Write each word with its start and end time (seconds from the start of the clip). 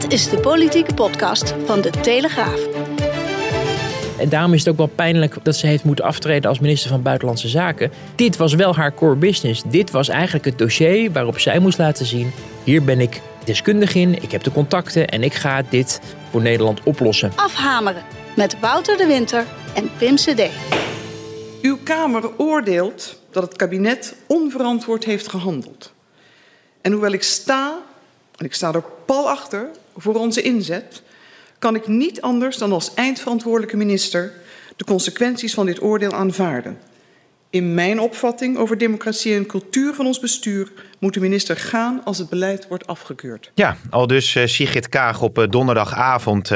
Dit 0.00 0.12
is 0.12 0.28
de 0.28 0.38
politieke 0.38 0.94
podcast 0.94 1.54
van 1.64 1.80
De 1.80 1.90
Telegraaf. 1.90 2.66
En 4.18 4.28
daarom 4.28 4.52
is 4.52 4.58
het 4.58 4.68
ook 4.68 4.76
wel 4.76 4.86
pijnlijk 4.86 5.36
dat 5.42 5.56
ze 5.56 5.66
heeft 5.66 5.84
moeten 5.84 6.04
aftreden 6.04 6.48
als 6.48 6.58
minister 6.58 6.90
van 6.90 7.02
Buitenlandse 7.02 7.48
Zaken. 7.48 7.92
Dit 8.14 8.36
was 8.36 8.54
wel 8.54 8.74
haar 8.74 8.94
core 8.94 9.16
business. 9.16 9.62
Dit 9.66 9.90
was 9.90 10.08
eigenlijk 10.08 10.44
het 10.44 10.58
dossier 10.58 11.12
waarop 11.12 11.38
zij 11.38 11.58
moest 11.58 11.78
laten 11.78 12.06
zien: 12.06 12.32
hier 12.64 12.84
ben 12.84 13.00
ik 13.00 13.20
deskundig 13.44 13.94
in, 13.94 14.22
ik 14.22 14.30
heb 14.30 14.42
de 14.42 14.52
contacten 14.52 15.08
en 15.08 15.22
ik 15.22 15.34
ga 15.34 15.62
dit 15.68 16.00
voor 16.30 16.42
Nederland 16.42 16.82
oplossen. 16.82 17.32
Afhameren 17.34 18.02
met 18.36 18.60
Wouter 18.60 18.96
de 18.96 19.06
Winter 19.06 19.44
en 19.74 19.90
Pim 19.98 20.14
CD. 20.14 20.50
Uw 21.62 21.78
Kamer 21.84 22.30
oordeelt 22.36 23.18
dat 23.30 23.42
het 23.42 23.56
kabinet 23.56 24.14
onverantwoord 24.26 25.04
heeft 25.04 25.28
gehandeld. 25.28 25.92
En 26.80 26.92
hoewel 26.92 27.12
ik 27.12 27.22
sta, 27.22 27.78
en 28.36 28.44
ik 28.44 28.54
sta 28.54 28.72
er 28.72 28.84
pal 29.06 29.30
achter, 29.30 29.68
voor 29.96 30.14
onze 30.14 30.42
inzet, 30.42 31.02
kan 31.58 31.74
ik 31.74 31.86
niet 31.86 32.20
anders 32.20 32.56
dan 32.56 32.72
als 32.72 32.94
eindverantwoordelijke 32.94 33.76
minister 33.76 34.32
de 34.76 34.84
consequenties 34.84 35.54
van 35.54 35.66
dit 35.66 35.82
oordeel 35.82 36.12
aanvaarden. 36.12 36.78
In 37.50 37.74
mijn 37.74 38.00
opvatting 38.00 38.56
over 38.56 38.78
democratie 38.78 39.34
en 39.34 39.46
cultuur 39.46 39.94
van 39.94 40.06
ons 40.06 40.20
bestuur 40.20 40.72
moet 40.98 41.14
de 41.14 41.20
minister 41.20 41.56
gaan 41.56 42.00
als 42.04 42.18
het 42.18 42.28
beleid 42.28 42.68
wordt 42.68 42.86
afgekeurd. 42.86 43.50
Ja, 43.54 43.76
al 43.90 44.06
dus 44.06 44.34
uh, 44.34 44.46
Sigrid 44.46 44.88
Kaag 44.88 45.22
op 45.22 45.38
uh, 45.38 45.44
donderdagavond. 45.48 46.50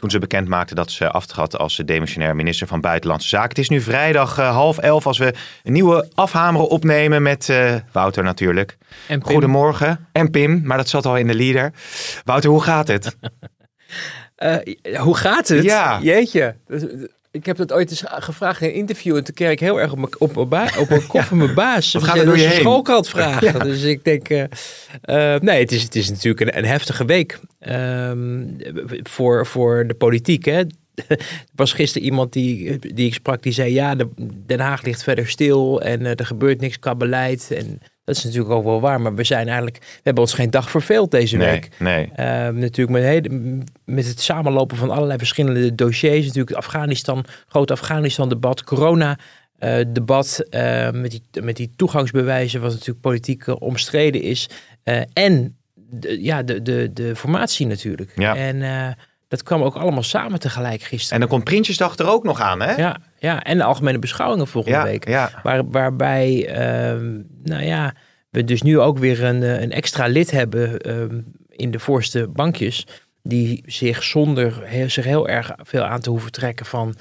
Toen 0.00 0.10
ze 0.10 0.18
bekend 0.18 0.48
maakte 0.48 0.74
dat 0.74 0.90
ze 0.90 1.10
aftrad 1.10 1.58
als 1.58 1.76
demissionair 1.76 2.36
minister 2.36 2.66
van 2.66 2.80
Buitenlandse 2.80 3.28
Zaken. 3.28 3.48
Het 3.48 3.58
is 3.58 3.68
nu 3.68 3.80
vrijdag 3.80 4.36
half 4.36 4.78
elf 4.78 5.06
als 5.06 5.18
we 5.18 5.34
een 5.62 5.72
nieuwe 5.72 6.08
afhameren 6.14 6.68
opnemen 6.68 7.22
met 7.22 7.52
Wouter 7.92 8.22
natuurlijk. 8.22 8.76
En. 9.08 9.22
Goedemorgen. 9.24 10.08
En 10.12 10.30
Pim, 10.30 10.60
maar 10.64 10.76
dat 10.76 10.88
zat 10.88 11.06
al 11.06 11.16
in 11.16 11.26
de 11.26 11.34
leader. 11.34 11.72
Wouter, 12.24 12.50
hoe 12.50 12.62
gaat 12.62 12.88
het? 12.88 13.16
hoe 15.06 15.16
gaat 15.16 15.48
het? 15.48 15.62
Ja. 15.64 15.98
Jeetje. 16.02 16.56
Ik 17.32 17.46
heb 17.46 17.56
dat 17.56 17.72
ooit 17.72 17.90
eens 17.90 18.02
gevraagd 18.06 18.60
in 18.62 18.68
een 18.68 18.74
interview. 18.74 19.16
En 19.16 19.24
toen 19.24 19.34
kreeg 19.34 19.50
ik 19.50 19.60
heel 19.60 19.80
erg 19.80 19.92
op 19.92 19.98
mijn, 19.98 20.10
op 20.20 20.34
mijn, 20.34 20.48
ba- 20.48 20.78
op 20.78 20.88
mijn 20.88 21.06
kop 21.12 21.20
van 21.22 21.38
mijn 21.38 21.54
baas. 21.54 21.92
Wat 21.92 22.02
gaat 22.02 22.16
er 22.16 22.24
door 22.24 22.38
je 22.38 22.50
schoolkrant 22.50 23.08
vragen. 23.08 23.46
Ja. 23.52 23.58
Dus 23.64 23.82
ik 23.82 24.04
denk... 24.04 24.28
eh, 24.28 24.44
eh, 25.34 25.40
nee, 25.40 25.60
het 25.60 25.72
is, 25.72 25.82
het 25.82 25.94
is 25.96 26.10
natuurlijk 26.10 26.40
een, 26.40 26.58
een 26.58 26.64
heftige 26.64 27.04
week. 27.04 27.38
ehm, 27.58 28.44
voor, 29.02 29.46
voor 29.46 29.86
de 29.86 29.94
politiek. 29.94 30.44
Hè. 30.44 30.58
Er 31.08 31.18
was 31.54 31.72
gisteren 31.72 32.06
iemand 32.06 32.32
die, 32.32 32.78
die 32.94 33.06
ik 33.06 33.14
sprak. 33.14 33.42
Die 33.42 33.52
zei, 33.52 33.72
ja, 33.72 33.94
de, 33.94 34.08
Den 34.46 34.60
Haag 34.60 34.82
ligt 34.82 35.02
verder 35.02 35.28
stil. 35.28 35.82
En 35.82 36.06
eh, 36.06 36.12
er 36.16 36.26
gebeurt 36.26 36.60
niks 36.60 36.78
qua 36.78 36.94
beleid. 36.94 37.50
En 37.50 37.80
dat 38.10 38.18
is 38.18 38.24
natuurlijk 38.24 38.54
ook 38.54 38.64
wel 38.64 38.80
waar. 38.80 39.00
Maar 39.00 39.14
we 39.14 39.24
zijn 39.24 39.46
eigenlijk... 39.46 39.78
We 39.78 40.00
hebben 40.02 40.22
ons 40.22 40.32
geen 40.34 40.50
dag 40.50 40.70
verveeld 40.70 41.10
deze 41.10 41.36
Nee, 41.36 41.50
week. 41.50 41.68
nee. 41.78 42.10
Ehm, 42.14 42.58
natuurlijk 42.58 42.98
met, 42.98 43.02
hele- 43.02 43.58
met 43.84 44.06
het 44.06 44.20
samenlopen 44.20 44.76
van 44.76 44.90
allerlei 44.90 45.18
verschillende 45.18 45.74
dossiers. 45.74 46.26
Natuurlijk 46.26 46.56
Afghanistan, 46.56 47.24
groot 47.48 47.70
Afghanistan-debat, 47.70 48.64
corona-debat. 48.64 50.44
eh, 50.50 50.90
met, 50.90 51.10
die, 51.10 51.22
met 51.42 51.56
die 51.56 51.70
toegangsbewijzen, 51.76 52.60
wat 52.60 52.70
natuurlijk 52.72 53.00
politiek 53.00 53.46
eh, 53.46 53.54
omstreden 53.58 54.22
is. 54.22 54.48
Eh, 54.82 55.00
en 55.12 55.56
de, 55.74 56.22
ja, 56.22 56.42
de, 56.42 56.62
de, 56.62 56.90
de 56.92 57.16
formatie 57.16 57.66
natuurlijk. 57.66 58.12
Ja. 58.14 58.36
En 58.36 58.62
eh, 58.62 58.88
dat 59.30 59.42
kwam 59.42 59.62
ook 59.62 59.74
allemaal 59.76 60.02
samen 60.02 60.40
tegelijk 60.40 60.82
gisteren. 60.82 61.14
En 61.14 61.20
dan 61.20 61.28
komt 61.28 61.44
Prinsjesdag 61.44 61.96
er 61.96 62.08
ook 62.08 62.24
nog 62.24 62.40
aan, 62.40 62.60
hè? 62.62 62.74
Ja, 62.74 62.96
ja, 63.18 63.42
en 63.42 63.58
de 63.58 63.64
algemene 63.64 63.98
beschouwingen 63.98 64.46
volgende 64.46 64.76
ja, 64.78 64.84
week. 64.84 65.08
ja. 65.08 65.30
Waar, 65.42 65.70
waarbij, 65.70 66.46
ehm, 66.46 67.20
nou 67.42 67.62
ja, 67.64 67.94
we 68.30 68.44
dus 68.44 68.62
nu 68.62 68.78
ook 68.80 68.98
weer 68.98 69.24
een, 69.24 69.42
eh, 69.42 69.60
een 69.60 69.72
extra 69.72 70.06
lid 70.06 70.30
hebben 70.30 70.78
ehm, 70.78 71.20
in 71.48 71.70
de 71.70 71.78
voorste 71.78 72.28
bankjes. 72.28 72.86
Die 73.22 73.62
zich 73.66 74.02
zonder 74.02 74.62
zich 74.86 75.04
heel 75.04 75.28
erg 75.28 75.52
veel 75.56 75.82
aan 75.84 76.00
te 76.00 76.10
hoeven 76.10 76.32
trekken 76.32 76.66
van 76.66 76.94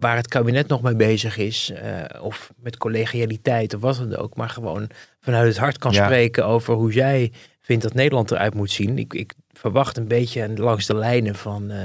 waar 0.00 0.16
het 0.16 0.28
kabinet 0.28 0.68
nog 0.68 0.82
mee 0.82 0.96
bezig 0.96 1.36
is. 1.36 1.70
eh, 1.70 2.22
of 2.22 2.52
met 2.56 2.76
collegialiteit 2.76 3.74
of 3.74 3.80
wat 3.80 3.96
dan 3.96 4.16
ook. 4.16 4.36
Maar 4.36 4.48
gewoon 4.48 4.88
vanuit 5.20 5.48
het 5.48 5.56
hart 5.58 5.78
kan 5.78 5.92
Ja. 5.92 6.04
spreken 6.04 6.46
over 6.46 6.74
hoe 6.74 6.92
zij 6.92 7.32
vindt 7.60 7.82
dat 7.82 7.94
Nederland 7.94 8.30
eruit 8.30 8.54
moet 8.54 8.70
zien. 8.70 8.98
Ik, 8.98 9.14
ik 9.14 9.32
verwacht 9.62 9.96
een 9.96 10.08
beetje 10.08 10.48
langs 10.56 10.86
de 10.86 10.94
lijnen 10.96 11.34
van... 11.34 11.70
eh, 11.70 11.78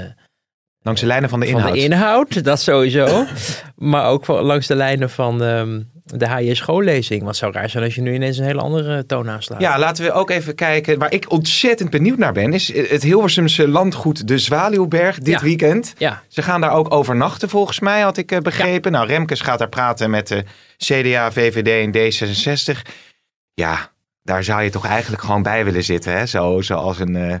Langs 0.82 1.00
de 1.00 1.06
lijnen 1.06 1.28
van 1.28 1.40
de 1.40 1.46
van 1.46 1.56
inhoud. 1.56 1.74
de 1.74 1.80
inhoud, 1.80 2.44
dat 2.44 2.60
sowieso. 2.60 3.24
maar 3.92 4.06
ook 4.06 4.24
van, 4.24 4.42
langs 4.42 4.66
de 4.66 4.74
lijnen 4.74 5.10
van 5.10 5.42
ehm, 5.42 5.80
de 6.04 6.28
HJ 6.28 6.54
schoollezing. 6.54 7.18
Want 7.22 7.30
het 7.30 7.36
zou 7.36 7.52
raar 7.52 7.70
zijn 7.70 7.84
als 7.84 7.94
je 7.94 8.00
nu 8.00 8.14
ineens 8.14 8.38
een 8.38 8.44
hele 8.44 8.60
andere 8.60 9.06
toon 9.06 9.30
aanslaat. 9.30 9.60
Ja, 9.60 9.78
laten 9.78 10.04
we 10.04 10.12
ook 10.12 10.30
even 10.30 10.54
kijken. 10.54 10.98
Waar 10.98 11.12
ik 11.12 11.30
ontzettend 11.32 11.90
benieuwd 11.90 12.18
naar 12.18 12.32
ben, 12.32 12.52
is 12.52 12.74
het 12.90 13.02
Hilversumse 13.02 13.68
landgoed 13.68 14.28
De 14.28 14.38
Zwaluwberg 14.38 15.18
dit 15.18 15.26
Ja. 15.34 15.40
weekend. 15.40 15.94
Ja, 15.98 16.22
Ze 16.28 16.42
gaan 16.42 16.60
daar 16.60 16.72
ook 16.72 16.94
overnachten 16.94 17.48
volgens 17.48 17.80
mij, 17.80 18.00
had 18.00 18.16
ik 18.16 18.32
eh, 18.32 18.38
begrepen. 18.38 18.92
Nou, 18.92 19.06
Remkes 19.06 19.40
gaat 19.40 19.58
daar 19.58 19.68
praten 19.68 20.10
met 20.10 20.28
de 20.28 20.44
CDA, 20.76 21.32
VVD 21.32 21.94
en 21.94 22.12
D66. 22.76 22.90
Ja, 23.54 23.90
daar 24.22 24.44
zou 24.44 24.62
je 24.62 24.70
toch 24.70 24.86
eigenlijk 24.86 25.22
gewoon 25.22 25.42
bij 25.42 25.64
willen 25.64 25.84
zitten, 25.84 26.12
hè? 26.18 26.26
Zo, 26.26 26.60
zoals 26.60 26.98
een 27.00 27.16
eh, 27.16 27.34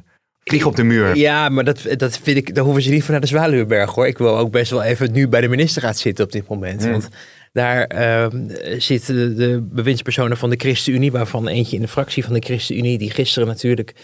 vlieg 0.48 0.66
op 0.66 0.76
de 0.76 0.84
muur. 0.84 1.16
ja 1.16 1.48
maar 1.48 1.64
dat, 1.64 1.80
dat 1.96 2.18
vind 2.22 2.36
ik, 2.36 2.54
daar 2.54 2.64
hoeven 2.64 2.82
ze 2.82 2.90
niet 2.90 3.02
voor 3.02 3.12
naar 3.12 3.20
de 3.20 3.26
Zwaluwenberg 3.26 3.94
hoor. 3.94 4.06
Ik 4.06 4.18
wil 4.18 4.38
ook 4.38 4.50
best 4.50 4.70
wel 4.70 4.82
even 4.82 5.12
nu 5.12 5.28
bij 5.28 5.40
de 5.40 5.48
ministerraad 5.48 5.98
zitten 5.98 6.24
op 6.24 6.32
dit 6.32 6.48
moment. 6.48 6.82
Hmm. 6.82 6.90
Want 6.90 7.08
daar 7.52 7.84
ehm, 7.84 8.48
zitten 8.78 9.14
de, 9.14 9.34
de 9.34 9.60
bewindspersonen 9.62 10.36
van 10.36 10.50
de 10.50 10.56
ChristenUnie, 10.56 11.12
waarvan 11.12 11.48
eentje 11.48 11.76
in 11.76 11.82
de 11.82 11.88
fractie 11.88 12.24
van 12.24 12.34
de 12.34 12.40
ChristenUnie, 12.40 12.98
die 12.98 13.10
gisteren 13.10 13.48
natuurlijk 13.48 13.94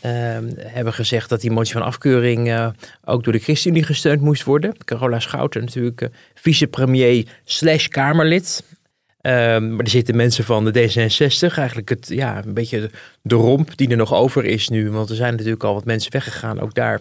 ehm, 0.00 0.44
hebben 0.56 0.92
gezegd 0.92 1.28
dat 1.28 1.40
die 1.40 1.50
motie 1.50 1.72
van 1.72 1.82
afkeuring 1.82 2.48
eh, 2.48 2.68
ook 3.04 3.24
door 3.24 3.32
de 3.32 3.38
ChristenUnie 3.38 3.82
gesteund 3.82 4.20
moest 4.20 4.44
worden. 4.44 4.76
Carola 4.84 5.20
Schouten 5.20 5.60
natuurlijk 5.60 6.00
eh, 6.00 6.08
vicepremier 6.34 7.26
slash 7.44 7.86
Kamerlid. 7.86 8.62
Ehm, 9.20 9.70
maar 9.70 9.84
er 9.84 9.90
zitten 9.90 10.16
mensen 10.16 10.44
van 10.44 10.64
de 10.64 10.70
D66, 10.70 11.54
eigenlijk 11.56 11.88
het, 11.88 12.08
ja, 12.08 12.44
een 12.44 12.54
beetje 12.54 12.90
de 13.22 13.34
romp 13.34 13.76
die 13.76 13.88
er 13.88 13.96
nog 13.96 14.14
over 14.14 14.44
is 14.44 14.68
nu. 14.68 14.90
Want 14.90 15.10
er 15.10 15.16
zijn 15.16 15.34
natuurlijk 15.36 15.64
al 15.64 15.74
wat 15.74 15.84
mensen 15.84 16.12
weggegaan, 16.12 16.60
ook 16.60 16.74
daar. 16.74 17.00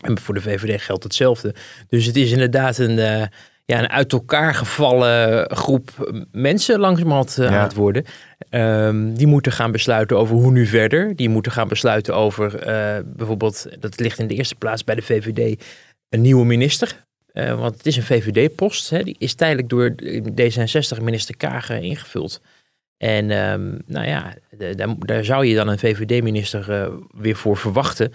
En 0.00 0.18
voor 0.18 0.34
de 0.34 0.40
VVD 0.40 0.82
geldt 0.82 1.02
hetzelfde. 1.04 1.54
Dus 1.88 2.06
het 2.06 2.16
is 2.16 2.30
inderdaad 2.30 2.78
een, 2.78 2.98
eh, 2.98 3.26
ja, 3.64 3.78
een 3.78 3.88
uit 3.90 4.12
elkaar 4.12 4.54
gevallen 4.54 5.50
groep 5.56 6.14
mensen 6.32 6.78
langzamerhand 6.78 7.38
eh, 7.38 7.48
Ja. 7.50 7.56
aan 7.56 7.62
het 7.62 7.74
worden. 7.74 8.04
Ehm, 8.50 9.14
die 9.14 9.26
moeten 9.26 9.52
gaan 9.52 9.72
besluiten 9.72 10.18
over 10.18 10.36
hoe 10.36 10.50
nu 10.52 10.66
verder. 10.66 11.16
Die 11.16 11.28
moeten 11.28 11.52
gaan 11.52 11.68
besluiten 11.68 12.14
over 12.14 12.56
eh, 12.58 13.02
bijvoorbeeld, 13.04 13.66
dat 13.80 14.00
ligt 14.00 14.18
in 14.18 14.26
de 14.26 14.34
eerste 14.34 14.54
plaats 14.54 14.84
bij 14.84 14.94
de 14.94 15.02
VVD, 15.02 15.64
een 16.08 16.20
nieuwe 16.20 16.44
minister. 16.44 17.04
Eh, 17.32 17.58
want 17.60 17.76
het 17.76 17.86
is 17.86 17.96
een 17.96 18.02
VVD-post. 18.02 19.04
Die 19.04 19.16
is 19.18 19.34
tijdelijk 19.34 19.68
door 19.68 19.94
D66-minister 20.40 21.36
Kagen 21.36 21.82
ingevuld. 21.82 22.40
En 22.96 23.30
ehm, 23.30 23.78
nou 23.86 24.06
ja, 24.06 24.34
daar, 24.76 24.94
daar 24.98 25.24
zou 25.24 25.46
je 25.46 25.54
dan 25.54 25.68
een 25.68 25.78
VVD-minister 25.78 26.70
eh, 26.70 26.92
weer 27.10 27.36
voor 27.36 27.56
verwachten. 27.56 28.12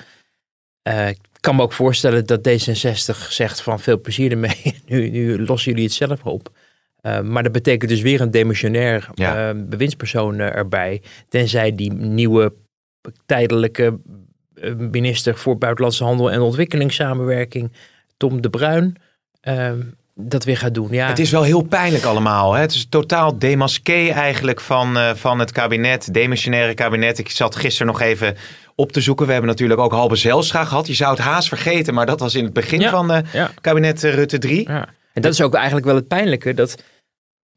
Eh, 0.81 1.09
ik 1.09 1.19
kan 1.39 1.55
me 1.55 1.61
ook 1.61 1.73
voorstellen 1.73 2.25
dat 2.25 2.49
D66 2.49 3.29
zegt 3.29 3.61
van 3.61 3.79
veel 3.79 4.01
plezier 4.01 4.31
ermee. 4.31 4.75
nu, 4.87 5.09
nu 5.09 5.45
lossen 5.45 5.71
jullie 5.71 5.85
het 5.85 5.95
zelf 5.95 6.23
op. 6.23 6.49
Maar 7.23 7.43
dat 7.43 7.51
betekent 7.51 7.89
dus 7.89 8.01
weer 8.01 8.21
een 8.21 8.31
demissionair 8.31 9.09
Ja. 9.13 9.53
bewindspersoon 9.53 10.39
erbij. 10.39 11.01
Tenzij 11.29 11.75
die 11.75 11.93
nieuwe 11.93 12.53
tijdelijke 13.25 13.99
minister 14.77 15.37
voor 15.37 15.57
Buitenlandse 15.57 16.03
Handel 16.03 16.31
en 16.31 16.39
Ontwikkelingssamenwerking, 16.39 17.71
Tom 18.17 18.41
de 18.41 18.49
Bruin, 18.49 18.97
eh, 19.47 19.71
dat 20.15 20.43
weer 20.43 20.57
gaat 20.57 20.73
doen. 20.73 20.87
Ja, 20.91 21.07
Het 21.07 21.19
is 21.19 21.31
wel 21.31 21.43
heel 21.43 21.61
pijnlijk 21.61 22.03
allemaal. 22.03 22.53
Hè? 22.53 22.61
Het 22.61 22.73
is 22.73 22.85
totaal 22.89 23.39
demasqué 23.39 24.09
eigenlijk 24.09 24.61
van, 24.61 24.97
eh, 24.97 25.15
van 25.15 25.39
het 25.39 25.51
kabinet, 25.51 26.13
demissionaire 26.13 26.73
kabinet. 26.73 27.17
Ik 27.17 27.29
zat 27.29 27.55
gisteren 27.55 27.87
nog 27.87 28.01
even 28.01 28.35
op 28.75 28.91
te 28.91 29.01
zoeken. 29.01 29.25
We 29.25 29.31
hebben 29.31 29.49
natuurlijk 29.49 29.79
ook 29.79 29.91
Halbe 29.91 30.15
Zijlstra 30.15 30.65
gehad. 30.65 30.87
Je 30.87 30.93
zou 30.93 31.11
het 31.11 31.19
haast 31.19 31.47
vergeten, 31.47 31.93
maar 31.93 32.05
dat 32.05 32.19
was 32.19 32.35
in 32.35 32.43
het 32.43 32.53
begin 32.53 32.79
Ja, 32.79 32.89
van 32.89 33.25
ja. 33.33 33.51
kabinet 33.61 34.03
eh, 34.03 34.13
Rutte 34.13 34.37
3. 34.37 34.69
Ja. 34.69 34.87
En 35.13 35.21
dat 35.21 35.33
is 35.33 35.41
ook 35.41 35.53
eigenlijk 35.53 35.85
wel 35.85 35.95
het 35.95 36.07
pijnlijke. 36.07 36.53
Dat 36.53 36.83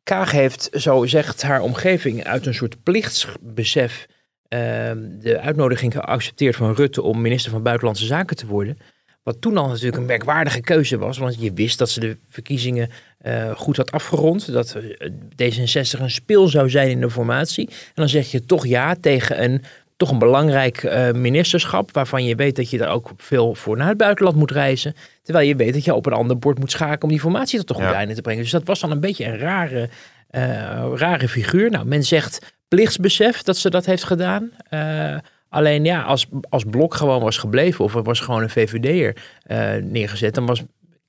Kaag 0.03 0.31
heeft, 0.31 0.69
zo 0.73 1.07
zegt 1.07 1.43
haar 1.43 1.61
omgeving, 1.61 2.25
uit 2.25 2.47
een 2.47 2.55
soort 2.55 2.83
plichtsbesef 2.83 4.07
ehm, 4.49 4.99
de 5.19 5.41
uitnodiging 5.41 5.93
geaccepteerd 5.93 6.57
van 6.57 6.75
Rutte 6.75 7.03
om 7.03 7.21
minister 7.21 7.51
van 7.51 7.63
Buitenlandse 7.63 8.07
Zaken 8.07 8.37
te 8.37 8.47
worden. 8.47 8.79
Wat 9.23 9.41
toen 9.41 9.57
al 9.57 9.69
natuurlijk 9.69 9.97
een 9.97 10.07
merkwaardige 10.07 10.61
keuze 10.61 10.99
was, 10.99 11.19
want 11.19 11.41
je 11.41 11.53
wist 11.53 11.79
dat 11.79 11.91
ze 11.91 12.01
de 12.01 12.17
verkiezingen 12.29 12.91
eh, 13.19 13.51
goed 13.57 13.77
had 13.77 13.93
afgerond. 13.93 14.53
Dat 14.53 14.75
eh, 14.75 15.11
D66 15.31 16.01
een 16.01 16.11
speel 16.11 16.49
zou 16.49 16.71
zijn 16.71 16.91
in 16.91 17.01
de 17.01 17.11
formatie. 17.11 17.69
En 17.69 17.75
dan 17.95 18.09
zeg 18.09 18.31
je 18.31 18.45
toch 18.45 18.67
ja 18.67 18.95
tegen 19.01 19.43
een 19.43 19.63
toch 19.97 20.11
een 20.11 20.19
belangrijk 20.19 20.83
eh, 20.83 21.11
ministerschap, 21.13 21.93
waarvan 21.93 22.25
je 22.25 22.35
weet 22.35 22.57
dat 22.57 22.71
je 22.71 22.79
daar 22.79 22.91
ook 22.91 23.11
veel 23.17 23.55
voor 23.55 23.77
naar 23.77 23.89
het 23.89 23.97
buitenland 23.97 24.37
moet 24.37 24.51
reizen. 24.51 24.95
Terwijl 25.23 25.49
je 25.49 25.57
weet 25.57 25.73
dat 25.73 25.85
je 25.85 25.95
op 25.95 26.07
een 26.07 26.13
ander 26.13 26.39
bord 26.39 26.59
moet 26.59 26.71
schakelen 26.71 27.03
om 27.03 27.09
die 27.09 27.21
formatie 27.21 27.59
tot 27.59 27.71
een 27.71 27.75
goed 27.75 27.85
Ja. 27.85 27.95
einde 27.95 28.15
te 28.15 28.21
brengen. 28.21 28.43
Dus 28.43 28.51
dat 28.53 28.67
was 28.67 28.81
dan 28.81 28.91
een 28.91 29.01
beetje 29.01 29.25
een 29.25 29.39
rare, 29.39 29.89
rare 30.95 31.29
figuur. 31.29 31.71
Nou, 31.71 31.87
men 31.87 32.03
zegt 32.05 32.57
plichtsbesef 32.69 33.43
dat 33.43 33.57
ze 33.57 33.71
dat 33.71 33.87
heeft 33.87 34.05
gedaan. 34.05 34.51
Eh, 35.51 35.59
alleen 35.59 35.85
ja, 35.85 36.03
als, 36.03 36.27
als 36.49 36.65
Blok 36.71 36.95
gewoon 36.95 37.23
was 37.23 37.37
gebleven 37.39 37.85
of 37.85 37.95
er 37.95 38.03
was 38.03 38.21
gewoon 38.21 38.43
een 38.43 38.51
VVD'er 38.51 39.17
eh 39.43 39.75
neergezet, 39.83 40.35
dan 40.35 40.47
was 40.47 40.63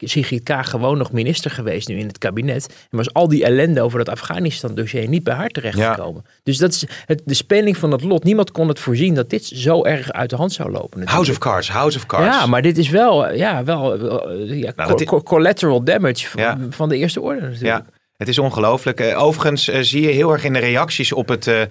Sigrid 0.04 0.44
Kaag 0.44 0.70
gewoon 0.70 0.98
nog 0.98 1.12
minister 1.12 1.52
geweest 1.52 1.88
nu 1.88 1.98
in 1.98 2.08
het 2.08 2.18
kabinet. 2.18 2.88
En 2.92 2.98
was 2.98 3.14
al 3.14 3.28
die 3.28 3.44
ellende 3.44 3.82
over 3.82 3.98
dat 3.98 4.10
Afghanistan-dossier 4.10 5.08
niet 5.08 5.24
bij 5.24 5.34
haar 5.34 5.50
terechtgekomen. 5.50 6.26
Dus 6.44 6.58
dat 6.58 6.72
is 6.72 6.86
het, 7.06 7.22
de 7.26 7.34
speling 7.34 7.78
van 7.78 7.92
het 7.92 8.04
lot. 8.04 8.24
Niemand 8.24 8.52
kon 8.52 8.68
het 8.68 8.80
voorzien 8.80 9.14
dat 9.16 9.30
dit 9.30 9.46
zo 9.46 9.84
erg 9.84 10.12
uit 10.12 10.30
de 10.30 10.36
hand 10.36 10.52
zou 10.54 10.70
lopen. 10.72 11.00
natuurlijk. 11.00 11.12
House 11.12 11.32
of 11.32 11.38
Cards, 11.38 11.70
House 11.70 11.98
of 11.98 12.06
Cards. 12.06 12.26
Ja, 12.38 12.46
maar 12.46 12.62
dit 12.62 12.78
is 12.78 12.90
wel, 12.90 13.34
ja, 13.34 13.64
wel 13.64 13.94
eh, 14.30 14.60
ja, 14.62 14.74
Nou, 14.76 14.94
co- 14.96 15.04
co- 15.06 15.22
collateral 15.24 15.84
damage 15.84 16.28
van, 16.28 16.42
Ja. 16.42 16.58
van 16.70 16.90
de 16.90 16.98
eerste 16.98 17.22
orde 17.22 17.42
natuurlijk. 17.42 17.66
Ja, 17.66 17.86
het 18.18 18.28
is 18.28 18.40
ongelooflijk. 18.40 19.00
Eh, 19.00 19.24
overigens 19.24 19.68
eh, 19.68 19.82
zie 19.82 20.02
je 20.02 20.08
heel 20.10 20.32
erg 20.32 20.44
in 20.44 20.54
de 20.54 20.60
reacties 20.60 21.14
op 21.14 21.28
het 21.28 21.48
eh, 21.48 21.62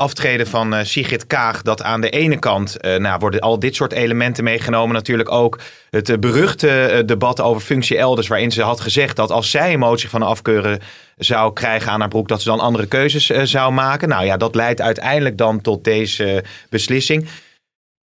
aftreden 0.00 0.46
van 0.46 0.74
eh, 0.74 0.84
Sigrid 0.84 1.26
Kaag... 1.26 1.62
dat 1.62 1.82
aan 1.82 2.00
de 2.00 2.10
ene 2.10 2.38
kant 2.38 2.80
eh, 2.80 2.96
nou, 2.96 3.18
worden 3.18 3.40
al 3.40 3.58
dit 3.58 3.74
soort 3.74 3.92
elementen 3.92 4.44
meegenomen. 4.44 4.94
Natuurlijk 4.94 5.30
ook 5.30 5.58
het 5.90 6.08
eh, 6.08 6.18
beruchte 6.18 7.02
debat 7.06 7.40
over 7.40 7.62
functie 7.62 7.98
elders... 7.98 8.28
waarin 8.28 8.52
ze 8.52 8.62
had 8.62 8.80
gezegd 8.80 9.16
dat 9.16 9.30
als 9.30 9.50
zij 9.50 9.72
een 9.72 9.78
motie 9.78 10.08
van 10.08 10.22
afkeuren 10.22 10.80
zou 11.16 11.52
krijgen 11.52 11.92
aan 11.92 12.00
haar 12.00 12.08
broek... 12.08 12.28
dat 12.28 12.42
ze 12.42 12.48
dan 12.48 12.60
andere 12.60 12.86
keuzes 12.86 13.26
zou 13.26 13.72
maken. 13.72 14.08
Nou 14.08 14.24
ja, 14.24 14.36
dat 14.36 14.54
leidt 14.54 14.80
uiteindelijk 14.80 15.38
dan 15.38 15.60
tot 15.60 15.84
deze 15.84 16.44
beslissing... 16.68 17.28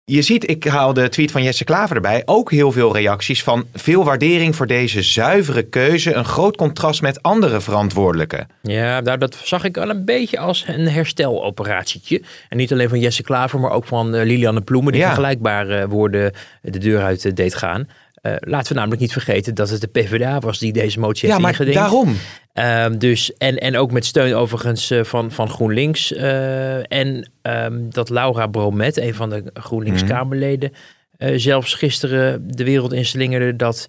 Je 0.07 0.21
ziet, 0.21 0.49
ik 0.49 0.63
haal 0.63 0.93
de 0.93 1.09
tweet 1.09 1.31
van 1.31 1.43
Jesse 1.43 1.63
Klaver 1.63 1.95
erbij, 1.95 2.21
ook 2.25 2.51
heel 2.51 2.71
veel 2.71 2.93
reacties 2.93 3.43
van 3.43 3.65
veel 3.73 4.03
waardering 4.03 4.55
voor 4.55 4.67
deze 4.67 5.01
zuivere 5.01 5.63
keuze. 5.63 6.13
Een 6.13 6.25
groot 6.25 6.57
contrast 6.57 7.01
met 7.01 7.21
andere 7.21 7.61
verantwoordelijken. 7.61 8.47
Ja, 8.61 8.99
nou, 8.99 9.17
dat 9.17 9.37
zag 9.43 9.63
ik 9.63 9.75
wel 9.75 9.89
een 9.89 10.05
beetje 10.05 10.39
als 10.39 10.65
een 10.67 10.87
hersteloperatietje. 10.87 12.21
En 12.49 12.57
niet 12.57 12.71
alleen 12.71 12.89
van 12.89 12.99
Jesse 12.99 13.23
Klaver, 13.23 13.59
maar 13.59 13.71
ook 13.71 13.85
van 13.85 14.15
eh, 14.15 14.25
Lilianne 14.25 14.61
Ploemen, 14.61 14.91
die 14.91 15.01
Ja. 15.01 15.07
vergelijkbare 15.07 15.87
woorden 15.87 16.31
de 16.61 16.77
deur 16.79 17.01
uit 17.03 17.25
eh, 17.25 17.33
deed 17.33 17.55
gaan. 17.55 17.87
Eh, 18.25 18.35
laten 18.39 18.67
we 18.73 18.77
namelijk 18.77 19.01
niet 19.01 19.11
vergeten 19.11 19.55
dat 19.55 19.69
het 19.69 19.81
de 19.81 19.87
PvdA 19.87 20.39
was 20.39 20.59
die 20.59 20.73
deze 20.73 20.99
motie 20.99 21.21
heeft 21.29 21.33
ja, 21.39 21.45
maar 21.47 21.51
ingediend. 21.51 21.75
daarom. 21.75 22.15
Ehm, 22.53 22.97
dus, 22.97 23.33
en, 23.37 23.57
en 23.57 23.77
ook 23.77 23.91
met 23.91 24.05
steun 24.05 24.33
overigens 24.35 24.91
eh, 24.91 25.03
van, 25.03 25.31
van 25.31 25.49
GroenLinks. 25.49 26.13
eh, 26.13 26.91
en 26.91 27.31
ehm, 27.41 27.89
dat 27.89 28.09
Laura 28.09 28.47
Bromet, 28.47 28.97
een 28.97 29.13
van 29.15 29.29
de 29.29 29.43
GroenLinks-Kamerleden, 29.53 30.71
eh, 31.17 31.33
zelfs 31.35 31.73
gisteren 31.73 32.47
de 32.51 32.63
wereld 32.63 32.93
inslingerde 32.93 33.55
dat 33.55 33.87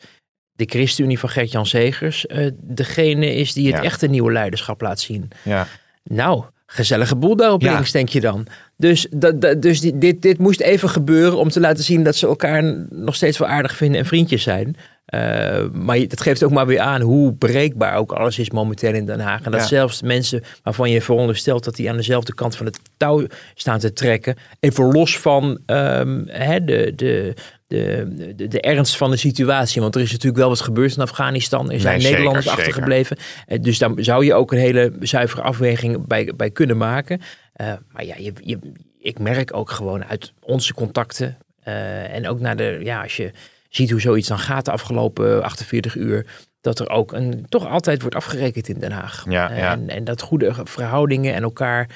de 0.53 0.65
ChristenUnie 0.65 1.19
van 1.19 1.29
Gert-Jan 1.29 1.67
Segers 1.67 2.27
eh, 2.27 2.47
degene 2.63 3.35
is 3.35 3.53
die 3.53 3.67
het 3.67 3.77
Ja. 3.77 3.83
echte 3.83 4.07
nieuwe 4.07 4.33
leiderschap 4.33 4.81
laat 4.81 5.01
zien. 5.01 5.29
Ja. 5.43 5.67
Nou, 6.05 6.45
gezellige 6.67 7.17
boel 7.17 7.37
daar 7.37 7.53
op 7.53 7.63
Ja. 7.63 7.73
links, 7.73 7.93
denk 7.93 8.09
je 8.09 8.21
dan. 8.21 8.47
Dus, 8.77 9.07
dat, 9.11 9.41
dat, 9.41 9.63
dus 9.63 9.81
die- 9.81 9.99
dit, 9.99 10.23
dit 10.23 10.39
moest 10.39 10.61
even 10.61 10.89
gebeuren 10.89 11.39
om 11.39 11.49
te 11.49 11.61
laten 11.61 11.85
zien 11.85 12.05
dat 12.05 12.17
ze 12.17 12.27
elkaar 12.27 12.87
nog 12.91 13.15
steeds 13.15 13.39
wel 13.39 13.49
aardig 13.49 13.77
vinden 13.77 14.01
en 14.01 14.07
vriendjes 14.07 14.43
zijn. 14.43 14.77
Eh, 15.07 15.65
maar 15.73 16.09
dat 16.09 16.21
geeft 16.21 16.43
ook 16.45 16.51
maar 16.51 16.67
weer 16.67 16.81
aan 16.81 17.01
hoe 17.01 17.35
breekbaar 17.35 17.97
ook 17.97 18.13
alles 18.13 18.39
is 18.39 18.51
momenteel 18.51 18.95
in 18.95 19.07
Den 19.07 19.21
Haag. 19.21 19.43
En 19.43 19.51
dat 19.51 19.61
Ja. 19.61 19.67
zelfs 19.67 20.03
mensen 20.03 20.43
waarvan 20.63 20.91
je 20.91 21.03
veronderstelt 21.03 21.65
dat 21.65 21.77
die 21.77 21.91
aan 21.91 21.97
dezelfde 21.97 22.35
kant 22.35 22.57
van 22.57 22.67
het 22.67 22.79
touw 22.97 23.27
staan 23.55 23.79
te 23.79 23.93
trekken. 23.93 24.37
Even 24.61 24.93
los 24.93 25.19
van 25.19 25.59
ehm, 25.67 26.23
hè, 26.27 26.65
de, 26.65 26.93
de, 26.97 27.35
de, 27.67 28.33
de, 28.37 28.49
de 28.49 28.61
ernst 28.61 28.97
van 28.97 29.11
de 29.11 29.17
situatie. 29.17 29.81
Want 29.83 29.95
er 29.95 30.01
is 30.01 30.11
natuurlijk 30.11 30.39
wel 30.39 30.49
wat 30.49 30.61
gebeurd 30.61 30.97
in 30.97 31.03
Afghanistan. 31.03 31.71
Er 31.71 31.81
zijn 31.81 31.99
Nee, 31.99 32.09
Nederlanders 32.11 32.45
zeker. 32.47 32.59
achtergebleven. 32.61 33.17
Eh, 33.47 33.59
Dus 33.63 33.79
daar 33.79 33.91
zou 33.97 34.25
je 34.25 34.35
ook 34.35 34.53
een 34.53 34.59
hele 34.59 34.93
zuivere 35.01 35.43
afweging 35.43 36.07
bij, 36.07 36.33
bij 36.37 36.51
kunnen 36.51 36.77
maken. 36.77 37.21
Eh, 37.53 37.73
maar 37.93 38.05
ja, 38.05 38.15
je, 38.19 38.33
je, 38.43 38.59
ik 38.99 39.19
merk 39.19 39.57
ook 39.57 39.71
gewoon 39.71 40.05
uit 40.05 40.33
onze 40.41 40.75
contacten. 40.75 41.37
eh, 41.63 42.15
en 42.15 42.29
ook 42.29 42.41
naar 42.41 42.57
de, 42.57 42.81
ja, 42.83 43.03
als 43.03 43.17
je 43.17 43.31
ziet 43.69 43.91
hoe 43.91 44.01
zoiets 44.01 44.29
dan 44.29 44.39
gaat 44.39 44.65
de 44.65 44.71
afgelopen 44.71 45.43
48 45.43 45.95
uur. 45.97 46.27
Dat 46.61 46.79
er 46.79 46.89
ook 46.91 47.13
een, 47.13 47.47
toch 47.49 47.69
altijd 47.69 48.01
wordt 48.01 48.17
afgerekend 48.17 48.69
in 48.69 48.79
Den 48.81 48.93
Haag. 48.93 49.25
Ja, 49.29 49.53
ja. 49.53 49.73
En, 49.73 49.89
en 49.89 50.05
dat 50.05 50.21
goede 50.23 50.53
verhoudingen 50.65 51.35
en 51.35 51.43
elkaar 51.43 51.89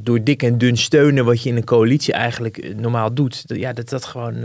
door 0.00 0.24
dik 0.24 0.42
en 0.42 0.58
dun 0.58 0.76
steunen. 0.76 1.24
wat 1.24 1.42
je 1.42 1.48
in 1.48 1.56
een 1.56 1.64
coalitie 1.64 2.12
eigenlijk 2.14 2.74
normaal 2.76 3.14
doet. 3.14 3.48
dat- 3.48 3.58
Ja, 3.58 3.72
dat 3.72 3.88
dat 3.88 4.04
gewoon 4.04 4.44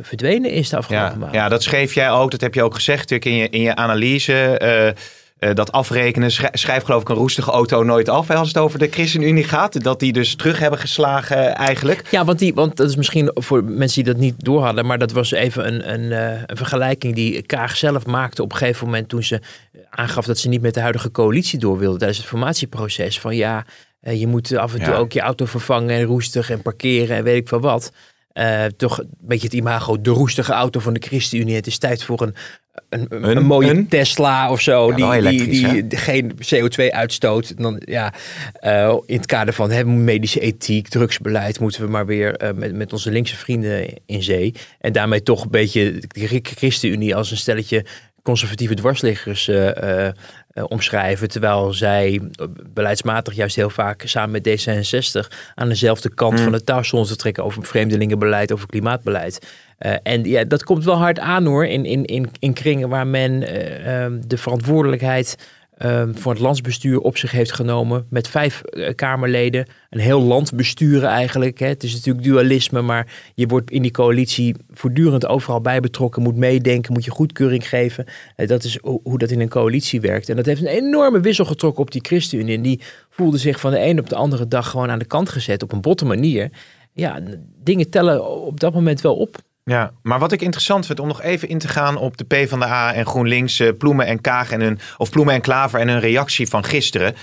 verdwenen 0.00 0.50
is 0.50 0.68
de 0.68 0.76
afgelopen 0.76 1.08
Ja, 1.12 1.16
maanden. 1.16 1.38
ja, 1.40 1.48
dat 1.48 1.62
schreef 1.62 1.94
jij 1.94 2.10
ook. 2.10 2.30
Dat 2.30 2.40
heb 2.40 2.54
je 2.54 2.62
ook 2.62 2.74
gezegd 2.74 3.10
natuurlijk 3.10 3.24
in 3.24 3.36
je, 3.36 3.48
in 3.48 3.60
je 3.60 3.74
analyse. 3.76 4.58
eh, 4.58 4.88
eh, 5.38 5.54
dat 5.54 5.72
afrekenen, 5.72 6.30
schrij- 6.30 6.50
schrijf 6.52 6.82
geloof 6.82 7.00
ik 7.00 7.08
een 7.08 7.14
roestige 7.16 7.50
auto 7.50 7.82
nooit 7.82 8.08
af. 8.08 8.28
hè, 8.28 8.34
Als 8.34 8.48
het 8.48 8.58
over 8.58 8.78
de 8.78 8.88
ChristenUnie 8.90 9.44
gaat. 9.44 9.82
Dat 9.82 10.00
die 10.00 10.12
dus 10.12 10.34
terug 10.36 10.58
hebben 10.58 10.78
geslagen 10.78 11.54
eigenlijk. 11.54 12.02
Ja, 12.10 12.24
want, 12.24 12.38
die, 12.38 12.54
want 12.54 12.76
dat 12.76 12.88
is 12.88 12.96
misschien 12.96 13.30
voor 13.34 13.64
mensen 13.64 14.04
die 14.04 14.12
dat 14.12 14.22
niet 14.22 14.34
door 14.38 14.64
hadden, 14.64 14.86
maar 14.86 14.98
dat 14.98 15.12
was 15.12 15.30
even 15.30 15.66
een, 15.66 15.92
een, 15.92 16.12
eh, 16.12 16.42
een 16.46 16.56
vergelijking 16.56 17.14
die 17.14 17.42
Kaag 17.42 17.76
zelf 17.76 18.06
maakte 18.06 18.42
op 18.42 18.52
een 18.52 18.58
gegeven 18.58 18.84
moment 18.86 19.08
toen 19.08 19.22
ze 19.22 19.40
aangaf 19.90 20.24
dat 20.26 20.38
ze 20.38 20.48
niet 20.48 20.62
met 20.62 20.74
de 20.74 20.80
huidige 20.80 21.10
coalitie 21.10 21.58
door 21.58 21.78
wilde 21.78 21.96
tijdens 21.98 22.18
het 22.18 22.28
formatieproces. 22.28 23.20
Van 23.20 23.36
ja, 23.36 23.64
eh, 24.00 24.20
je 24.20 24.26
moet 24.26 24.56
af 24.56 24.72
en 24.74 24.82
toe 24.82 24.92
Ja. 24.92 24.98
ook 24.98 25.12
je 25.12 25.20
auto 25.20 25.44
vervangen 25.44 25.90
en 25.96 26.02
roestig 26.04 26.50
en 26.50 26.62
parkeren 26.62 27.16
en 27.16 27.24
weet 27.24 27.36
ik 27.40 27.48
veel 27.48 27.60
wat. 27.60 27.92
Eh, 28.36 28.64
toch 28.64 28.98
een 28.98 29.08
beetje 29.18 29.46
het 29.46 29.56
imago, 29.56 30.00
de 30.00 30.10
roestige 30.10 30.52
auto 30.52 30.80
van 30.80 30.92
de 30.92 31.00
ChristenUnie. 31.04 31.54
Het 31.54 31.66
is 31.66 31.78
tijd 31.78 32.02
voor 32.02 32.22
een, 32.22 32.34
een, 32.88 33.36
een, 33.36 33.44
mooie 33.44 33.70
een? 33.70 33.88
Tesla 33.88 34.50
of 34.50 34.60
zo. 34.60 34.92
Ja, 34.96 35.20
die, 35.20 35.48
die 35.48 35.98
geen 35.98 36.32
CO2 36.32 36.90
uitstoot. 36.90 37.58
Dan, 37.58 37.82
ja, 37.84 38.14
eh, 38.52 38.96
in 39.06 39.16
het 39.16 39.26
kader 39.26 39.54
van 39.54 39.70
hè, 39.70 39.84
medische 39.84 40.40
ethiek, 40.40 40.88
drugsbeleid, 40.88 41.60
moeten 41.60 41.80
we 41.80 41.88
maar 41.88 42.06
weer 42.06 42.36
eh, 42.36 42.52
met, 42.54 42.74
met 42.74 42.92
onze 42.92 43.10
linkse 43.10 43.36
vrienden 43.36 43.86
in 44.06 44.22
zee. 44.22 44.54
En 44.80 44.92
daarmee 44.92 45.22
toch 45.22 45.42
een 45.42 45.50
beetje 45.50 46.02
de 46.08 46.40
ChristenUnie 46.42 47.16
als 47.16 47.30
een 47.30 47.36
stelletje 47.36 47.84
conservatieve 48.26 48.74
dwarsliggers 48.74 49.48
eh, 49.48 49.76
eh, 49.76 50.12
eh, 50.48 50.64
omschrijven. 50.68 51.28
Terwijl 51.28 51.72
zij 51.72 52.20
beleidsmatig 52.72 53.34
juist 53.34 53.56
heel 53.56 53.70
vaak 53.70 54.02
samen 54.06 54.30
met 54.30 54.48
D66 54.48 55.36
aan 55.54 55.68
dezelfde 55.68 56.14
kant 56.14 56.40
van 56.40 56.52
de 56.52 56.64
touw 56.64 56.82
stonden 56.82 57.08
te 57.08 57.16
trekken 57.16 57.44
over 57.44 57.64
vreemdelingenbeleid, 57.64 58.52
over 58.52 58.66
klimaatbeleid. 58.66 59.38
En 60.02 60.24
ja, 60.24 60.44
dat 60.44 60.64
komt 60.64 60.84
wel 60.84 60.96
hard 60.96 61.18
aan 61.18 61.44
hoor, 61.44 61.66
in, 61.66 61.84
in, 61.84 62.04
in, 62.04 62.30
in 62.38 62.52
kringen 62.52 62.88
waar 62.88 63.06
men 63.06 63.42
eh, 63.42 64.04
ehm, 64.04 64.20
de 64.26 64.36
verantwoordelijkheid 64.38 65.36
ehm, 65.76 66.14
voor 66.14 66.32
het 66.32 66.40
landsbestuur 66.40 67.00
op 67.00 67.16
zich 67.16 67.30
heeft 67.30 67.52
genomen. 67.52 68.06
Met 68.10 68.28
vijf 68.28 68.62
eh, 68.62 68.94
Kamerleden, 68.94 69.68
een 69.90 70.00
heel 70.00 70.22
land 70.22 70.54
besturen 70.54 71.08
eigenlijk. 71.08 71.58
Hè. 71.58 71.66
Het 71.66 71.82
is 71.82 71.94
natuurlijk 71.94 72.24
dualisme, 72.24 72.82
maar 72.82 73.12
je 73.34 73.46
wordt 73.46 73.70
in 73.70 73.82
die 73.82 73.90
coalitie 73.90 74.54
voortdurend 74.70 75.26
overal 75.26 75.60
bij 75.60 75.80
betrokken. 75.80 76.22
Moet 76.22 76.36
meedenken, 76.36 76.92
moet 76.92 77.04
je 77.04 77.10
goedkeuring 77.10 77.68
geven. 77.68 78.04
Eh, 78.36 78.48
dat 78.48 78.64
is 78.64 78.78
hoe, 78.82 79.00
hoe 79.02 79.18
dat 79.18 79.30
in 79.30 79.40
een 79.40 79.48
coalitie 79.48 80.00
werkt. 80.00 80.28
En 80.28 80.36
dat 80.36 80.46
heeft 80.46 80.60
een 80.60 80.66
enorme 80.66 81.20
wissel 81.20 81.44
getrokken 81.44 81.82
op 81.82 81.90
die 81.90 82.04
ChristenUnie. 82.04 82.56
En 82.56 82.62
die 82.62 82.80
voelde 83.10 83.38
zich 83.38 83.60
van 83.60 83.70
de 83.70 83.80
een 83.80 83.98
op 83.98 84.08
de 84.08 84.16
andere 84.16 84.48
dag 84.48 84.70
gewoon 84.70 84.90
aan 84.90 84.98
de 84.98 85.04
kant 85.04 85.28
gezet 85.28 85.62
op 85.62 85.72
een 85.72 85.80
botte 85.80 86.04
manier. 86.04 86.50
Ja, 86.92 87.20
dingen 87.62 87.90
tellen 87.90 88.44
op 88.44 88.60
dat 88.60 88.74
moment 88.74 89.00
wel 89.00 89.16
op. 89.16 89.36
Ja, 89.70 89.92
maar 90.02 90.18
wat 90.18 90.32
ik 90.32 90.42
interessant 90.42 90.86
vind 90.86 91.00
om 91.00 91.06
nog 91.06 91.22
even 91.22 91.48
in 91.48 91.58
te 91.58 91.68
gaan 91.68 91.96
op 91.96 92.16
de 92.16 92.24
PvdA 92.24 92.94
en 92.94 93.06
GroenLinks, 93.06 93.60
eh, 93.60 93.72
Ploemen 93.78 94.06
en 94.06 94.20
Kaag 94.20 94.50
en 94.50 94.60
hun, 94.60 94.78
of 94.96 95.10
Ploemen 95.10 95.34
en 95.34 95.40
Klaver 95.40 95.80
en 95.80 95.88
hun 95.88 96.00
reactie 96.00 96.48
van 96.48 96.64
gisteren. 96.64 97.14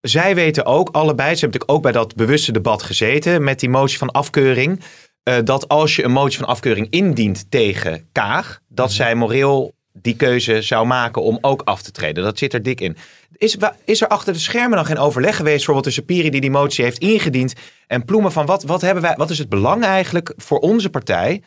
Zij 0.00 0.34
weten 0.34 0.64
ook 0.64 0.88
allebei, 0.88 1.34
ze 1.34 1.40
hebben 1.40 1.60
natuurlijk 1.60 1.70
ook 1.70 1.82
bij 1.82 1.92
dat 1.92 2.14
bewuste 2.16 2.52
debat 2.52 2.82
gezeten 2.82 3.44
met 3.44 3.60
die 3.60 3.68
motie 3.68 3.98
van 3.98 4.10
afkeuring, 4.10 4.80
eh, 5.22 5.38
dat 5.44 5.68
als 5.68 5.96
je 5.96 6.04
een 6.04 6.12
motie 6.12 6.38
van 6.38 6.48
afkeuring 6.48 6.86
indient 6.90 7.50
tegen 7.50 8.08
Kaag, 8.12 8.60
dat 8.68 8.92
zij 8.92 9.14
moreel 9.14 9.74
die 9.92 10.16
keuze 10.16 10.62
zou 10.62 10.86
maken 10.86 11.22
om 11.22 11.38
ook 11.40 11.62
af 11.64 11.82
te 11.82 11.90
treden. 11.90 12.24
Dat 12.24 12.38
zit 12.38 12.54
er 12.54 12.62
dik 12.62 12.80
in. 12.80 12.96
Is, 13.36 13.56
is 13.84 14.00
er 14.00 14.08
achter 14.08 14.32
de 14.32 14.38
schermen 14.38 14.76
dan 14.76 14.86
geen 14.86 14.98
overleg 14.98 15.36
geweest, 15.36 15.56
bijvoorbeeld 15.56 15.84
tussen 15.84 16.04
Piri 16.04 16.30
die 16.30 16.40
die 16.40 16.50
motie 16.50 16.84
heeft 16.84 16.98
ingediend 16.98 17.54
en 17.86 18.04
Ploemen 18.04 18.32
van 18.32 18.46
wat, 18.46 18.62
wat, 18.62 18.80
hebben 18.80 19.02
wij, 19.02 19.14
wat 19.16 19.30
is 19.30 19.38
het 19.38 19.48
belang 19.48 19.84
eigenlijk 19.84 20.32
voor 20.36 20.58
onze 20.58 20.90
partij 20.90 21.42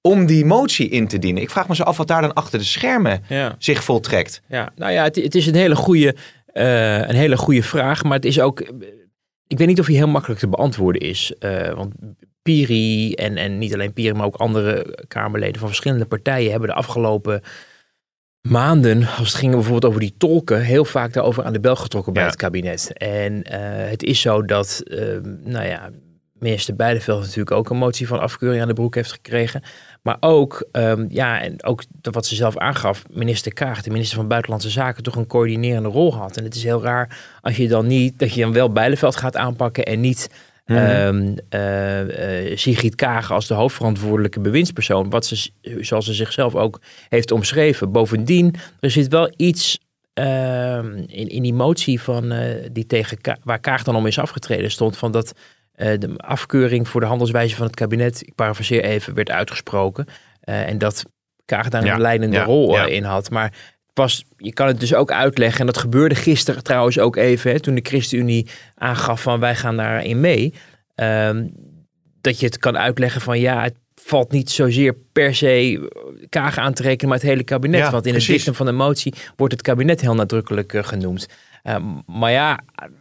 om 0.00 0.26
die 0.26 0.44
motie 0.44 0.88
in 0.88 1.08
te 1.08 1.18
dienen? 1.18 1.42
Ik 1.42 1.50
vraag 1.50 1.68
me 1.68 1.74
zo 1.74 1.82
af 1.82 1.96
wat 1.96 2.08
daar 2.08 2.20
dan 2.20 2.34
achter 2.34 2.58
de 2.58 2.64
schermen 2.64 3.24
Ja. 3.28 3.54
zich 3.58 3.84
voltrekt. 3.84 4.42
Ja, 4.48 4.72
nou 4.76 4.92
ja, 4.92 5.02
het, 5.02 5.16
het 5.16 5.34
is 5.34 5.46
een 5.46 5.54
hele 5.54 5.76
goede, 5.76 6.14
eh, 6.46 6.98
een 7.08 7.14
hele 7.14 7.36
goede 7.36 7.62
vraag. 7.62 8.02
Maar 8.02 8.12
het 8.12 8.24
is 8.24 8.40
ook. 8.40 8.60
ik 9.46 9.58
weet 9.58 9.66
niet 9.66 9.80
of 9.80 9.86
hij 9.86 9.94
heel 9.94 10.08
makkelijk 10.08 10.40
te 10.40 10.48
beantwoorden 10.48 11.00
is. 11.02 11.32
Uh, 11.40 11.72
want 11.72 11.94
Piri 12.42 13.14
en, 13.14 13.36
en 13.36 13.58
niet 13.58 13.74
alleen 13.74 13.92
Piri, 13.92 14.12
maar 14.12 14.26
ook 14.26 14.36
andere 14.36 14.98
Kamerleden 15.08 15.58
van 15.58 15.68
verschillende 15.68 16.04
partijen 16.06 16.50
hebben 16.50 16.68
de 16.68 16.74
afgelopen 16.74 17.42
maanden, 18.48 19.08
als 19.18 19.28
het 19.28 19.36
ging 19.36 19.52
bijvoorbeeld 19.52 19.84
over 19.84 20.00
die 20.00 20.14
tolken, 20.18 20.60
heel 20.60 20.84
vaak 20.84 21.12
daarover 21.12 21.44
aan 21.44 21.52
de 21.52 21.60
bel 21.60 21.76
getrokken 21.76 22.12
bij 22.12 22.24
het 22.24 22.36
kabinet. 22.36 22.92
En 22.92 23.32
uh, 23.32 23.42
het 23.90 24.02
is 24.02 24.20
zo 24.20 24.44
dat, 24.44 24.82
uh, 24.84 25.18
nou 25.44 25.66
ja, 25.66 25.90
minister 26.32 26.76
Beideveld 26.76 27.20
natuurlijk 27.20 27.50
ook 27.50 27.70
een 27.70 27.76
motie 27.76 28.06
van 28.06 28.20
afkeuring 28.20 28.62
aan 28.62 28.68
de 28.68 28.74
broek 28.74 28.94
heeft 28.94 29.12
gekregen. 29.12 29.62
Maar 30.02 30.16
ook, 30.20 30.68
um, 30.72 31.06
ja, 31.08 31.40
en 31.40 31.64
ook 31.64 31.82
wat 32.02 32.26
ze 32.26 32.34
zelf 32.34 32.56
aangaf, 32.58 33.02
minister 33.10 33.52
Kaag, 33.52 33.82
de 33.82 33.90
minister 33.90 34.16
van 34.16 34.28
Buitenlandse 34.28 34.70
Zaken, 34.70 35.02
toch 35.02 35.16
een 35.16 35.26
coördinerende 35.26 35.88
rol 35.88 36.14
had. 36.14 36.36
En 36.36 36.44
het 36.44 36.54
is 36.54 36.62
heel 36.64 36.82
raar 36.82 37.38
als 37.40 37.56
je 37.56 37.68
dan 37.68 37.86
niet, 37.86 38.18
dat 38.18 38.34
je 38.34 38.40
dan 38.40 38.52
wel 38.52 38.72
Beideveld 38.72 39.16
gaat 39.16 39.36
aanpakken 39.36 39.84
en 39.84 40.00
niet 40.00 40.30
Mm 40.64 40.76
-hmm. 40.76 41.36
uh, 41.54 42.56
Sigrid 42.56 42.94
Kaag 42.94 43.32
als 43.32 43.46
de 43.46 43.54
hoofdverantwoordelijke 43.54 44.40
bewindspersoon, 44.40 45.10
wat 45.10 45.26
ze, 45.26 45.50
zoals 45.80 46.04
ze 46.04 46.14
zichzelf 46.14 46.54
ook 46.54 46.80
heeft 47.08 47.30
omschreven. 47.30 47.92
Bovendien, 47.92 48.54
er 48.80 48.90
zit 48.90 49.08
wel 49.08 49.32
iets 49.36 49.78
uh, 50.18 50.78
in, 51.06 51.28
in 51.28 51.42
die 51.42 51.54
motie 51.54 52.00
van, 52.00 52.32
uh, 52.32 52.40
die 52.72 52.86
tegen 52.86 53.18
waar 53.42 53.60
Kaag 53.60 53.82
dan 53.82 53.96
om 53.96 54.06
is 54.06 54.18
afgetreden 54.18 54.70
stond, 54.70 54.96
van 54.96 55.12
dat 55.12 55.32
de 55.74 56.14
afkeuring 56.16 56.88
voor 56.88 57.00
de 57.00 57.06
handelswijze 57.06 57.56
van 57.56 57.66
het 57.66 57.74
kabinet, 57.74 58.26
ik 58.26 58.34
parafraseer 58.34 58.84
even, 58.84 59.14
werd 59.14 59.30
uitgesproken. 59.30 60.06
en 60.40 60.78
dat 60.78 61.04
Kaag 61.44 61.68
daar 61.68 61.84
ja, 61.84 61.94
een 61.94 62.00
leidende 62.00 62.36
ja, 62.36 62.44
rol 62.44 62.72
ja. 62.72 62.86
in 62.86 63.04
had. 63.04 63.30
Maar 63.30 63.52
pas, 63.94 64.24
je 64.36 64.52
kan 64.52 64.66
het 64.66 64.80
dus 64.80 64.94
ook 64.94 65.10
uitleggen, 65.12 65.60
en 65.60 65.66
dat 65.66 65.78
gebeurde 65.78 66.14
gisteren 66.14 66.62
trouwens 66.62 66.98
ook 66.98 67.16
even, 67.16 67.50
hè, 67.50 67.60
toen 67.60 67.74
de 67.74 67.80
ChristenUnie 67.82 68.48
aangaf 68.74 69.22
van 69.22 69.40
wij 69.40 69.54
gaan 69.54 69.76
daarin 69.76 70.20
mee. 70.20 70.54
Um, 70.94 71.52
dat 72.20 72.40
je 72.40 72.46
het 72.46 72.58
kan 72.58 72.78
uitleggen 72.78 73.20
van 73.20 73.40
ja, 73.40 73.62
het 73.62 73.74
valt 73.94 74.32
niet 74.32 74.50
zozeer 74.50 74.96
per 75.12 75.34
se 75.34 75.88
Kaag 76.28 76.58
aan 76.58 76.74
te 76.74 76.82
rekenen, 76.82 77.08
maar 77.08 77.18
het 77.18 77.28
hele 77.28 77.44
kabinet. 77.44 77.80
Ja, 77.80 77.90
Want 77.90 78.06
in 78.06 78.10
precies. 78.12 78.28
het 78.28 78.36
dictum 78.36 78.54
van 78.54 78.66
de 78.66 78.72
motie 78.72 79.14
wordt 79.36 79.52
het 79.52 79.62
kabinet 79.62 80.00
heel 80.00 80.14
nadrukkelijk 80.14 80.72
uh, 80.72 80.84
genoemd. 80.84 81.28
Um, 81.64 82.02
maar 82.06 82.30
ja, 82.30 82.60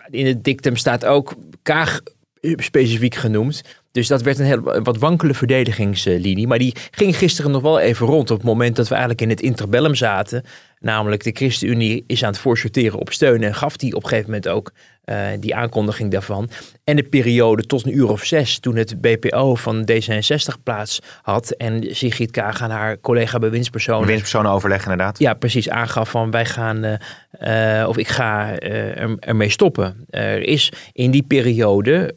in 0.10 0.26
het 0.26 0.44
dictum 0.44 0.76
staat 0.76 1.06
ook 1.06 1.36
Kaag 1.62 2.02
specifiek 2.42 3.16
genoemd. 3.16 3.62
Dus 3.94 4.08
dat 4.08 4.22
werd 4.22 4.40
een 4.40 4.46
heel, 4.46 4.82
wat 4.84 4.98
wankele 4.98 5.34
verdedigingslinie. 5.34 6.48
Maar 6.48 6.58
die 6.58 6.76
ging 6.92 7.18
gisteren 7.18 7.52
nog 7.52 7.62
wel 7.62 7.80
even 7.80 8.08
rond. 8.08 8.32
Op 8.32 8.38
het 8.38 8.46
moment 8.46 8.76
dat 8.76 8.88
we 8.88 8.94
eigenlijk 8.94 9.22
in 9.22 9.30
het 9.30 9.42
interbellum 9.42 9.96
zaten. 9.96 10.44
Namelijk 10.80 11.24
de 11.24 11.32
ChristenUnie 11.34 12.04
is 12.08 12.24
aan 12.24 12.32
het 12.32 12.40
voorsorteren 12.40 13.00
op 13.00 13.12
steun. 13.12 13.44
En 13.44 13.56
gaf 13.56 13.78
die 13.78 13.96
op 13.96 14.04
een 14.04 14.10
gegeven 14.10 14.30
moment 14.30 14.48
ook 14.48 14.72
uh, 15.06 15.28
die 15.40 15.56
aankondiging 15.56 16.12
daarvan. 16.12 16.50
En 16.84 16.96
de 16.96 17.04
periode 17.04 17.66
tot 17.66 17.86
een 17.86 17.98
uur 17.98 18.10
of 18.10 18.24
zes. 18.24 18.60
Toen 18.60 18.76
het 18.76 19.02
BPO 19.02 19.56
van 19.56 19.90
D66 19.92 20.64
plaats 20.64 21.00
had. 21.22 21.52
En 21.52 21.96
Sigrid 21.96 22.32
Kaag 22.32 22.62
aan 22.62 22.72
haar 22.72 23.00
collega 23.00 23.40
bewindspersonen. 23.40 24.02
Bewindspersonen 24.02 24.52
overleggen 24.52 24.92
inderdaad. 24.92 25.20
Ja, 25.20 25.34
precies. 25.34 25.70
Aangaf 25.70 26.10
van 26.10 26.32
wij 26.32 26.46
gaan. 26.46 26.86
Uh, 26.86 27.82
uh, 27.82 27.88
of 27.88 27.98
ik 27.98 28.08
ga 28.08 28.60
er, 28.60 29.16
ermee 29.20 29.50
stoppen. 29.50 30.06
Er 30.10 30.42
is 30.42 30.72
in 30.92 31.12
die 31.12 31.24
periode 31.24 32.16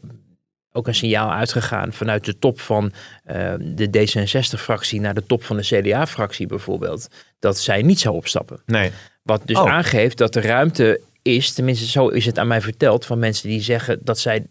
ook 0.77 0.87
een 0.87 0.95
signaal 0.95 1.33
uitgegaan 1.33 1.93
vanuit 1.93 2.25
de 2.25 2.39
top 2.39 2.61
van 2.61 2.93
uh, 3.27 3.55
de 3.61 3.89
D66-fractie 3.89 5.01
naar 5.01 5.15
de 5.15 5.27
top 5.27 5.45
van 5.45 5.57
de 5.57 5.63
CDA-fractie 5.63 6.47
bijvoorbeeld, 6.47 7.09
dat 7.39 7.59
zij 7.59 7.83
niet 7.83 8.01
zou 8.01 8.15
opstappen. 8.15 8.63
Nee. 8.67 8.91
Wat 9.23 9.43
dus 9.45 9.59
Oh. 9.59 9.71
aangeeft 9.71 10.19
dat 10.19 10.35
er 10.35 10.45
ruimte 10.45 11.01
is, 11.23 11.53
tenminste 11.53 11.87
zo 11.87 12.09
is 12.09 12.27
het 12.27 12.39
aan 12.39 12.47
mij 12.47 12.61
verteld, 12.61 13.07
van 13.07 13.19
mensen 13.19 13.49
die 13.49 13.61
zeggen 13.61 13.99
dat 14.03 14.19
zij 14.19 14.47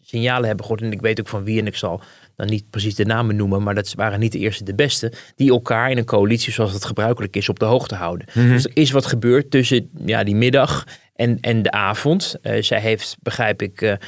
signalen 0.00 0.46
hebben 0.46 0.64
gehoord. 0.64 0.82
En 0.82 0.92
ik 0.92 1.00
weet 1.00 1.20
ook 1.20 1.28
van 1.28 1.44
wie 1.44 1.60
en 1.60 1.66
ik 1.66 1.76
zal 1.76 2.00
dan 2.36 2.46
niet 2.46 2.70
precies 2.70 2.94
de 2.94 3.04
namen 3.04 3.36
noemen, 3.36 3.62
maar 3.62 3.74
dat 3.74 3.94
waren 3.94 4.20
niet 4.20 4.32
de 4.32 4.38
eerste 4.38 4.64
de 4.64 4.74
beste, 4.74 5.12
die 5.36 5.50
elkaar 5.50 5.90
in 5.90 5.98
een 5.98 6.04
coalitie 6.04 6.52
zoals 6.52 6.72
het 6.72 6.84
gebruikelijk 6.84 7.36
is 7.36 7.48
op 7.48 7.58
de 7.58 7.64
hoogte 7.64 7.94
houden. 7.94 8.26
Mhm. 8.32 8.48
Dus 8.48 8.64
er 8.64 8.70
is 8.74 8.90
wat 8.90 9.06
gebeurd 9.06 9.50
tussen 9.50 9.90
ja, 10.04 10.24
die 10.24 10.34
middag 10.34 10.84
en, 11.14 11.38
en 11.40 11.62
de 11.62 11.70
avond. 11.70 12.36
Uh, 12.42 12.62
zij 12.62 12.80
heeft, 12.80 13.16
begrijp 13.22 13.62
ik, 13.62 13.80
uh, 13.80 13.90
het 13.90 14.00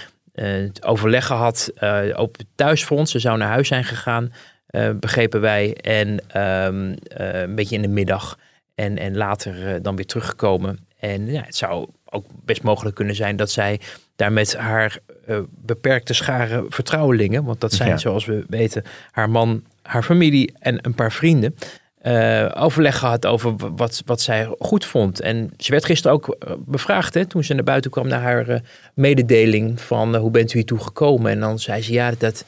overleg 0.80 1.26
gehad 1.26 1.70
uh, 1.80 2.02
op 2.14 2.36
het 2.36 2.46
thuisfront. 2.54 3.08
Ze 3.08 3.18
zou 3.18 3.38
naar 3.38 3.48
huis 3.48 3.68
zijn 3.68 3.84
gegaan, 3.84 4.32
uh, 4.70 4.90
begrepen 5.00 5.40
wij. 5.40 5.74
En 5.74 6.08
um, 6.42 6.94
een 7.08 7.54
beetje 7.54 7.76
in 7.76 7.82
de 7.82 7.88
middag. 7.88 8.38
En, 8.74 8.98
en 8.98 9.16
later 9.16 9.82
dan 9.82 9.96
weer 9.96 10.06
teruggekomen. 10.06 10.78
En 10.98 11.26
ja, 11.26 11.42
het 11.42 11.56
zou 11.56 11.88
ook 12.04 12.26
best 12.44 12.62
mogelijk 12.62 12.96
kunnen 12.96 13.14
zijn 13.14 13.36
dat 13.36 13.50
zij 13.50 13.80
daar 14.16 14.32
met 14.32 14.56
haar 14.56 14.98
beperkte 15.48 16.14
schare 16.14 16.64
vertrouwelingen. 16.68 17.44
Want 17.44 17.60
dat 17.60 17.72
zijn, 17.72 17.88
ja. 17.88 17.96
zoals 17.96 18.24
we 18.24 18.44
weten, 18.48 18.82
haar 19.10 19.30
man, 19.30 19.64
haar 19.82 20.02
familie 20.02 20.54
en 20.58 20.78
een 20.82 20.94
paar 20.94 21.12
vrienden. 21.12 21.56
Uh, 22.06 22.50
overleg 22.54 22.98
gehad 22.98 23.26
over 23.26 23.54
wat, 23.76 24.02
wat 24.04 24.20
zij 24.20 24.54
goed 24.58 24.84
vond. 24.84 25.20
En 25.20 25.50
ze 25.58 25.70
werd 25.70 25.84
gisteren 25.84 26.16
ook 26.16 26.36
bevraagd 26.58 27.14
hè, 27.14 27.26
toen 27.26 27.44
ze 27.44 27.54
naar 27.54 27.64
buiten 27.64 27.90
kwam 27.90 28.08
naar 28.08 28.20
haar 28.20 28.48
uh, 28.48 28.56
mededeling 28.94 29.80
van 29.80 30.14
uh, 30.14 30.20
hoe 30.20 30.30
bent 30.30 30.52
u 30.52 30.56
hier 30.56 30.66
toe 30.66 30.78
gekomen. 30.78 31.30
En 31.30 31.40
dan 31.40 31.58
zei 31.58 31.82
ze 31.82 31.92
ja, 31.92 32.12
dat 32.18 32.44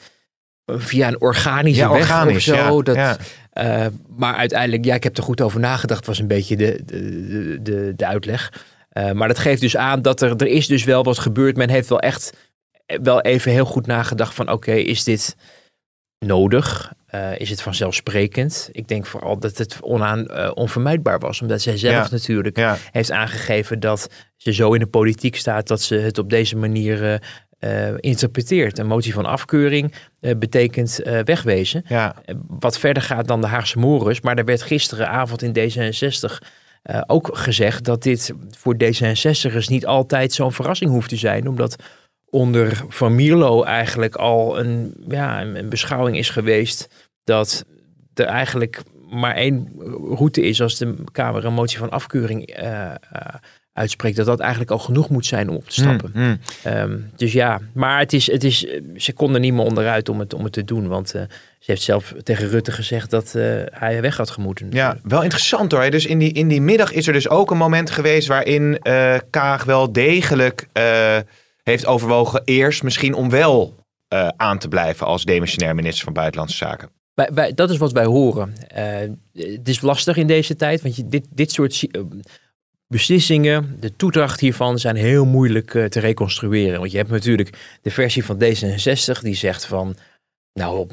via 0.65 1.07
een 1.07 1.21
organische 1.21 1.81
ja, 1.81 1.91
weg 1.91 2.01
organisch, 2.01 2.49
of 2.49 2.55
zo. 2.55 2.75
Ja, 2.77 2.81
dat, 2.81 2.95
ja. 2.95 3.89
maar 4.17 4.35
uiteindelijk, 4.35 4.85
ja, 4.85 4.95
ik 4.95 5.03
heb 5.03 5.17
er 5.17 5.23
goed 5.23 5.41
over 5.41 5.59
nagedacht, 5.59 6.05
was 6.05 6.19
een 6.19 6.27
beetje 6.27 6.55
de, 6.55 6.81
de, 6.85 7.59
de, 7.61 7.93
de 7.95 8.05
uitleg. 8.05 8.53
maar 9.13 9.27
dat 9.27 9.39
geeft 9.39 9.61
dus 9.61 9.77
aan 9.77 10.01
dat 10.01 10.21
er, 10.21 10.35
er 10.35 10.47
is 10.47 10.67
dus 10.67 10.83
wel 10.83 11.03
wat 11.03 11.19
gebeurd. 11.19 11.57
Men 11.57 11.69
heeft 11.69 11.89
wel 11.89 11.99
echt 11.99 12.33
wel 12.85 13.21
even 13.21 13.51
heel 13.51 13.65
goed 13.65 13.87
nagedacht 13.87 14.33
van 14.33 14.45
oké, 14.45 14.69
okay, 14.69 14.79
is 14.81 15.03
dit 15.03 15.35
nodig? 16.25 16.93
Uh, 17.15 17.39
is 17.39 17.49
het 17.49 17.61
vanzelfsprekend? 17.61 18.69
Ik 18.71 18.87
denk 18.87 19.05
vooral 19.05 19.39
dat 19.39 19.57
het 19.57 19.77
onaan, 19.81 20.25
uh, 20.31 20.51
onvermijdbaar 20.53 21.19
was. 21.19 21.41
Omdat 21.41 21.61
zij 21.61 21.77
zelf 21.77 21.93
Ja. 21.93 22.07
natuurlijk 22.11 22.57
Ja. 22.57 22.77
heeft 22.91 23.11
aangegeven 23.11 23.79
dat 23.79 24.09
ze 24.37 24.53
zo 24.53 24.73
in 24.73 24.79
de 24.79 24.87
politiek 24.87 25.35
staat 25.35 25.67
dat 25.67 25.81
ze 25.81 25.95
het 25.95 26.17
op 26.17 26.29
deze 26.29 26.55
manier 26.57 27.03
uh, 27.03 27.89
uh, 27.89 27.95
interpreteert. 27.99 28.77
Een 28.79 28.87
motie 28.87 29.13
van 29.13 29.25
afkeuring 29.25 29.93
betekent 30.37 30.99
wegwezen. 31.23 31.83
Ja. 31.87 32.15
Wat 32.47 32.79
verder 32.79 33.03
gaat 33.03 33.27
dan 33.27 33.41
de 33.41 33.47
Haagse 33.47 33.79
Morus. 33.79 34.21
Maar 34.21 34.37
er 34.37 34.45
werd 34.45 34.61
gisteravond 34.61 35.41
in 35.41 35.53
D66 35.57 36.37
uh, 36.83 37.01
ook 37.07 37.29
gezegd 37.33 37.83
dat 37.85 38.03
dit 38.03 38.33
voor 38.57 38.75
D66'ers 38.83 39.67
niet 39.67 39.85
altijd 39.85 40.33
zo'n 40.33 40.53
verrassing 40.53 40.91
hoeft 40.91 41.09
te 41.09 41.15
zijn. 41.15 41.47
Omdat 41.47 41.75
onder 42.29 42.83
Van 42.87 43.15
Mierlo 43.15 43.63
eigenlijk 43.63 44.15
al 44.15 44.59
een, 44.59 44.93
ja, 45.07 45.41
een 45.41 45.69
beschouwing 45.69 46.17
is 46.17 46.29
geweest 46.29 46.87
dat 47.23 47.65
er 48.13 48.25
eigenlijk 48.25 48.81
maar 49.09 49.35
één 49.35 49.71
route 50.15 50.41
is 50.41 50.61
als 50.61 50.77
de 50.77 50.95
Kamer 51.11 51.45
een 51.45 51.53
motie 51.53 51.77
van 51.77 51.89
afkeuring 51.89 52.59
uh, 52.59 52.65
uh, 52.65 52.91
uitspreekt, 53.73 54.15
dat 54.15 54.25
dat 54.25 54.39
eigenlijk 54.39 54.71
al 54.71 54.79
genoeg 54.79 55.09
moet 55.09 55.25
zijn 55.25 55.49
om 55.49 55.55
op 55.55 55.69
te 55.69 55.73
stappen. 55.73 56.11
Mm, 56.13 56.23
mm. 56.23 56.39
Um, 56.71 57.11
dus 57.15 57.33
ja, 57.33 57.59
maar 57.73 57.99
het 57.99 58.13
is, 58.13 58.31
het 58.31 58.43
is, 58.43 58.67
ze 58.95 59.13
kon 59.13 59.33
er 59.33 59.39
niet 59.39 59.53
meer 59.53 59.65
onderuit 59.65 60.09
om 60.09 60.19
het, 60.19 60.33
om 60.33 60.43
het 60.43 60.53
te 60.53 60.63
doen, 60.63 60.87
want 60.87 61.15
uh, 61.15 61.21
ze 61.59 61.71
heeft 61.71 61.81
zelf 61.81 62.13
tegen 62.23 62.49
Rutte 62.49 62.71
gezegd 62.71 63.09
dat 63.09 63.31
hij 63.69 64.01
weg 64.01 64.17
had 64.17 64.29
gemoeten. 64.29 64.67
Ja, 64.71 64.97
wel 65.03 65.23
interessant 65.23 65.71
hoor. 65.71 65.89
Dus 65.89 66.05
in 66.05 66.19
die, 66.19 66.33
in 66.33 66.47
die 66.47 66.61
middag 66.61 66.91
is 66.91 67.07
er 67.07 67.13
dus 67.13 67.29
ook 67.29 67.51
een 67.51 67.57
moment 67.57 67.89
geweest 67.89 68.27
waarin 68.27 68.79
Kaag 69.29 69.63
wel 69.63 69.91
degelijk 69.91 70.67
heeft 71.69 71.85
overwogen 71.85 72.41
eerst 72.45 72.83
misschien 72.83 73.13
om 73.13 73.29
wel 73.29 73.75
uh, 74.13 74.27
aan 74.27 74.59
te 74.59 74.67
blijven 74.67 75.05
als 75.05 75.23
demissionair 75.23 75.75
minister 75.75 76.03
van 76.03 76.13
Buitenlandse 76.13 76.57
Zaken. 76.57 76.89
Dat 77.55 77.69
is 77.69 77.77
wat 77.77 77.91
wij 77.91 78.05
horen. 78.05 78.53
Uh, 78.77 78.97
het 79.33 79.67
is 79.67 79.81
lastig 79.81 80.17
in 80.17 80.27
deze 80.27 80.55
tijd, 80.55 80.81
want 80.81 80.95
je, 80.95 81.07
dit, 81.07 81.27
dit 81.29 81.51
soort 81.51 81.81
uh, 81.81 82.01
beslissingen, 82.87 83.77
de 83.79 83.95
toedracht 83.95 84.39
hiervan 84.39 84.79
zijn 84.79 84.95
heel 84.95 85.25
moeilijk 85.25 85.71
te 85.71 85.99
reconstrueren. 85.99 86.79
Want 86.79 86.91
je 86.91 86.97
hebt 86.97 87.09
natuurlijk 87.09 87.77
de 87.81 87.91
versie 87.91 88.25
van 88.25 88.43
D66 88.43 89.21
die 89.21 89.35
zegt 89.35 89.65
van, 89.65 89.95
nou, 90.53 90.87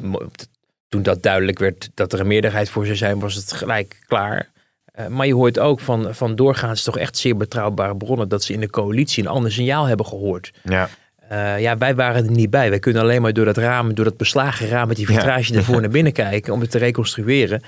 toen 0.89 1.03
dat 1.03 1.23
duidelijk 1.23 1.59
werd 1.59 1.91
dat 1.95 2.13
er 2.13 2.21
een 2.21 2.27
meerderheid 2.27 2.71
voor 2.71 2.85
zou 2.85 2.97
zijn, 2.97 3.19
was 3.19 3.35
het 3.35 3.53
gelijk 3.53 3.99
klaar. 4.07 4.53
Uh, 4.99 5.07
maar 5.07 5.27
je 5.27 5.35
hoort 5.35 5.59
ook 5.59 5.81
van, 5.81 6.15
van 6.15 6.37
doorgaans 6.37 6.83
toch 6.83 6.99
echt 6.99 7.19
zeer 7.19 7.37
betrouwbare 7.37 7.97
bronnen 7.97 8.29
dat 8.29 8.45
ze 8.45 8.53
in 8.53 8.61
de 8.61 8.71
coalitie 8.71 9.23
een 9.23 9.31
ander 9.31 9.53
signaal 9.53 9.85
hebben 9.85 10.07
gehoord. 10.07 10.53
Ja. 10.63 10.89
Uh, 11.33 11.61
ja, 11.61 11.79
wij 11.79 11.95
waren 11.95 12.25
er 12.25 12.31
niet 12.31 12.51
bij. 12.51 12.71
Wij 12.71 12.79
kunnen 12.79 13.03
alleen 13.03 13.23
maar 13.23 13.33
door 13.33 13.45
dat 13.45 13.57
raam, 13.57 13.95
door 13.95 14.05
dat 14.05 14.17
beslagen 14.17 14.69
raam 14.69 14.89
met 14.89 14.97
die 14.97 15.07
vitrage 15.07 15.53
ja. 15.53 15.59
ervoor 15.59 15.81
naar 15.81 15.91
binnen 15.91 16.13
kijken 16.13 16.53
om 16.53 16.61
het 16.61 16.71
te 16.71 16.79
reconstrueren. 16.79 17.63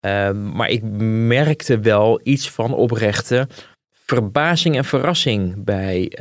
Uh, 0.00 0.30
maar 0.30 0.68
ik 0.68 0.82
merkte 0.82 1.80
wel 1.80 2.20
iets 2.22 2.50
van 2.50 2.74
oprechte 2.74 3.48
verbazing 4.04 4.76
en 4.76 4.84
verrassing 4.84 5.64
bij 5.64 6.12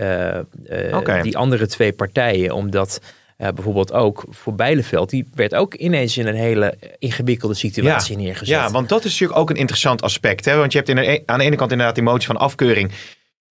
okay. 0.94 1.22
die 1.22 1.38
andere 1.38 1.68
twee 1.68 1.94
partijen. 1.94 2.52
Omdat 2.52 3.02
bijvoorbeeld 3.40 3.94
ook 3.94 4.26
voor 4.30 4.56
Bijleveld, 4.56 5.10
die 5.10 5.28
werd 5.34 5.56
ook 5.56 5.74
ineens 5.74 6.18
in 6.18 6.28
een 6.28 6.36
hele 6.36 6.78
ingewikkelde 6.98 7.56
situatie 7.56 8.18
ja. 8.18 8.24
neergezet. 8.24 8.56
Ja, 8.56 8.72
want 8.72 8.90
dat 8.90 9.06
is 9.06 9.12
natuurlijk 9.12 9.40
ook 9.40 9.50
een 9.50 9.56
interessant 9.56 10.02
aspect. 10.02 10.46
Hè? 10.46 10.56
Want 10.56 10.72
je 10.72 10.78
hebt 10.78 10.90
in 10.90 10.96
de, 10.96 11.24
aan 11.26 11.40
de 11.40 11.46
ene 11.46 11.56
kant 11.56 11.72
inderdaad 11.72 11.96
die 11.96 12.04
motie 12.04 12.28
van 12.28 12.38
afkeuring. 12.38 12.92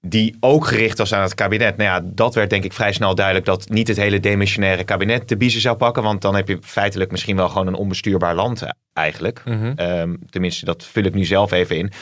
die 0.01 0.37
ook 0.41 0.67
gericht 0.67 0.99
was 0.99 1.15
aan 1.15 1.23
het 1.23 1.35
kabinet. 1.35 1.77
Nou 1.77 1.91
ja, 1.91 2.11
dat 2.15 2.35
werd 2.35 2.51
denk 2.51 2.65
ik 2.65 2.73
vrij 2.73 2.93
snel 2.93 3.15
duidelijk 3.15 3.47
dat 3.47 3.69
niet 3.69 3.89
het 3.89 3.97
hele 3.97 4.21
demissionaire 4.21 4.85
kabinet 4.85 5.29
de 5.29 5.37
biezen 5.37 5.61
zou 5.61 5.77
pakken. 5.77 6.03
Want 6.03 6.23
dan 6.23 6.35
heb 6.35 6.49
je 6.49 6.59
feitelijk 6.63 7.11
misschien 7.11 7.37
wel 7.37 7.49
gewoon 7.49 7.67
een 7.67 7.75
onbestuurbaar 7.75 8.35
land 8.35 8.63
eh, 8.63 8.71
eigenlijk. 8.93 9.43
Mhm. 9.45 9.73
Ehm, 9.77 10.15
tenminste, 10.31 10.65
dat 10.65 10.85
vul 10.85 11.03
ik 11.05 11.15
nu 11.15 11.25
zelf 11.25 11.53
even 11.53 11.77
in. 11.77 11.93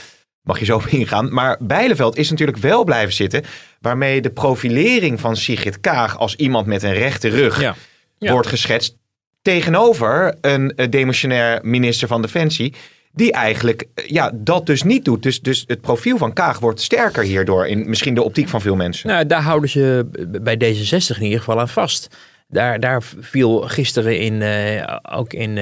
Mag 0.46 0.58
je 0.58 0.64
zo 0.64 0.76
op 0.84 0.86
ingaan. 0.86 1.32
Maar 1.32 1.56
Bijleveld 1.60 2.16
is 2.16 2.30
natuurlijk 2.30 2.58
wel 2.58 2.84
blijven 2.84 3.14
zitten. 3.14 3.42
Waarmee 3.80 4.20
de 4.20 4.30
profilering 4.30 5.20
van 5.20 5.36
Sigrid 5.36 5.80
Kaag 5.80 6.18
als 6.18 6.34
iemand 6.36 6.66
met 6.66 6.82
een 6.82 6.94
rechte 6.94 7.28
rug 7.28 7.60
Ja. 7.60 7.74
Ja. 8.18 8.32
wordt 8.32 8.48
geschetst. 8.48 8.96
Tegenover 9.42 10.34
een 10.40 10.74
eh, 10.74 10.90
demissionair 10.90 11.58
minister 11.62 12.08
van 12.08 12.22
Defensie. 12.22 12.74
Die 13.12 13.32
eigenlijk 13.32 13.86
eh, 13.94 14.08
ja, 14.08 14.30
dat 14.34 14.66
dus 14.66 14.82
niet 14.82 15.04
doet. 15.04 15.22
Dus, 15.22 15.40
dus 15.40 15.64
het 15.66 15.80
profiel 15.80 16.18
van 16.18 16.32
Kaag 16.32 16.58
wordt 16.58 16.80
sterker 16.80 17.22
hierdoor. 17.22 17.66
In 17.66 17.88
misschien 17.88 18.14
de 18.14 18.22
optiek 18.22 18.48
van 18.48 18.60
veel 18.60 18.76
mensen. 18.76 19.08
Nou, 19.08 19.26
daar 19.26 19.42
houden 19.42 19.70
ze 19.70 20.06
bij 20.42 20.54
D66 20.54 21.16
in 21.16 21.22
ieder 21.22 21.38
geval 21.38 21.60
aan 21.60 21.68
vast. 21.68 22.08
Daar, 22.48 22.80
daar 22.80 23.02
viel 23.20 23.60
gisteren 23.60 24.18
in, 24.20 24.42
eh, 24.42 24.96
ook 25.16 25.32
in, 25.32 25.58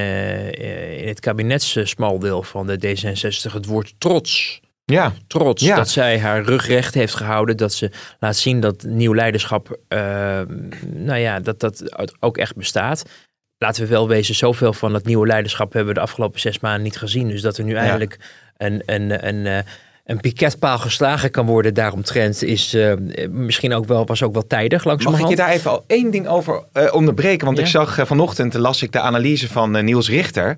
in 0.97 1.09
het 1.09 1.21
kabinetssmaldeel 1.21 2.43
van 2.43 2.67
de 2.67 2.79
D66 2.79 3.53
het 3.53 3.67
woord 3.67 3.95
trots. 3.99 4.62
Ja, 4.85 5.12
Trots 5.26 5.62
Ja. 5.62 5.76
dat 5.76 5.88
zij 5.88 6.21
haar 6.21 6.43
rug 6.43 6.67
recht 6.67 6.95
heeft 6.95 7.14
gehouden. 7.14 7.57
Dat 7.57 7.73
ze 7.73 7.91
laat 8.19 8.37
zien 8.37 8.61
dat 8.61 8.83
nieuw 8.83 9.14
leiderschap, 9.14 9.79
eh, 9.88 9.99
nou 10.87 11.19
ja, 11.19 11.41
dat 11.41 11.61
dat 11.61 11.85
ook 12.21 12.37
echt 12.37 12.57
bestaat. 12.57 13.03
Laten 13.59 13.83
we 13.83 13.88
wel 13.88 14.09
wezen, 14.09 14.35
zoveel 14.35 14.73
van 14.73 14.93
dat 14.93 15.05
nieuwe 15.05 15.26
leiderschap 15.26 15.73
hebben 15.73 15.95
we 15.95 15.99
de 16.00 16.05
afgelopen 16.07 16.41
zes 16.41 16.61
maanden 16.61 16.83
niet 16.83 16.97
gezien. 16.97 17.29
Dus 17.29 17.41
dat 17.43 17.57
er 17.59 17.64
nu 17.64 17.75
eindelijk 17.75 18.19
een, 18.57 18.83
een, 18.87 19.26
een, 19.29 19.47
eh, 19.47 19.59
een 20.05 20.21
piketpaal 20.21 20.79
geslagen 20.79 21.31
kan 21.31 21.47
worden 21.47 21.75
daaromtrent 21.75 22.43
is 22.43 22.75
eh, 22.75 22.93
misschien 23.29 23.75
ook 23.75 23.87
wel, 23.87 24.07
was 24.07 24.23
ook 24.23 24.33
wel 24.33 24.47
tijdig 24.47 24.85
Mag 24.85 24.95
ik 24.95 25.03
langzamerhand. 25.03 25.31
je 25.31 25.37
daar 25.37 25.50
even 25.55 25.71
al 25.71 25.85
één 25.87 26.11
ding 26.11 26.29
over 26.29 26.64
onderbreken? 26.93 27.47
Want 27.47 27.59
ik 27.59 27.67
zag 27.67 28.07
vanochtend, 28.07 28.55
las 28.55 28.83
ik 28.83 28.93
de 28.93 29.00
analyse 29.00 29.49
van 29.49 29.85
Niels 29.85 30.09
Richter. 30.09 30.57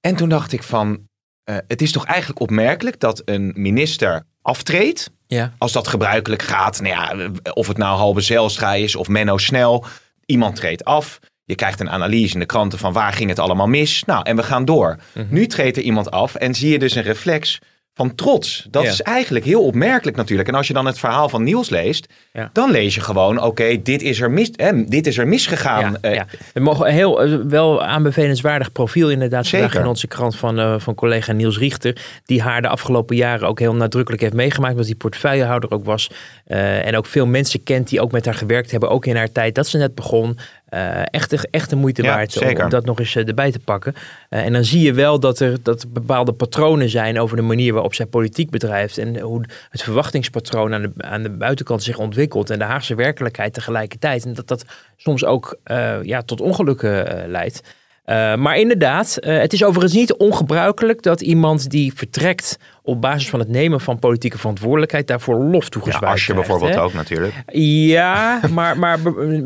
En 0.00 0.16
toen 0.16 0.28
dacht 0.28 0.52
ik 0.52 0.62
van, 0.62 1.08
eh, 1.50 1.56
het 1.68 1.82
is 1.82 1.92
toch 1.92 2.04
eigenlijk 2.04 2.40
opmerkelijk 2.40 3.00
dat 3.00 3.22
een 3.24 3.52
minister 3.54 4.22
aftreedt. 4.42 5.10
Ja. 5.26 5.52
Als 5.58 5.72
dat 5.72 5.88
gebruikelijk 5.88 6.42
gaat, 6.42 6.80
nou 6.80 6.94
ja, 6.94 7.30
of 7.52 7.68
het 7.68 7.76
nou 7.76 7.98
Halbe 7.98 8.20
Zijlstra 8.20 8.74
is 8.74 8.96
of 8.96 9.08
Menno 9.08 9.38
Snel. 9.38 9.84
Iemand 10.26 10.56
treedt 10.56 10.84
af. 10.84 11.18
Je 11.44 11.54
krijgt 11.54 11.80
een 11.80 11.90
analyse 11.90 12.34
in 12.34 12.40
de 12.40 12.46
kranten 12.46 12.78
van 12.78 12.92
waar 12.92 13.12
ging 13.12 13.28
het 13.28 13.38
allemaal 13.38 13.66
mis. 13.66 14.04
Nou, 14.04 14.22
en 14.22 14.36
we 14.36 14.42
gaan 14.42 14.64
door. 14.64 14.96
Mhm. 15.14 15.26
Nu 15.28 15.46
treedt 15.46 15.76
er 15.76 15.82
iemand 15.82 16.10
af 16.10 16.34
en 16.34 16.54
zie 16.54 16.70
je 16.70 16.78
dus 16.78 16.94
een 16.94 17.02
reflex 17.02 17.58
van 18.00 18.14
trots. 18.14 18.66
Dat 18.70 18.82
Ja. 18.82 18.88
is 18.90 19.02
eigenlijk 19.02 19.44
heel 19.44 19.62
opmerkelijk 19.64 20.16
natuurlijk. 20.16 20.48
En 20.48 20.54
als 20.54 20.66
je 20.66 20.72
dan 20.72 20.86
het 20.86 20.98
verhaal 20.98 21.28
van 21.28 21.42
Niels 21.42 21.68
leest, 21.68 22.06
Ja. 22.32 22.50
dan 22.52 22.70
lees 22.70 22.94
je 22.94 23.00
gewoon, 23.00 23.42
oké, 23.42 23.82
dit 23.82 24.02
is 24.02 24.20
er 24.20 24.30
mis, 24.30 24.50
hè, 24.56 24.84
dit 24.84 25.06
is 25.06 25.18
er 25.18 25.28
misgegaan. 25.28 25.90
Ja, 26.00 26.08
Eh, 26.10 26.14
ja. 26.14 26.26
We 26.54 26.60
mogen 26.60 26.86
een 26.86 26.92
heel 26.92 27.22
eh, 27.22 27.36
wel 27.48 27.82
aanbevelenswaardig 27.84 28.72
profiel 28.72 29.10
inderdaad 29.10 29.46
Zeker. 29.46 29.80
in 29.80 29.86
onze 29.86 30.06
krant 30.06 30.36
van, 30.36 30.58
eh, 30.58 30.74
van 30.78 30.94
collega 30.94 31.32
Niels 31.32 31.58
Richter. 31.58 31.96
Die 32.24 32.42
haar 32.42 32.62
de 32.62 32.68
afgelopen 32.68 33.16
jaren 33.16 33.48
ook 33.48 33.58
heel 33.58 33.74
nadrukkelijk 33.74 34.22
heeft 34.22 34.34
meegemaakt. 34.34 34.72
Omdat 34.72 34.86
hij 34.86 34.96
portefeuillehouder 34.96 35.70
ook 35.70 35.84
was. 35.84 36.10
en 36.50 36.96
ook 36.96 37.06
veel 37.06 37.26
mensen 37.26 37.62
kent 37.62 37.88
die 37.88 38.00
ook 38.00 38.12
met 38.12 38.24
haar 38.24 38.34
gewerkt 38.34 38.70
hebben. 38.70 38.90
Ook 38.90 39.06
in 39.06 39.16
haar 39.16 39.32
tijd 39.32 39.54
dat 39.54 39.66
ze 39.66 39.78
net 39.78 39.94
begon. 39.94 40.38
Eh, 40.70 41.02
echt, 41.04 41.50
echt 41.50 41.70
de 41.70 41.76
moeite 41.76 42.02
Ja, 42.02 42.14
waard 42.14 42.62
om, 42.62 42.68
dat 42.68 42.84
nog 42.84 42.98
eens 42.98 43.16
eh, 43.16 43.28
erbij 43.28 43.50
te 43.50 43.58
pakken. 43.58 43.94
Eh, 44.28 44.44
en 44.44 44.52
dan 44.52 44.64
zie 44.64 44.80
je 44.80 44.92
wel 44.92 45.20
dat 45.20 45.40
er, 45.40 45.62
dat 45.62 45.82
er 45.82 45.90
bepaalde 45.90 46.32
patronen 46.32 46.88
zijn 46.88 47.20
over 47.20 47.36
de 47.36 47.42
manier 47.42 47.72
waarop 47.72 47.94
zij 47.94 48.06
politiek 48.06 48.50
bedrijft. 48.50 48.98
En 48.98 49.20
hoe 49.20 49.44
het 49.70 49.82
verwachtingspatroon 49.82 50.74
aan 50.74 50.82
de, 50.82 50.92
aan 50.96 51.22
de 51.22 51.30
buitenkant 51.30 51.82
zich 51.82 51.98
ontwikkelt. 51.98 52.50
En 52.50 52.58
de 52.58 52.64
Haagse 52.64 52.94
werkelijkheid 52.94 53.54
tegelijkertijd. 53.54 54.24
En 54.24 54.34
dat 54.34 54.48
dat 54.48 54.64
soms 54.96 55.24
ook 55.24 55.58
ja, 56.02 56.22
tot 56.22 56.40
ongelukken 56.40 57.28
leidt. 57.30 57.62
Eh, 58.10 58.34
maar 58.34 58.58
inderdaad, 58.58 59.16
eh, 59.16 59.38
het 59.38 59.52
is 59.52 59.64
overigens 59.64 59.92
niet 59.92 60.14
ongebruikelijk 60.16 61.02
dat 61.02 61.20
iemand 61.20 61.70
die 61.70 61.92
vertrekt 61.94 62.58
op 62.82 63.00
basis 63.00 63.28
van 63.28 63.38
het 63.38 63.48
nemen 63.48 63.80
van 63.80 63.98
politieke 63.98 64.38
verantwoordelijkheid 64.38 65.06
daarvoor 65.06 65.34
lof 65.36 65.62
ja, 65.62 65.68
toegezwaaid 65.68 66.12
als 66.12 66.26
je 66.26 66.34
bijvoorbeeld 66.34 66.74
hè? 66.74 66.82
ook 66.82 66.92
natuurlijk. 66.92 67.34
Ja, 67.52 68.40
maar, 68.52 68.78
maar 68.78 68.98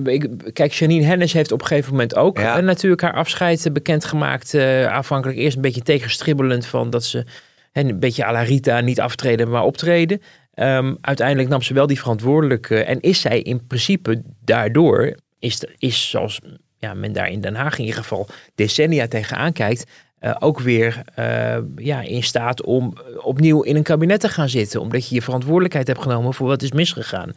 ik, 0.04 0.28
kijk, 0.52 0.72
Janine 0.72 1.04
Hennis 1.04 1.32
heeft 1.32 1.52
op 1.52 1.60
een 1.60 1.66
gegeven 1.66 1.90
moment 1.92 2.16
ook 2.16 2.38
Ja. 2.38 2.56
eh, 2.56 2.64
natuurlijk 2.64 3.02
haar 3.02 3.14
afscheid 3.14 3.66
eh, 3.66 3.72
bekendgemaakt. 3.72 4.54
eh 4.54 4.86
aanvankelijk 4.86 5.38
eerst 5.38 5.56
een 5.56 5.62
beetje 5.62 5.82
tegenstribbelend 5.82 6.66
van 6.66 6.90
dat 6.90 7.04
ze 7.04 7.24
hè, 7.72 7.80
een 7.80 8.00
beetje 8.00 8.24
à 8.24 8.32
la 8.32 8.42
Rita 8.42 8.80
niet 8.80 9.00
aftreden, 9.00 9.50
maar 9.50 9.62
optreden. 9.64 10.20
Ehm, 10.54 10.94
uiteindelijk 11.00 11.48
nam 11.48 11.62
ze 11.62 11.74
wel 11.74 11.86
die 11.86 11.98
verantwoordelijke 12.00 12.84
en 12.84 13.00
is 13.00 13.20
zij 13.20 13.40
in 13.40 13.66
principe 13.66 14.22
daardoor, 14.44 15.14
is, 15.38 15.64
is 15.78 16.10
zoals 16.10 16.40
ja, 16.84 16.94
men 16.94 17.12
daar 17.12 17.30
in 17.30 17.40
Den 17.40 17.54
Haag 17.54 17.78
in 17.78 17.84
ieder 17.84 18.00
geval 18.00 18.26
decennia 18.54 19.08
tegenaan 19.08 19.52
kijkt, 19.52 19.84
eh, 20.24 20.36
ook 20.38 20.60
weer 20.60 21.02
eh, 21.14 21.56
ja, 21.76 22.00
in 22.00 22.22
staat 22.22 22.62
om 22.62 22.92
eh, 22.96 23.26
opnieuw 23.26 23.62
in 23.62 23.76
een 23.76 23.82
kabinet 23.82 24.20
te 24.20 24.28
gaan 24.28 24.48
zitten. 24.48 24.80
Omdat 24.80 25.08
je 25.08 25.14
je 25.14 25.22
verantwoordelijkheid 25.22 25.86
hebt 25.86 26.02
genomen 26.02 26.34
voor 26.34 26.46
wat 26.46 26.62
is 26.62 26.72
misgegaan 26.72 27.32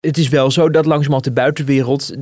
het 0.00 0.18
is 0.18 0.28
wel 0.28 0.50
zo 0.50 0.70
dat 0.70 0.84
langzamerhand 0.84 1.24
de 1.24 1.32
buitenwereld, 1.32 2.14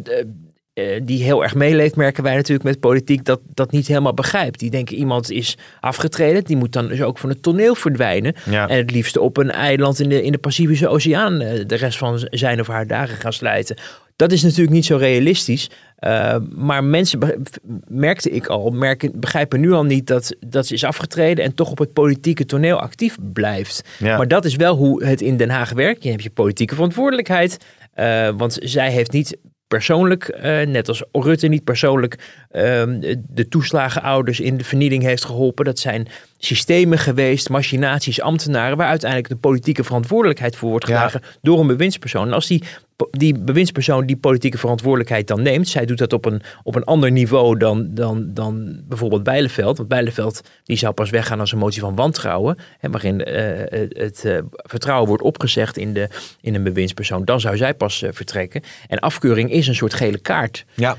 die 1.03 1.23
heel 1.23 1.43
erg 1.43 1.55
meeleeft, 1.55 1.97
merken 1.97 2.23
wij 2.23 2.35
natuurlijk 2.35 2.69
met 2.69 2.81
politiek, 2.81 3.25
dat 3.25 3.41
dat 3.55 3.71
niet 3.71 3.87
helemaal 3.87 4.15
begrijpt. 4.15 4.59
Die 4.59 4.71
denken 4.71 4.97
iemand 4.97 5.31
is 5.31 5.57
afgetreden, 5.81 6.45
die 6.45 6.57
moet 6.57 6.73
dan 6.73 6.89
dus 6.89 7.03
ook 7.03 7.19
van 7.19 7.29
het 7.29 7.43
toneel 7.43 7.75
verdwijnen. 7.75 8.35
Ja. 8.51 8.69
En 8.69 8.77
het 8.77 8.91
liefst 8.91 9.17
op 9.17 9.37
een 9.37 9.51
eiland 9.51 10.01
in 10.01 10.09
de, 10.09 10.23
in 10.23 10.33
de 10.33 10.39
Pacifische 10.39 10.89
Oceaan 10.89 11.39
de 11.39 11.77
rest 11.77 11.99
van 11.99 12.29
zijn 12.31 12.61
of 12.61 12.67
haar 12.67 12.87
dagen 12.87 13.17
gaan 13.17 13.33
slijten. 13.33 13.77
Dat 14.17 14.33
is 14.33 14.43
natuurlijk 14.43 14.71
niet 14.71 14.85
zo 14.85 14.97
realistisch. 14.97 15.71
Eh, 15.97 16.37
maar 16.55 16.85
mensen, 16.85 17.43
merkte 17.89 18.31
ik 18.31 18.47
al, 18.47 18.71
merken, 18.71 19.21
begrijpen 19.21 19.61
nu 19.61 19.73
al 19.73 19.85
niet 19.85 20.07
dat, 20.07 20.37
dat 20.47 20.67
ze 20.67 20.75
is 20.75 20.85
afgetreden 20.85 21.45
en 21.45 21.55
toch 21.55 21.71
op 21.71 21.79
het 21.79 21.93
politieke 21.93 22.45
toneel 22.47 22.81
actief 22.81 23.17
blijft. 23.33 23.89
Ja. 23.99 24.17
Maar 24.17 24.29
dat 24.29 24.45
is 24.45 24.57
wel 24.57 24.77
hoe 24.77 25.05
het 25.05 25.21
in 25.21 25.37
Den 25.37 25.51
Haag 25.51 25.71
werkt. 25.73 26.03
Je 26.03 26.11
hebt 26.11 26.23
je 26.23 26.31
politieke 26.31 26.75
verantwoordelijkheid. 26.75 27.57
eh, 27.95 28.29
want 28.37 28.57
zij 28.63 28.91
heeft 28.91 29.13
niet 29.13 29.37
persoonlijk, 29.69 30.25
eh, 30.29 30.67
net 30.67 30.89
als 30.89 31.03
Rutte 31.13 31.47
niet 31.47 31.65
persoonlijk, 31.65 32.19
ehm, 32.51 33.15
de 33.29 33.49
toeslagenouders 33.49 34.41
in 34.41 34.57
de 34.57 34.65
vernieling 34.65 35.03
heeft 35.03 35.25
geholpen. 35.25 35.65
Dat 35.65 35.79
zijn 35.79 36.07
systemen 36.39 36.99
geweest, 36.99 37.49
machinaties, 37.49 38.21
ambtenaren, 38.21 38.77
waar 38.77 38.89
uiteindelijk 38.89 39.31
de 39.31 39.37
politieke 39.37 39.85
verantwoordelijkheid 39.85 40.57
voor 40.57 40.71
wordt 40.71 40.87
Ja. 40.89 40.95
gedragen 40.95 41.29
door 41.43 41.61
een 41.61 41.67
bewindspersoon. 41.67 42.27
En 42.27 42.33
als 42.33 42.47
die, 42.47 42.63
die 43.11 43.39
bewindspersoon 43.39 44.07
die 44.07 44.17
politieke 44.17 44.59
verantwoordelijkheid 44.59 45.27
dan 45.27 45.43
neemt, 45.43 45.69
zij 45.69 45.87
doet 45.87 45.99
dat 45.99 46.13
op 46.13 46.25
een, 46.25 46.43
op 46.63 46.75
een 46.75 46.85
ander 46.85 47.11
niveau 47.11 47.57
dan, 47.59 47.95
dan, 47.95 48.35
dan 48.35 48.83
bijvoorbeeld 48.85 49.23
Bijleveld. 49.23 49.77
Want 49.77 49.89
Bijleveld 49.89 50.41
die 50.65 50.77
zou 50.77 50.95
pas 50.95 51.11
weggaan 51.11 51.41
als 51.41 51.53
een 51.53 51.59
motie 51.59 51.81
van 51.81 51.95
wantrouwen, 51.95 52.59
hè, 52.79 52.91
waarin 52.91 53.25
eh, 53.25 53.89
het, 54.03 54.25
eh, 54.25 54.39
vertrouwen 54.53 55.09
wordt 55.09 55.23
opgezegd 55.23 55.77
in, 55.77 55.93
de, 55.93 56.09
in 56.41 56.55
een 56.55 56.63
bewindspersoon. 56.63 57.25
Dan 57.25 57.41
zou 57.41 57.57
zij 57.57 57.75
pas 57.75 58.03
eh, 58.03 58.11
vertrekken. 58.13 58.63
En 58.87 58.99
afkeuring 58.99 59.51
is 59.51 59.67
een 59.67 59.75
soort 59.75 59.95
gele 59.95 60.19
kaart. 60.19 60.65
ja, 60.75 60.97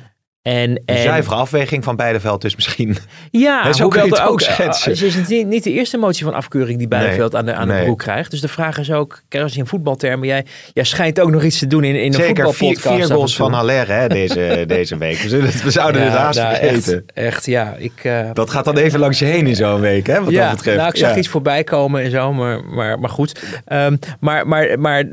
En, 0.48 0.70
een 0.70 0.82
en, 0.86 1.02
zuivere 1.02 1.36
afweging 1.36 1.84
van 1.84 1.96
Beideveld 1.96 2.42
dus 2.42 2.56
misschien. 2.56 2.98
ja, 3.32 3.72
zo 3.74 3.84
hoewel 3.84 4.06
het 4.06 4.22
ook 4.22 4.42
schetsen. 4.42 4.92
eh, 4.92 4.98
Ze 4.98 5.06
is 5.06 5.28
niet, 5.28 5.48
niet 5.48 5.64
de 5.64 5.72
eerste 5.72 5.98
motie 5.98 6.26
van 6.26 6.34
afkeuring 6.34 6.78
die 6.78 6.88
Bijleveld 6.88 7.36
aan 7.36 7.46
de, 7.46 7.54
aan 7.54 7.68
de 7.68 7.74
nee. 7.74 7.84
broek 7.84 8.00
krijgt. 8.00 8.32
Dus 8.32 8.42
de 8.42 8.48
vraag 8.48 8.78
is 8.78 8.92
ook, 8.92 9.22
kijk, 9.28 9.44
als 9.44 9.54
je 9.54 9.60
in 9.60 9.66
voetbaltermen, 9.68 10.28
jij, 10.28 10.46
jij 10.74 10.84
schijnt 10.84 11.20
ook 11.20 11.30
nog 11.32 11.44
iets 11.44 11.60
te 11.60 11.68
doen 11.68 11.84
in, 11.84 11.96
in 11.96 12.06
een 12.06 12.14
Zeker 12.14 12.28
vier, 12.36 12.44
voetbalpodcast. 12.46 12.96
vier 12.96 13.04
en 13.04 13.16
goals 13.16 13.36
toe. 13.36 13.46
van 13.46 13.54
Haller 13.54 13.88
hè, 13.88 14.08
deze, 14.08 14.64
deze 14.68 14.98
week. 14.98 15.18
We, 15.18 15.30
zullen 15.30 15.46
het- 15.46 15.64
we 15.64 15.72
zouden 15.72 16.02
Ja, 16.02 16.08
het 16.08 16.18
haast 16.18 16.40
nou, 16.40 16.56
vergeten. 16.56 17.04
Echt, 17.14 17.26
echt, 17.34 17.46
ja. 17.46 17.76
Ik, 17.78 17.94
eh, 18.04 18.30
Dat 18.34 18.50
gaat 18.50 18.66
dan 18.66 18.78
even 18.78 19.00
langs 19.00 19.20
je 19.20 19.26
heen 19.26 19.48
in 19.48 19.56
zo'n 19.56 19.80
week, 19.80 20.08
hè, 20.08 20.24
wat 20.24 20.32
ja, 20.34 20.48
dat 20.48 20.56
betreft. 20.56 20.78
nou, 20.78 20.90
ik 20.90 20.98
zag 20.98 21.12
Ja. 21.12 21.18
iets 21.18 21.28
voorbij 21.28 21.64
komen 21.64 22.04
en 22.04 22.12
zo, 22.12 22.34
maar, 22.34 22.64
maar, 22.64 23.00
maar 23.00 23.10
goed. 23.10 23.40
Ehm, 23.66 23.96
maar, 24.20 24.48
maar, 24.48 24.80
maar 24.80 25.04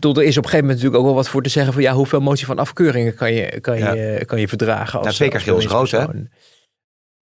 tot 0.00 0.16
er 0.16 0.22
is 0.24 0.36
op 0.36 0.44
een 0.44 0.50
gegeven 0.50 0.66
moment 0.66 0.68
natuurlijk 0.76 0.96
ook 0.96 1.04
wel 1.04 1.14
wat 1.14 1.28
voor 1.28 1.42
te 1.42 1.48
zeggen 1.48 1.72
van 1.72 1.82
ja, 1.82 1.92
hoeveel 1.92 2.20
motie 2.20 2.46
van 2.46 2.58
afkeuringen 2.58 3.14
kan 3.14 3.32
je, 3.32 3.60
kan 3.60 3.78
Ja. 3.78 3.92
je, 3.92 4.24
kan 4.24 4.40
je 4.40 4.48
verdragen? 4.48 4.98
Als, 4.98 5.08
Ja, 5.08 5.12
twee 5.14 5.28
keer 5.28 5.40
geel 5.40 5.58
is 5.58 5.66
rood, 5.66 5.90
hè? 5.90 6.04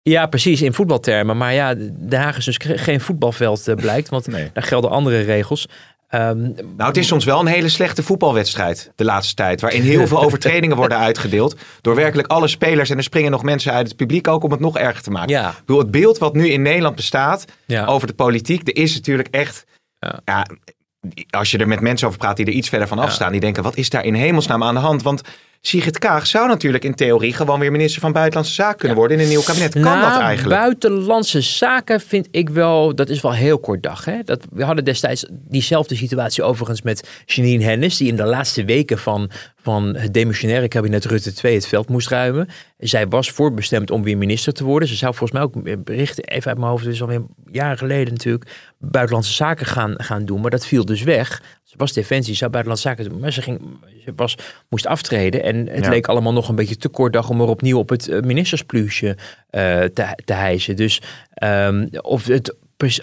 Ja, 0.01 0.25
precies, 0.25 0.61
in 0.61 0.73
voetbaltermen. 0.73 1.37
Maar 1.37 1.53
ja, 1.53 1.73
Den 1.75 2.19
Haag 2.21 2.37
is 2.37 2.45
dus 2.45 2.57
ge- 2.57 2.77
geen 2.77 3.01
voetbalveld, 3.01 3.67
eh, 3.67 3.75
blijkt, 3.75 4.09
want 4.09 4.27
Nee. 4.31 4.49
daar 4.53 4.63
gelden 4.63 4.89
andere 4.89 5.21
regels. 5.21 5.67
Ehm, 6.07 6.39
Nou, 6.41 6.53
het 6.77 6.97
is 6.97 7.07
soms 7.07 7.25
wel 7.25 7.39
een 7.39 7.45
hele 7.47 7.69
slechte 7.69 8.03
voetbalwedstrijd 8.03 8.91
de 8.95 9.03
laatste 9.03 9.35
tijd. 9.35 9.61
Waarin 9.61 9.81
heel 9.81 10.07
veel 10.07 10.23
overtredingen 10.25 10.75
worden 10.77 10.97
uitgedeeld. 10.97 11.55
Door 11.81 11.95
werkelijk 11.95 12.27
alle 12.27 12.47
spelers. 12.47 12.89
En 12.89 12.97
er 12.97 13.03
springen 13.03 13.31
nog 13.31 13.43
mensen 13.43 13.71
uit 13.73 13.87
het 13.87 13.95
publiek 13.97 14.27
ook 14.27 14.43
om 14.43 14.51
het 14.51 14.59
nog 14.59 14.77
erger 14.77 15.03
te 15.03 15.11
maken. 15.11 15.29
ja, 15.29 15.49
Ik 15.49 15.55
bedoel, 15.59 15.77
het 15.81 15.91
beeld 15.91 16.17
wat 16.17 16.33
nu 16.33 16.47
in 16.47 16.61
Nederland 16.61 16.95
bestaat 16.95 17.45
ja. 17.65 17.85
over 17.85 18.07
de 18.07 18.13
politiek. 18.13 18.67
Er 18.67 18.75
is 18.75 18.93
natuurlijk 18.93 19.27
echt... 19.31 19.65
Ja. 19.99 20.19
Ja. 20.25 20.45
Als 21.29 21.51
je 21.51 21.57
er 21.57 21.67
met 21.67 21.79
mensen 21.79 22.07
over 22.07 22.19
praat 22.19 22.37
die 22.37 22.45
er 22.45 22.51
iets 22.51 22.69
verder 22.69 22.87
van 22.87 22.99
afstaan. 22.99 23.31
Die 23.31 23.41
denken, 23.41 23.63
wat 23.63 23.75
is 23.75 23.89
daar 23.89 24.05
in 24.05 24.13
hemelsnaam 24.13 24.63
aan 24.63 24.73
de 24.73 24.79
hand? 24.79 25.01
Want 25.01 25.21
Sigrid 25.65 25.99
Kaag 25.99 26.27
zou 26.27 26.47
natuurlijk 26.47 26.83
in 26.83 26.95
theorie 26.95 27.33
gewoon 27.33 27.59
weer 27.59 27.71
minister 27.71 28.01
van 28.01 28.11
Buitenlandse 28.11 28.53
Zaken 28.53 28.77
kunnen 28.77 28.97
worden 28.97 29.17
in 29.17 29.23
een 29.23 29.29
nieuw 29.29 29.41
kabinet. 29.41 29.73
Kan 29.73 29.81
Nou, 29.81 30.11
dat 30.11 30.21
eigenlijk? 30.21 30.59
Buitenlandse 30.59 31.41
zaken 31.41 31.99
vind 31.99 32.27
ik 32.31 32.49
wel, 32.49 32.95
dat 32.95 33.09
is 33.09 33.21
wel 33.21 33.33
heel 33.33 33.59
kort 33.59 33.83
dag. 33.83 34.05
Hè? 34.05 34.23
Dat, 34.23 34.45
we 34.51 34.63
hadden 34.63 34.85
destijds 34.85 35.25
diezelfde 35.31 35.95
situatie 35.95 36.43
overigens 36.43 36.81
met 36.81 37.23
Janine 37.25 37.63
Hennis, 37.63 37.97
die 37.97 38.07
in 38.07 38.15
de 38.15 38.25
laatste 38.25 38.65
weken 38.65 38.97
van, 38.97 39.29
van 39.61 39.95
het 39.95 40.13
demissionaire 40.13 40.67
kabinet 40.67 41.05
Rutte 41.05 41.33
2 41.33 41.55
het 41.55 41.67
veld 41.67 41.89
moest 41.89 42.07
ruimen. 42.07 42.47
Zij 42.77 43.07
was 43.07 43.29
voorbestemd 43.29 43.91
om 43.91 44.03
weer 44.03 44.17
minister 44.17 44.53
te 44.53 44.63
worden. 44.63 44.87
Ze 44.87 44.95
zou 44.95 45.15
volgens 45.15 45.39
mij 45.39 45.41
ook 45.41 45.83
berichten, 45.83 46.23
even 46.23 46.49
uit 46.49 46.57
mijn 46.57 46.69
hoofd, 46.69 46.83
dus 46.83 47.01
alweer 47.01 47.21
jaren 47.51 47.77
geleden 47.77 48.13
natuurlijk, 48.13 48.51
buitenlandse 48.79 49.33
zaken 49.33 49.65
gaan, 49.65 49.93
gaan 49.97 50.25
doen. 50.25 50.41
Maar 50.41 50.51
dat 50.51 50.65
viel 50.65 50.85
dus 50.85 51.03
weg. 51.03 51.41
Ze 51.73 51.79
was 51.79 51.93
defensie, 51.93 52.35
zou 52.35 52.51
buitenlandse 52.51 52.87
zaken 52.89 53.09
doen, 53.09 53.19
maar 53.19 53.31
ze, 53.33 53.41
ging, 53.41 53.59
ze 54.05 54.13
was, 54.15 54.37
moest 54.69 54.87
aftreden. 54.87 55.43
En 55.43 55.67
het 55.67 55.83
Ja. 55.83 55.89
leek 55.89 56.07
allemaal 56.07 56.33
nog 56.33 56.49
een 56.49 56.55
beetje 56.55 56.77
te 56.77 56.89
kort 56.89 57.13
dag 57.13 57.29
om 57.29 57.41
er 57.41 57.47
opnieuw 57.47 57.77
op 57.77 57.89
het 57.89 58.07
eh, 58.07 58.21
ministerspluusje 58.21 59.17
eh, 59.49 59.81
te, 59.81 60.17
te 60.25 60.33
hijsen. 60.33 60.75
Dus 60.75 61.01
ehm, 61.33 61.87
of 62.01 62.25
het, 62.25 62.55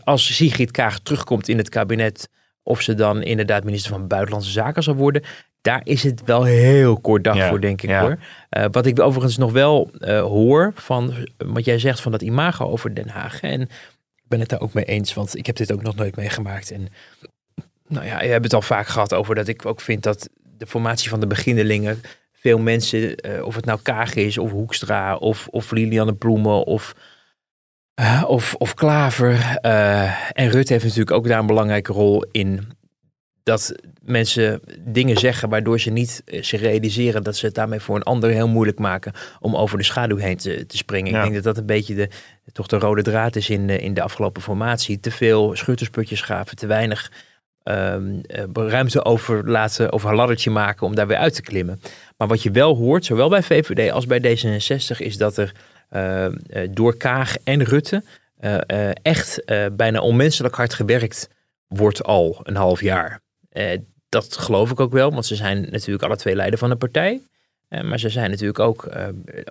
als 0.05 0.35
Sigrid 0.37 0.71
Kaag 0.71 0.99
terugkomt 0.99 1.49
in 1.49 1.57
het 1.59 1.69
kabinet, 1.69 2.29
of 2.63 2.81
ze 2.81 2.95
dan 2.95 3.23
inderdaad 3.23 3.65
minister 3.65 3.91
van 3.93 4.07
Buitenlandse 4.07 4.51
Zaken 4.51 4.83
zal 4.83 4.95
worden, 4.95 5.23
daar 5.61 5.81
is 5.85 6.03
het 6.03 6.23
wel 6.25 6.45
heel 6.45 7.01
kort 7.01 7.25
dag 7.25 7.37
Ja, 7.37 7.49
voor, 7.49 7.61
denk 7.61 7.83
ik 7.83 7.89
ja. 7.91 8.01
hoor. 8.01 8.19
Eh, 8.49 8.65
wat 8.71 8.87
ik 8.87 9.01
overigens 9.01 9.37
nog 9.37 9.53
wel 9.53 9.91
hoor 10.07 10.73
van 10.75 11.15
wat 11.37 11.65
jij 11.65 11.79
zegt 11.79 12.01
van 12.01 12.13
dat 12.13 12.23
imago 12.23 12.65
over 12.65 12.95
Den 12.95 13.09
Haag. 13.09 13.41
En 13.41 13.61
ik 13.61 14.29
ben 14.29 14.41
het 14.41 14.49
daar 14.49 14.61
ook 14.61 14.73
mee 14.73 14.85
eens, 14.85 15.15
want 15.15 15.37
ik 15.37 15.47
heb 15.47 15.57
dit 15.57 15.73
ook 15.73 15.83
nog 15.83 15.95
nooit 15.95 16.17
meegemaakt. 16.17 16.71
En 16.71 16.89
nou 17.91 18.07
ja, 18.07 18.23
je 18.23 18.31
hebt 18.31 18.45
het 18.45 18.55
al 18.55 18.63
vaak 18.63 18.87
gehad 18.87 19.15
over 19.15 19.35
dat 19.35 19.49
ik 19.49 19.67
ook 19.67 19.81
vind 19.81 20.03
dat 20.03 20.29
de 20.57 20.67
formatie 20.67 21.11
van 21.11 21.21
de 21.21 21.27
beginnelingen 21.27 22.01
veel 22.33 22.59
mensen, 22.59 23.17
eh, 23.17 23.45
of 23.45 23.55
het 23.55 23.65
nou 23.65 23.79
Kaag 23.83 24.15
is, 24.15 24.39
of 24.39 24.51
Hoekstra, 24.51 25.17
of, 25.17 25.49
of 25.51 25.71
Lilianne 25.71 26.15
Ploemen, 26.15 26.67
of, 26.67 26.95
eh, 27.95 28.25
of, 28.27 28.55
of 28.55 28.75
Klaver. 28.75 29.57
eh, 29.61 30.31
en 30.33 30.51
Rutte 30.51 30.73
heeft 30.73 30.85
natuurlijk 30.85 31.11
ook 31.11 31.29
daar 31.29 31.39
een 31.39 31.47
belangrijke 31.47 31.93
rol 31.93 32.25
in. 32.31 32.69
Dat 33.43 33.75
mensen 34.03 34.61
dingen 34.81 35.17
zeggen 35.17 35.49
waardoor 35.49 35.81
ze 35.81 35.91
niet 35.91 36.23
zich 36.27 36.61
realiseren 36.61 37.23
dat 37.23 37.37
ze 37.37 37.47
het 37.47 37.55
daarmee 37.55 37.81
voor 37.81 37.97
een 37.97 38.03
ander 38.03 38.31
heel 38.31 38.49
moeilijk 38.49 38.79
maken 38.79 39.13
om 39.41 39.57
over 39.57 39.79
de 39.79 39.85
schaduw 39.85 40.17
heen 40.17 40.37
te, 40.37 40.67
te 40.67 40.77
springen. 40.77 41.13
Ja. 41.13 41.17
Ik 41.17 41.23
denk 41.23 41.35
dat 41.35 41.45
dat 41.45 41.57
een 41.57 41.67
beetje 41.67 41.95
de, 41.95 42.09
toch 42.53 42.67
de 42.67 42.79
rode 42.79 43.03
draad 43.03 43.37
is 43.37 43.51
in 43.51 43.69
in 43.71 43.95
de 43.95 44.03
afgelopen 44.03 44.43
formatie. 44.43 45.01
Te 45.01 45.11
veel 45.11 45.57
schuttersputjes 45.57 46.21
gaven, 46.21 46.57
te 46.57 46.67
weinig 46.67 47.11
ehm, 47.63 48.21
eh, 48.27 48.45
ruimte 48.53 49.05
over 49.05 49.51
laten, 49.51 49.93
over 49.93 50.11
een 50.11 50.17
laddertje 50.17 50.51
maken 50.51 50.87
om 50.87 50.95
daar 50.95 51.07
weer 51.07 51.17
uit 51.17 51.35
te 51.35 51.43
klimmen. 51.43 51.81
Maar 52.17 52.29
wat 52.29 52.43
je 52.43 52.51
wel 52.51 52.77
hoort, 52.77 53.05
zowel 53.05 53.29
bij 53.29 53.43
VVD 53.43 53.93
als 53.93 54.07
bij 54.07 54.21
D66, 54.21 54.99
is 54.99 55.17
dat 55.17 55.37
er 55.37 55.53
eh, 55.91 56.25
eh, 56.27 56.33
door 56.71 56.97
Kaag 56.97 57.37
en 57.45 57.65
Rutte 57.65 58.03
eh, 58.39 58.91
echt 59.03 59.45
bijna 59.73 60.01
onmenselijk 60.01 60.55
hard 60.55 60.75
gewerkt 60.75 61.29
wordt 61.67 62.05
al 62.05 62.41
een 62.43 62.57
half 62.57 62.81
jaar. 62.81 63.21
Dat 64.09 64.37
geloof 64.37 64.71
ik 64.71 64.81
ook 64.81 64.93
wel, 64.93 65.13
want 65.13 65.27
ze 65.27 65.35
zijn 65.35 65.67
natuurlijk 65.71 66.03
alle 66.03 66.17
twee 66.17 66.35
leider 66.35 66.59
van 66.59 66.71
een 66.71 66.79
partij. 66.79 67.21
Maar 67.69 67.99
ze 67.99 68.09
zijn 68.09 68.31
natuurlijk 68.31 68.59
ook 68.59 68.89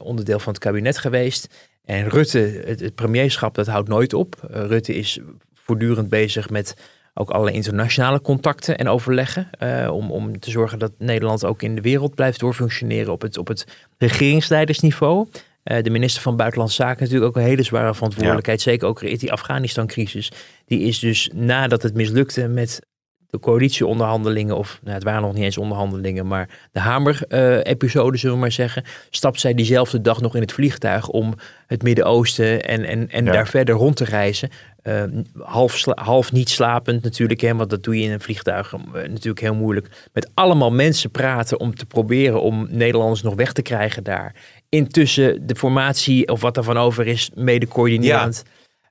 onderdeel 0.02 0.40
van 0.40 0.54
het 0.54 0.62
kabinet 0.62 0.98
geweest. 0.98 1.48
En 1.86 2.10
Rutte, 2.10 2.62
het, 2.66 2.80
het 2.80 2.96
premierschap, 2.96 3.56
dat 3.56 3.68
houdt 3.68 3.88
nooit 3.88 4.14
op. 4.14 4.36
Rutte 4.50 4.96
is 4.96 5.20
voortdurend 5.54 6.10
bezig 6.10 6.50
met 6.50 6.76
ook 7.20 7.30
alle 7.30 7.52
internationale 7.52 8.22
contacten 8.22 8.78
en 8.78 8.88
overleggen. 8.88 9.50
eh, 9.60 9.90
om, 9.94 10.12
om 10.12 10.40
te 10.40 10.50
zorgen 10.50 10.80
dat 10.80 10.92
Nederland 10.98 11.46
ook 11.46 11.62
in 11.62 11.76
de 11.76 11.82
wereld 11.82 12.16
blijft 12.16 12.40
doorfunctioneren 12.40 13.14
op 13.14 13.22
het, 13.22 13.38
op 13.38 13.48
het 13.48 13.66
regeringsleidersniveau. 13.98 15.28
Eh, 15.64 15.84
de 15.84 15.90
minister 15.90 16.22
van 16.22 16.36
Buitenlandse 16.36 16.76
Zaken 16.76 17.04
natuurlijk 17.04 17.30
ook 17.30 17.44
een 17.44 17.50
hele 17.50 17.64
zware 17.64 17.94
verantwoordelijkheid. 17.94 18.62
Zeker 18.62 18.88
ook 18.88 19.02
in 19.02 19.18
die 19.18 19.32
Afghanistan-crisis. 19.32 20.32
Die 20.66 20.80
is 20.80 21.00
dus 21.00 21.30
nadat 21.34 21.82
het 21.82 21.94
mislukte 21.94 22.48
met 22.48 22.82
de 23.30 23.40
coalitieonderhandelingen, 23.40 24.58
of 24.58 24.80
nou, 24.84 24.94
het 24.94 25.04
waren 25.04 25.22
nog 25.22 25.34
niet 25.34 25.44
eens 25.44 25.58
onderhandelingen, 25.58 26.28
maar 26.28 26.50
de 26.72 26.80
Hamer-episode, 26.80 28.18
zullen 28.18 28.36
we 28.36 28.42
maar 28.42 28.52
zeggen, 28.52 28.84
stapt 29.10 29.40
zij 29.40 29.54
diezelfde 29.54 30.02
dag 30.02 30.22
nog 30.22 30.36
in 30.36 30.42
het 30.42 30.52
vliegtuig 30.52 31.08
om 31.08 31.34
het 31.68 31.84
Midden-Oosten 31.84 32.64
en, 32.64 32.84
en, 32.84 33.10
en 33.10 33.26
Ja. 33.26 33.32
daar 33.32 33.48
verder 33.48 33.76
rond 33.76 33.96
te 33.96 34.04
reizen. 34.06 34.50
Eh, 34.82 35.04
half, 35.40 35.86
half 35.86 36.32
niet 36.32 36.50
slapend 36.50 37.04
natuurlijk, 37.04 37.42
hè, 37.42 37.56
want 37.56 37.70
dat 37.70 37.84
doe 37.84 37.98
je 38.00 38.04
in 38.04 38.12
een 38.12 38.22
vliegtuig 38.22 38.74
eh, 38.74 38.80
natuurlijk 38.94 39.40
heel 39.40 39.56
moeilijk. 39.56 39.88
Met 40.14 40.30
allemaal 40.34 40.72
mensen 40.72 41.12
praten 41.12 41.60
om 41.60 41.76
te 41.76 41.86
proberen 41.86 42.42
om 42.42 42.68
Nederlanders 42.70 43.22
nog 43.22 43.36
weg 43.36 43.54
te 43.54 43.62
krijgen 43.62 44.04
daar. 44.04 44.36
Intussen 44.70 45.48
de 45.48 45.56
formatie, 45.56 46.28
of 46.28 46.42
wat 46.42 46.58
er 46.58 46.64
van 46.64 46.78
over 46.78 47.08
is, 47.08 47.30
mede 47.36 47.68
coördinerend. 47.68 48.44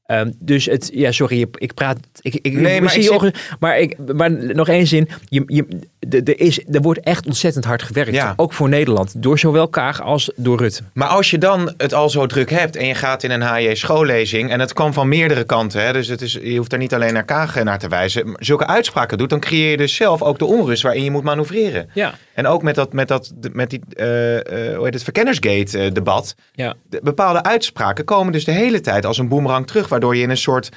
Ehm, 0.08 0.30
dus 0.38 0.64
het, 0.66 0.90
ja, 0.92 1.12
sorry, 1.12 1.40
ik, 1.40 1.56
ik 1.58 1.74
praat. 1.74 1.98
Ik, 2.20 2.34
ik, 2.34 2.52
Nee, 2.52 2.74
ik 2.74 2.80
maar 2.80 2.90
zie 2.90 3.12
ik 3.12 3.20
zit- 3.20 3.56
maar, 3.60 3.78
ik, 3.78 3.96
maar 4.14 4.30
nog 4.54 4.68
één 4.68 4.86
zin. 4.86 5.08
Je, 5.28 5.42
je, 5.46 5.66
de- 5.98 6.22
er, 6.22 6.40
is, 6.40 6.64
er 6.70 6.80
wordt 6.80 7.00
echt 7.00 7.26
ontzettend 7.26 7.64
hard 7.64 7.82
gewerkt. 7.82 8.14
Ja. 8.14 8.32
Ook 8.36 8.52
voor 8.52 8.68
Nederland. 8.68 9.22
Door 9.22 9.38
zowel 9.38 9.68
Kaag 9.68 10.02
als 10.02 10.30
door 10.36 10.58
Rutte. 10.58 10.82
Maar 10.92 11.08
als 11.08 11.30
je 11.30 11.38
dan 11.38 11.74
het 11.76 11.94
al 11.94 12.10
zo 12.10 12.26
druk 12.26 12.50
hebt 12.50 12.76
en 12.76 12.86
je 12.86 12.94
gaat 12.94 13.22
in 13.22 13.30
een 13.30 13.42
HJ 13.42 13.74
schoollezing 13.74 14.50
en 14.50 14.60
het 14.60 14.72
kwam 14.72 14.92
van 14.92 15.08
meerdere 15.08 15.44
kanten, 15.44 15.84
hè, 15.84 15.92
dus 15.92 16.08
het 16.08 16.20
is, 16.22 16.32
je 16.42 16.56
hoeft 16.56 16.72
er 16.72 16.78
niet 16.78 16.94
alleen 16.94 17.12
naar 17.12 17.24
Kaag 17.24 17.62
naar 17.64 17.78
te 17.78 17.88
wijzen, 17.88 18.36
zulke 18.38 18.66
uitspraken 18.66 19.18
doet, 19.18 19.30
dan 19.30 19.40
creëer 19.40 19.70
je 19.70 19.76
dus 19.76 19.94
zelf 19.94 20.22
ook 20.22 20.38
de 20.38 20.44
onrust 20.44 20.82
waarin 20.82 21.04
je 21.04 21.10
moet 21.10 21.22
manoeuvreren. 21.22 21.90
Ja. 21.94 22.14
En 22.34 22.46
ook 22.46 22.62
met, 22.62 22.74
dat, 22.74 22.92
met, 22.92 23.08
dat, 23.08 23.32
met 23.52 23.70
die, 23.70 23.80
eh, 23.96 24.36
eh, 24.36 24.76
hoe 24.76 24.84
heet 24.84 24.94
het, 24.94 25.02
Verkennersgate-debat. 25.02 26.34
Ja. 26.52 26.74
bepaalde 27.02 27.42
uitspraken 27.42 28.04
komen 28.04 28.32
dus 28.32 28.44
de 28.44 28.50
hele 28.52 28.80
tijd 28.80 29.06
als 29.06 29.18
een 29.18 29.28
boemerang 29.28 29.66
terug, 29.66 29.88
waardoor 29.98 30.16
je 30.16 30.22
in 30.22 30.30
een 30.30 30.36
soort 30.36 30.70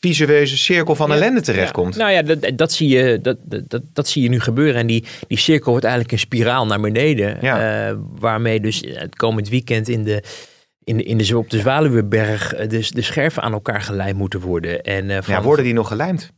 visueuze 0.00 0.56
cirkel 0.56 0.94
van 0.94 1.12
ellende 1.12 1.40
terechtkomt. 1.40 1.96
Nou 1.96 2.10
ja, 2.10 2.22
dat, 2.22 2.58
dat, 2.58 2.72
zie 2.72 2.88
je, 2.88 3.18
dat, 3.22 3.36
dat, 3.44 3.82
dat 3.92 4.08
zie 4.08 4.22
je 4.22 4.28
nu 4.28 4.40
gebeuren. 4.40 4.80
En 4.80 4.86
die, 4.86 5.04
die 5.28 5.38
cirkel 5.38 5.70
wordt 5.70 5.84
eigenlijk 5.84 6.14
een 6.14 6.20
spiraal 6.20 6.66
naar 6.66 6.80
beneden. 6.80 7.38
Ja. 7.40 7.88
eh, 7.88 7.96
waarmee 8.18 8.60
dus 8.60 8.84
het 8.86 9.16
komend 9.16 9.48
weekend 9.48 9.88
in 9.88 10.04
de, 10.04 10.22
in 10.84 10.96
de, 10.96 11.02
in 11.02 11.18
de, 11.18 11.38
op 11.38 11.50
de 11.50 11.58
Zwaluweberg 11.58 12.54
eh, 12.54 12.68
de, 12.68 12.88
de 12.90 13.02
scherven 13.02 13.42
aan 13.42 13.52
elkaar 13.52 13.80
gelijmd 13.80 14.18
moeten 14.18 14.40
worden. 14.40 14.82
En, 14.82 15.10
eh, 15.10 15.22
van, 15.22 15.34
ja, 15.34 15.42
worden 15.42 15.64
die 15.64 15.74
nog 15.74 15.88
gelijmd? 15.88 16.32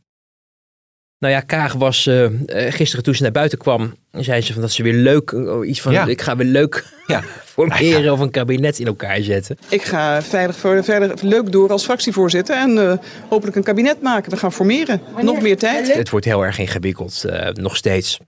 Nou 1.23 1.35
ja, 1.35 1.41
Kaag 1.41 1.73
was 1.73 2.07
eh, 2.07 2.25
eh, 2.25 2.73
gisteren 2.73 3.03
toen 3.03 3.15
ze 3.15 3.21
naar 3.21 3.31
buiten 3.31 3.57
kwam, 3.57 3.95
zei 4.11 4.41
ze 4.41 4.53
van 4.53 4.61
dat 4.61 4.71
ze 4.71 4.83
weer 4.83 4.93
leuk, 4.93 5.31
eh, 5.31 5.69
iets 5.69 5.81
van, 5.81 5.91
Ja. 5.91 6.05
ik 6.05 6.21
ga 6.21 6.35
weer 6.35 6.47
leuk 6.47 6.85
Ja. 7.07 7.21
formeren 7.55 8.13
of 8.13 8.19
een 8.19 8.31
kabinet 8.31 8.79
in 8.79 8.87
elkaar 8.87 9.21
zetten. 9.21 9.57
Ik 9.69 9.81
ga 9.81 10.21
veilig 10.21 10.55
voor, 10.55 10.83
verder 10.83 11.13
leuk 11.21 11.51
door 11.51 11.71
als 11.71 11.83
fractievoorzitter 11.83 12.55
en 12.55 12.89
eh, 12.89 12.97
hopelijk 13.29 13.55
een 13.55 13.63
kabinet 13.63 14.01
maken. 14.01 14.31
We 14.31 14.37
gaan 14.37 14.53
formeren. 14.53 15.01
Nog 15.21 15.41
meer 15.41 15.57
tijd. 15.57 15.93
Het 15.93 16.09
wordt 16.09 16.25
heel 16.25 16.45
erg 16.45 16.57
ingewikkeld, 16.57 17.23
eh, 17.23 17.49
nog 17.53 17.75
steeds. 17.75 18.19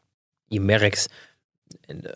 Je 0.48 0.62
merkt, 0.62 1.08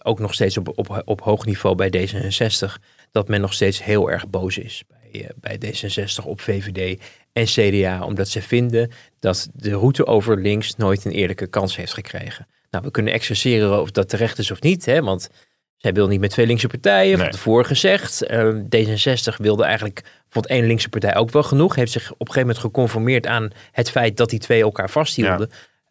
ook 0.04 0.20
nog 0.20 0.34
steeds 0.34 0.58
op, 0.58 0.72
op, 0.76 1.02
op 1.06 1.22
hoog 1.22 1.46
niveau 1.46 1.76
bij 1.76 1.90
D66, 1.90 2.74
dat 3.12 3.28
men 3.28 3.42
nog 3.42 3.54
steeds 3.54 3.84
heel 3.84 4.12
erg 4.12 4.30
boos 4.30 4.58
is 4.58 4.84
bij, 4.88 5.32
bij 5.36 5.58
D66 5.66 6.26
op 6.26 6.42
VVD 6.42 7.00
en 7.40 7.46
CDA, 7.46 8.04
omdat 8.06 8.28
ze 8.28 8.42
vinden 8.42 8.92
dat 9.20 9.50
de 9.54 9.72
route 9.72 10.06
over 10.06 10.42
links 10.42 10.76
nooit 10.76 11.06
een 11.06 11.12
eerlijke 11.12 11.48
kans 11.48 11.76
heeft 11.76 11.94
gekregen. 11.94 12.48
Nou, 12.72 12.84
we 12.84 12.92
kunnen 12.92 13.14
exerceren 13.14 13.82
of 13.82 13.92
dat 13.92 14.10
terecht 14.10 14.38
is 14.38 14.52
of 14.52 14.62
niet, 14.62 14.86
hè, 14.86 15.02
want 15.02 15.30
zij 15.78 15.94
wil 15.94 16.08
niet 16.08 16.20
met 16.20 16.30
twee 16.30 16.46
linkse 16.46 16.68
partijen, 16.68 17.18
Nee. 17.18 17.18
van 17.18 17.30
tevoren 17.30 17.66
gezegd. 17.66 18.22
Eh, 18.22 18.50
D66 18.76 19.38
wilde 19.38 19.64
eigenlijk, 19.64 20.04
vond 20.30 20.48
één 20.48 20.66
linkse 20.68 20.90
partij 20.90 21.16
ook 21.16 21.32
wel 21.32 21.44
genoeg, 21.44 21.76
heeft 21.76 21.92
zich 21.92 22.04
op 22.04 22.20
een 22.20 22.26
gegeven 22.34 22.48
moment 22.48 22.60
geconformeerd 22.66 23.28
aan 23.28 23.50
het 23.72 23.90
feit 23.92 24.18
dat 24.18 24.30
die 24.30 24.40
twee 24.40 24.62
elkaar 24.62 24.90
vasthielden. 24.90 25.50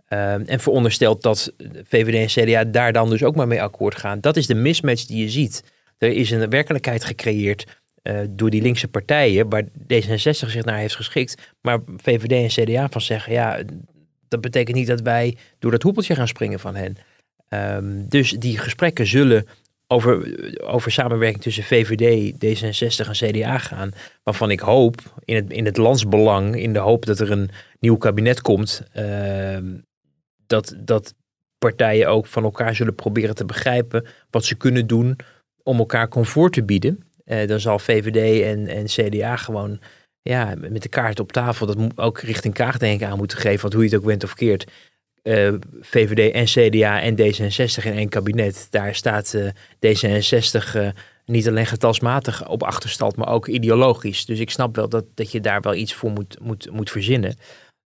Eh, 0.08 0.50
en 0.50 0.61
verondersteld 0.61 1.22
dat 1.22 1.52
VVD 1.88 2.37
en 2.37 2.44
CDA 2.44 2.64
daar 2.64 2.92
dan 2.92 3.11
dus 3.11 3.22
ook 3.22 3.37
maar 3.37 3.46
mee 3.48 3.62
akkoord 3.62 3.94
gaan. 3.98 4.20
Dat 4.20 4.37
is 4.37 4.46
de 4.46 4.54
mismatch 4.54 5.04
die 5.04 5.22
je 5.22 5.28
ziet. 5.28 5.64
Er 5.98 6.12
is 6.12 6.30
een 6.30 6.50
werkelijkheid 6.50 7.04
gecreëerd 7.04 7.77
eh, 8.02 8.20
door 8.30 8.50
die 8.50 8.62
linkse 8.62 8.88
partijen, 8.88 9.48
waar 9.48 9.64
D66 9.64 10.48
zich 10.48 10.64
naar 10.64 10.78
heeft 10.78 10.96
geschikt. 10.96 11.54
Maar 11.61 11.78
VVD 11.96 12.56
en 12.56 12.64
CDA 12.64 12.88
van 12.88 13.00
zeggen, 13.00 13.32
ja, 13.32 13.62
dat 14.28 14.40
betekent 14.40 14.76
niet 14.76 14.87
dat 14.87 15.00
wij 15.00 15.37
door 15.58 15.70
dat 15.70 15.82
hoepeltje 15.82 16.14
gaan 16.14 16.28
springen 16.28 16.61
van 16.61 16.74
hen. 16.74 16.96
Ehm, 17.48 18.08
dus 18.08 18.30
die 18.30 18.58
gesprekken 18.58 19.06
zullen 19.06 19.46
over, 19.87 20.38
over 20.66 20.92
samenwerking 20.92 21.42
tussen 21.42 21.64
VVD, 21.64 22.32
D66 22.32 23.08
en 23.08 23.30
CDA 23.30 23.58
gaan. 23.58 23.90
Waarvan 24.22 24.50
ik 24.50 24.61
hoop, 24.61 25.00
in 25.24 25.37
het, 25.37 25.50
in 25.50 25.64
het 25.64 25.76
landsbelang, 25.76 26.56
in 26.56 26.72
de 26.72 26.78
hoop 26.78 27.06
dat 27.06 27.20
er 27.20 27.30
een 27.30 27.50
nieuw 27.80 27.96
kabinet 27.96 28.40
komt, 28.40 28.82
ehm, 28.92 29.76
dat, 30.46 30.74
dat 30.78 31.14
partijen 31.58 32.08
ook 32.08 32.26
van 32.26 32.44
elkaar 32.44 32.74
zullen 32.74 32.94
proberen 32.94 33.34
te 33.34 33.44
begrijpen 33.44 34.06
wat 34.30 34.44
ze 34.44 34.54
kunnen 34.54 34.87
doen 34.87 35.16
om 35.62 35.78
elkaar 35.78 36.08
comfort 36.08 36.52
te 36.52 36.64
bieden. 36.64 37.07
Eh, 37.28 37.48
dan 37.48 37.60
zal 37.60 37.78
VVD 37.78 38.42
en, 38.42 38.66
en 38.66 38.84
CDA 38.84 39.36
gewoon 39.36 39.80
ja, 40.22 40.54
met 40.58 40.82
de 40.82 40.88
kaart 40.88 41.20
op 41.20 41.32
tafel, 41.32 41.66
dat 41.66 41.76
moet 41.76 41.98
ook 41.98 42.20
richting 42.20 42.54
Kaag 42.54 42.78
denk 42.78 43.00
ik 43.00 43.06
aan 43.06 43.18
moeten 43.18 43.38
geven, 43.38 43.60
want 43.60 43.72
hoe 43.72 43.82
je 43.82 43.88
het 43.88 43.98
ook 43.98 44.06
bent 44.06 44.24
of 44.24 44.34
keert, 44.34 44.66
eh, 45.22 45.52
VVD 45.80 46.32
en 46.32 46.44
CDA 46.44 47.00
en 47.00 47.16
D66 47.16 47.84
in 47.84 47.92
één 47.92 48.08
kabinet. 48.08 48.66
Daar 48.70 48.94
staat 48.94 49.34
eh, 49.34 49.48
D66 49.86 50.74
eh, 50.74 50.88
niet 51.24 51.48
alleen 51.48 51.66
getalsmatig 51.66 52.48
op 52.48 52.62
achterstand, 52.62 53.16
maar 53.16 53.28
ook 53.28 53.48
ideologisch. 53.48 54.24
Dus 54.24 54.38
ik 54.38 54.50
snap 54.50 54.76
wel 54.76 54.88
dat, 54.88 55.04
dat 55.14 55.32
je 55.32 55.40
daar 55.40 55.60
wel 55.60 55.74
iets 55.74 55.94
voor 55.94 56.10
moet, 56.10 56.38
moet, 56.40 56.70
moet 56.70 56.90
verzinnen. 56.90 57.36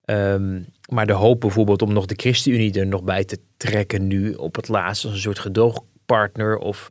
Ehm, 0.05 0.61
maar 0.89 1.07
de 1.07 1.13
hoop 1.13 1.41
bijvoorbeeld 1.41 1.83
om 1.83 1.93
nog 1.93 2.07
de 2.07 2.15
ChristenUnie 2.17 2.81
er 2.81 2.87
nog 2.87 3.03
bij 3.03 3.25
te 3.25 3.39
trekken 3.57 4.07
nu 4.07 4.33
op 4.33 4.57
het 4.57 4.69
laatst 4.69 5.05
als 5.05 5.13
een 5.13 5.21
soort 5.21 5.39
gedoogpartner 5.39 6.57
of 6.57 6.91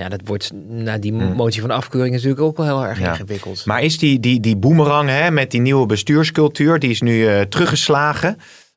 ja, 0.00 0.08
dat 0.08 0.20
wordt 0.24 0.52
na 0.68 0.98
die 0.98 1.12
Hmm. 1.12 1.32
motie 1.32 1.60
van 1.60 1.70
afkeuring 1.70 2.14
natuurlijk 2.14 2.40
ook 2.40 2.56
wel 2.56 2.66
heel 2.66 2.84
erg 2.86 2.98
Ja. 3.00 3.10
ingewikkeld. 3.10 3.64
Maar 3.64 3.82
is 3.82 3.98
die, 3.98 4.20
die, 4.20 4.40
die 4.40 4.56
boemerang 4.56 5.08
hè, 5.08 5.30
met 5.30 5.50
die 5.50 5.60
nieuwe 5.60 5.86
bestuurscultuur, 5.86 6.78
die 6.78 6.90
is 6.90 7.00
nu 7.00 7.26
eh, 7.26 7.40
teruggeslagen. 7.40 8.36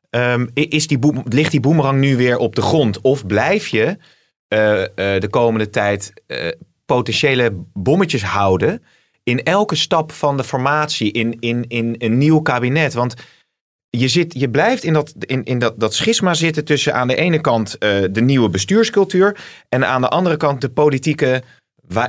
Ehm, 0.10 0.48
is 0.54 0.88
die 0.88 1.00
boem- 1.00 1.24
ligt 1.30 1.52
die 1.52 1.60
boemerang 1.60 2.00
nu 2.00 2.18
weer 2.18 2.38
op 2.38 2.56
de 2.56 2.62
grond? 2.62 3.02
Of 3.02 3.26
blijf 3.26 3.68
je 3.68 3.98
eh, 4.48 4.82
eh, 4.82 4.90
de 5.22 5.28
komende 5.30 5.70
tijd 5.70 6.14
potentiële 6.86 7.52
bommetjes 7.74 8.24
houden 8.24 8.84
in 9.24 9.44
elke 9.44 9.76
stap 9.76 10.12
van 10.12 10.38
de 10.38 10.44
formatie 10.44 11.12
in, 11.12 11.36
in, 11.40 11.66
in 11.68 11.96
een 11.98 12.18
nieuw 12.18 12.40
kabinet? 12.42 12.94
Want 12.94 13.14
je, 13.90 14.08
zit, 14.08 14.34
je 14.34 14.50
blijft 14.50 14.84
in, 14.84 14.94
dat, 14.94 15.14
in, 15.20 15.44
in 15.44 15.60
dat, 15.60 15.80
dat 15.80 15.94
schisma 15.94 16.34
zitten 16.34 16.66
tussen 16.66 16.94
aan 16.94 17.08
de 17.08 17.16
ene 17.16 17.42
kant 17.42 17.78
eh, 17.78 18.04
de 18.12 18.22
nieuwe 18.22 18.50
bestuurscultuur 18.50 19.38
en 19.70 19.88
aan 19.88 20.02
de 20.02 20.08
andere 20.08 20.38
kant 20.38 20.62
de 20.62 20.70
politieke 20.70 21.44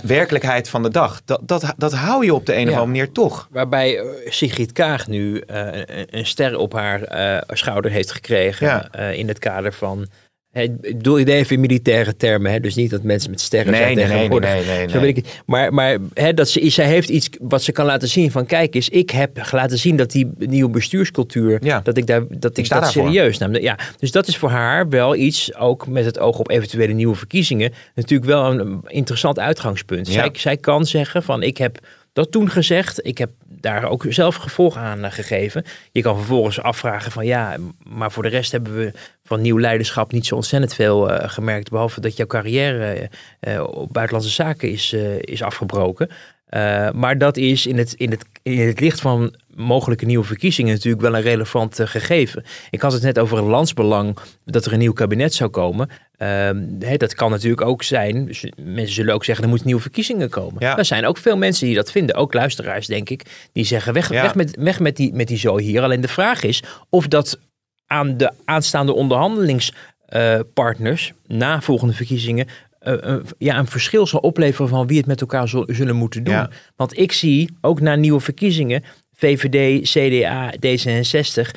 werkelijkheid 0.03 0.69
van 0.69 0.83
de 0.83 0.91
dag. 0.91 1.21
Dat, 1.25 1.41
dat, 1.45 1.75
dat 1.77 1.93
hou 1.93 2.25
je 2.25 2.35
op 2.35 2.47
de 2.47 2.55
een 2.55 2.63
of 2.63 2.69
andere 2.69 2.87
manier 2.87 3.13
toch. 3.13 3.49
Waarbij 3.51 3.99
eh, 3.99 4.07
Sigrid 4.31 4.73
Kaag 4.73 5.07
nu 5.07 5.39
eh, 5.39 5.67
een, 5.73 6.07
een 6.11 6.27
ster 6.27 6.59
op 6.59 6.73
haar 6.73 7.45
schouder 7.49 7.91
heeft 7.91 8.13
gekregen. 8.13 8.67
Ja. 8.67 8.93
in 9.11 9.29
het 9.29 9.39
kader 9.39 9.73
van. 9.73 10.09
Ik 10.53 10.81
bedoel 10.81 11.15
dit 11.15 11.29
even 11.29 11.55
in 11.55 11.61
militaire 11.61 12.17
termen. 12.17 12.53
Hè, 12.53 12.61
dus 12.61 12.75
niet 12.75 12.91
dat 12.91 13.03
mensen 13.03 13.31
met 13.31 13.41
sterren 13.41 13.73
Nee, 13.73 13.81
zijn 13.81 13.95
nee, 13.97 14.05
nee, 14.07 14.15
nee, 14.15 14.29
tegenwoordig. 14.29 14.67
nee, 14.67 14.77
nee, 14.77 14.89
Zo 14.89 15.01
weet 15.01 15.17
ik 15.17 15.25
het. 15.25 15.43
Maar, 15.47 15.75
maar 15.75 15.99
hè, 16.15 16.35
dat 16.35 16.49
ze, 16.49 16.71
zij 16.71 16.87
heeft 16.87 17.09
iets 17.09 17.29
wat 17.41 17.63
ze 17.63 17.73
kan 17.73 17.87
laten 17.87 18.09
zien 18.09 18.31
van 18.31 18.47
kijk 18.47 18.75
eens, 18.75 18.89
ik 18.89 19.11
heb 19.11 19.49
laten 19.51 19.79
zien 19.79 19.97
dat 19.97 20.11
die 20.11 20.31
nieuwe 20.39 20.71
bestuurscultuur, 20.71 21.59
Ja. 21.65 21.81
dat 21.81 21.97
ik 21.97 22.07
daar 22.07 22.23
dat 22.29 22.57
ik, 22.57 22.69
dat 22.69 22.91
serieus 22.91 23.39
nam. 23.39 23.55
Ja, 23.57 23.79
dus 23.99 24.11
dat 24.11 24.27
is 24.27 24.37
voor 24.37 24.51
haar 24.51 24.89
wel 24.89 25.17
iets, 25.17 25.55
ook 25.57 25.87
met 25.89 26.05
het 26.05 26.19
oog 26.19 26.39
op 26.39 26.51
eventuele 26.51 26.93
nieuwe 26.93 27.15
verkiezingen, 27.15 27.73
natuurlijk 27.95 28.31
wel 28.31 28.51
een, 28.51 28.59
een 28.61 28.81
interessant 28.87 29.39
uitgangspunt. 29.39 30.07
Ja. 30.07 30.13
Zij, 30.13 30.31
zij 30.33 30.57
kan 30.57 30.87
zeggen 30.87 31.23
van 31.23 31.43
ik 31.43 31.57
heb 31.59 31.79
dat 32.13 32.31
toen 32.31 32.51
gezegd, 32.51 33.07
ik 33.07 33.19
heb 33.19 33.31
daar 33.47 33.85
ook 33.85 34.05
zelf 34.09 34.35
gevolg 34.35 34.77
aan 34.77 35.13
gegeven. 35.13 35.65
Je 35.93 36.03
kan 36.03 36.17
vervolgens 36.17 36.61
afvragen 36.61 37.13
van 37.13 37.27
ja, 37.27 37.57
maar 37.83 38.13
voor 38.13 38.23
de 38.23 38.29
rest 38.29 38.53
hebben 38.53 38.77
we 38.77 38.93
van 39.25 39.41
nieuw 39.41 39.59
leiderschap 39.59 40.13
niet 40.13 40.27
zo 40.27 40.35
ontzettend 40.35 40.75
veel 40.75 41.11
eh, 41.11 41.29
gemerkt. 41.29 41.71
Behalve 41.71 42.01
dat 42.01 42.17
jouw 42.17 42.27
carrière 42.27 42.93
eh, 43.41 43.55
eh, 43.55 43.63
op 43.63 43.93
buitenlandse 43.93 44.35
zaken 44.35 44.71
is, 44.71 44.93
is 45.21 45.43
afgebroken. 45.43 46.11
Eh, 46.51 46.91
maar 46.91 47.19
dat 47.19 47.37
is 47.37 47.67
in 47.67 47.79
het, 47.79 47.93
in, 47.93 48.11
het, 48.11 48.25
in 48.43 48.67
het 48.67 48.81
licht 48.81 49.01
van 49.01 49.35
mogelijke 49.55 50.05
nieuwe 50.05 50.25
verkiezingen 50.25 50.73
natuurlijk 50.73 51.03
wel 51.03 51.15
een 51.15 51.23
relevant 51.23 51.79
eh, 51.79 51.87
gegeven. 51.87 52.45
Ik 52.71 52.81
had 52.81 52.93
het 52.93 53.03
net 53.03 53.19
over 53.19 53.39
een 53.39 53.45
landsbelang 53.45 54.19
dat 54.45 54.65
er 54.65 54.73
een 54.73 54.79
nieuw 54.79 54.93
kabinet 54.93 55.35
zou 55.35 55.51
komen. 55.51 55.89
Ehm, 56.17 56.63
hè, 56.79 56.97
dat 56.97 57.15
kan 57.15 57.31
natuurlijk 57.31 57.63
ook 57.63 57.83
zijn. 57.83 58.25
Mensen 58.57 58.95
zullen 58.95 59.15
ook 59.15 59.25
zeggen 59.25 59.45
er 59.45 59.51
moeten 59.51 59.69
nieuwe 59.69 59.83
verkiezingen 59.83 60.31
komen. 60.31 60.57
Ja. 60.59 60.79
Er 60.79 60.85
zijn 60.85 61.07
ook 61.07 61.19
veel 61.19 61.37
mensen 61.37 61.67
die 61.67 61.75
dat 61.75 61.91
vinden. 61.91 62.15
Ook 62.15 62.35
luisteraars 62.35 62.87
denk 62.87 63.11
ik. 63.11 63.23
Die 63.53 63.65
zeggen 63.65 63.93
weg, 63.93 64.13
Ja. 64.13 64.23
weg, 64.23 64.35
met, 64.35 64.57
weg 64.59 64.81
met, 64.81 64.97
die, 64.97 65.13
met 65.13 65.29
die 65.29 65.39
zo 65.39 65.59
hier. 65.59 65.83
Alleen 65.83 66.01
de 66.01 66.09
vraag 66.09 66.43
is 66.43 66.63
of 66.89 67.09
dat 67.09 67.39
aan 67.87 68.17
de 68.17 68.33
aanstaande 68.45 68.93
onderhandelingspartners 68.93 71.13
na 71.27 71.61
volgende 71.61 71.95
verkiezingen 71.95 72.47
eh, 72.81 72.95
een- 73.01 73.25
ja, 73.39 73.59
een 73.59 73.67
verschil 73.67 74.07
zal 74.07 74.21
opleveren 74.21 74.69
van 74.69 74.87
wie 74.87 74.97
het 74.99 75.07
met 75.07 75.21
elkaar 75.21 75.49
zul- 75.49 75.65
zullen 75.67 75.97
moeten 75.97 76.25
doen. 76.25 76.35
Ja. 76.35 76.51
Want 76.77 76.99
ik 76.99 77.13
zie 77.13 77.57
ook 77.61 77.81
na 77.81 77.95
nieuwe 77.95 78.21
verkiezingen 78.21 78.83
VVD, 79.13 79.83
CDA, 79.91 80.53
D66, 80.67 81.51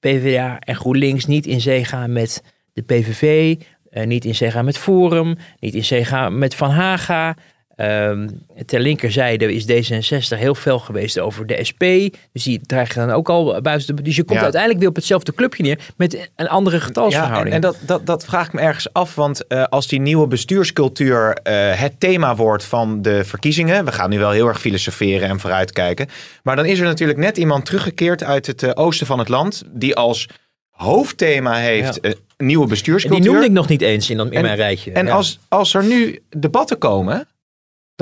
PvdA 0.00 0.58
en 0.58 0.76
GroenLinks 0.76 1.26
niet 1.26 1.46
in 1.46 1.60
zee 1.60 1.84
gaan 1.84 2.12
met 2.12 2.42
de 2.72 2.82
PVV, 2.82 3.54
eh, 3.90 4.06
niet 4.06 4.24
in 4.24 4.34
zee 4.34 4.50
gaan 4.50 4.64
met 4.64 4.78
Forum, 4.78 5.36
niet 5.58 5.74
in 5.74 5.84
zee 5.84 6.04
gaan 6.04 6.38
met 6.38 6.54
Van 6.54 6.70
Haga. 6.70 7.36
Ehm, 7.82 8.28
ter 8.66 8.80
linkerzijde 8.80 9.54
is 9.54 9.64
D66 9.64 10.38
heel 10.38 10.54
fel 10.54 10.78
geweest 10.78 11.18
over 11.18 11.46
de 11.46 11.64
SP. 11.68 11.82
Dus 12.32 12.42
die 12.42 12.60
dreigen 12.66 13.06
dan 13.06 13.16
ook 13.16 13.28
al 13.28 13.60
buiten 13.60 13.96
de... 13.96 14.02
Dus 14.02 14.16
je 14.16 14.22
komt 14.24 14.36
Ja. 14.36 14.42
uiteindelijk 14.42 14.80
weer 14.80 14.88
op 14.90 14.96
hetzelfde 14.96 15.34
clubje 15.34 15.62
neer 15.62 15.78
met 15.96 16.30
een 16.36 16.48
andere 16.48 16.76
Ja, 16.76 16.82
getalsverhouding. 16.82 17.48
en, 17.48 17.52
en 17.54 17.60
dat, 17.60 17.76
dat, 17.86 18.06
dat 18.06 18.24
vraag 18.24 18.46
ik 18.46 18.52
me 18.52 18.60
ergens 18.60 18.92
af, 18.92 19.14
want 19.14 19.46
eh, 19.46 19.64
als 19.64 19.86
die 19.88 20.00
nieuwe 20.00 20.26
bestuurscultuur 20.26 21.32
eh, 21.42 21.54
het 21.80 22.00
thema 22.00 22.36
wordt 22.36 22.64
van 22.64 23.02
de 23.02 23.24
verkiezingen, 23.24 23.84
we 23.84 23.92
gaan 23.92 24.10
nu 24.10 24.18
wel 24.18 24.30
heel 24.30 24.46
erg 24.48 24.60
filosoferen 24.60 25.28
en 25.28 25.40
vooruitkijken, 25.40 26.08
maar 26.42 26.56
dan 26.56 26.64
is 26.66 26.78
er 26.78 26.84
natuurlijk 26.86 27.18
net 27.18 27.36
iemand 27.36 27.64
teruggekeerd 27.64 28.24
uit 28.24 28.46
het 28.46 28.62
eh, 28.62 28.70
oosten 28.74 29.06
van 29.06 29.18
het 29.18 29.28
land, 29.28 29.62
die 29.72 29.94
als 29.96 30.28
hoofdthema 30.70 31.54
heeft 31.54 31.98
Ja. 32.02 32.12
nieuwe 32.36 32.62
En 32.62 32.68
bestuurscultuur. 32.68 33.20
die 33.22 33.30
noemde 33.30 33.46
ik 33.46 33.52
nog 33.52 33.68
niet 33.68 33.82
eens 33.82 34.10
in, 34.10 34.18
in 34.18 34.32
En- 34.32 34.42
mijn 34.42 34.56
rijtje. 34.56 34.92
En 34.92 35.08
als, 35.08 35.38
als 35.48 35.74
er 35.74 35.84
nu 35.84 36.20
debatten 36.36 36.78
komen, 36.78 37.26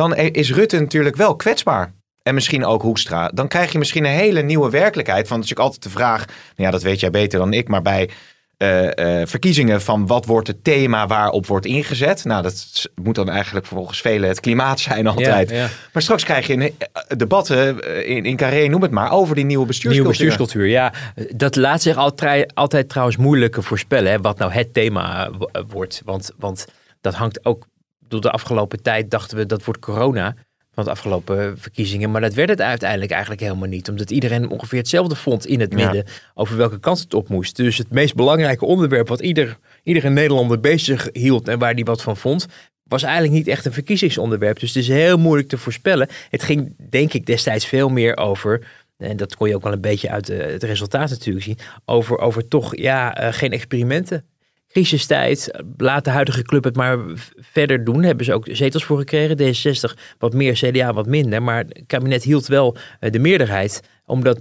dan 0.00 0.16
is 0.16 0.52
Rutte 0.52 0.80
natuurlijk 0.80 1.16
wel 1.16 1.36
kwetsbaar. 1.36 1.92
En 2.22 2.34
misschien 2.34 2.64
ook 2.64 2.82
Hoekstra. 2.82 3.28
Dan 3.28 3.48
krijg 3.48 3.72
je 3.72 3.78
misschien 3.78 4.04
een 4.04 4.10
hele 4.10 4.42
nieuwe 4.42 4.70
werkelijkheid. 4.70 5.28
Van, 5.28 5.36
natuurlijk 5.36 5.66
altijd 5.66 5.82
de 5.82 5.90
vraag, 5.90 6.26
nou 6.26 6.36
ja, 6.56 6.70
dat 6.70 6.82
weet 6.82 7.00
jij 7.00 7.10
beter 7.10 7.38
dan 7.38 7.52
ik, 7.52 7.68
maar 7.68 7.82
bij 7.82 8.10
eh, 8.56 9.20
eh, 9.20 9.28
verkiezingen 9.28 9.82
van 9.82 10.06
wat 10.06 10.26
wordt 10.26 10.46
het 10.46 10.64
thema 10.64 11.06
waarop 11.06 11.46
wordt 11.46 11.66
ingezet. 11.66 12.24
Nou, 12.24 12.42
dat 12.42 12.86
moet 13.02 13.14
dan 13.14 13.30
eigenlijk 13.30 13.66
volgens 13.66 14.00
velen 14.00 14.28
het 14.28 14.40
klimaat 14.40 14.80
zijn 14.80 15.06
altijd. 15.06 15.50
Ja, 15.50 15.56
ja. 15.56 15.68
Maar 15.92 16.02
straks 16.02 16.24
krijg 16.24 16.46
je 16.46 16.52
een, 16.52 16.62
eh, 16.62 17.16
debatten 17.16 17.80
in, 18.06 18.24
in 18.24 18.36
Carré, 18.36 18.66
noem 18.66 18.82
het 18.82 18.90
maar, 18.90 19.12
over 19.12 19.34
die 19.34 19.44
nieuwe 19.44 19.48
Nieuwe 19.48 19.66
bestuurscultuur. 19.66 20.08
bestuurscultuur, 20.08 20.66
ja. 20.66 20.92
Dat 21.36 21.56
laat 21.56 21.82
zich 21.82 21.96
altijd, 21.96 22.54
altijd 22.54 22.88
trouwens 22.88 23.16
moeilijk 23.16 23.56
voorspellen, 23.62 24.12
hè, 24.12 24.20
wat 24.20 24.38
nou 24.38 24.52
het 24.52 24.74
thema 24.74 25.30
wordt. 25.68 26.02
Want, 26.04 26.30
want 26.38 26.66
dat 27.00 27.14
hangt 27.14 27.44
ook, 27.44 27.66
door 28.10 28.20
de 28.20 28.30
afgelopen 28.30 28.82
tijd 28.82 29.10
dachten 29.10 29.36
we 29.36 29.46
dat 29.46 29.64
wordt 29.64 29.80
corona 29.80 30.34
van 30.72 30.84
de 30.84 30.90
afgelopen 30.90 31.58
verkiezingen. 31.58 32.10
Maar 32.10 32.20
dat 32.20 32.34
werd 32.34 32.48
het 32.48 32.60
uiteindelijk 32.60 33.10
eigenlijk 33.10 33.42
helemaal 33.42 33.68
niet. 33.68 33.88
Omdat 33.88 34.10
iedereen 34.10 34.48
ongeveer 34.48 34.78
hetzelfde 34.78 35.14
vond 35.14 35.46
in 35.46 35.60
het 35.60 35.72
Ja. 35.72 35.76
midden 35.76 36.12
over 36.34 36.56
welke 36.56 36.80
kant 36.80 36.98
het 36.98 37.14
op 37.14 37.28
moest. 37.28 37.56
Dus 37.56 37.78
het 37.78 37.90
meest 37.90 38.14
belangrijke 38.14 38.64
onderwerp 38.64 39.08
wat 39.08 39.20
ieder, 39.20 39.58
iedere 39.82 40.08
Nederlander 40.10 40.60
bezig 40.60 41.08
hield 41.12 41.48
en 41.48 41.58
waar 41.58 41.74
die 41.74 41.84
wat 41.84 42.02
van 42.02 42.16
vond, 42.16 42.46
was 42.82 43.02
eigenlijk 43.02 43.32
niet 43.32 43.48
echt 43.48 43.64
een 43.64 43.72
verkiezingsonderwerp. 43.72 44.60
Dus 44.60 44.74
het 44.74 44.82
is 44.82 44.88
heel 44.88 45.18
moeilijk 45.18 45.48
te 45.48 45.58
voorspellen. 45.58 46.08
Het 46.30 46.42
ging 46.42 46.74
denk 46.90 47.12
ik 47.12 47.26
destijds 47.26 47.66
veel 47.66 47.88
meer 47.88 48.16
over 48.16 48.66
en 49.00 49.16
dat 49.16 49.36
kon 49.36 49.48
je 49.48 49.54
ook 49.54 49.62
wel 49.62 49.72
een 49.72 49.80
beetje 49.80 50.10
uit 50.10 50.28
eh, 50.28 50.46
het 50.46 50.62
resultaat 50.62 51.10
natuurlijk 51.10 51.44
zien, 51.44 51.58
over, 51.84 52.18
over 52.18 52.48
toch 52.48 52.76
ja, 52.76 53.14
eh, 53.14 53.32
geen 53.32 53.52
experimenten. 53.52 54.24
Crisistijd, 54.72 55.62
laat 55.76 56.04
de 56.04 56.10
huidige 56.10 56.42
club 56.42 56.64
het 56.64 56.76
maar 56.76 56.98
verder 57.36 57.84
doen. 57.84 58.02
Hebben 58.02 58.24
ze 58.24 58.32
ook 58.32 58.46
zetels 58.50 58.84
voor 58.84 58.98
gekregen. 58.98 59.38
D66 59.38 60.00
wat 60.18 60.34
meer, 60.34 60.52
CDA 60.52 60.92
wat 60.92 61.06
minder. 61.06 61.42
Maar 61.42 61.58
het 61.58 61.82
kabinet 61.86 62.22
hield 62.22 62.46
wel 62.46 62.76
eh, 63.00 63.10
de 63.10 63.18
meerderheid. 63.18 63.82
Omdat 64.06 64.40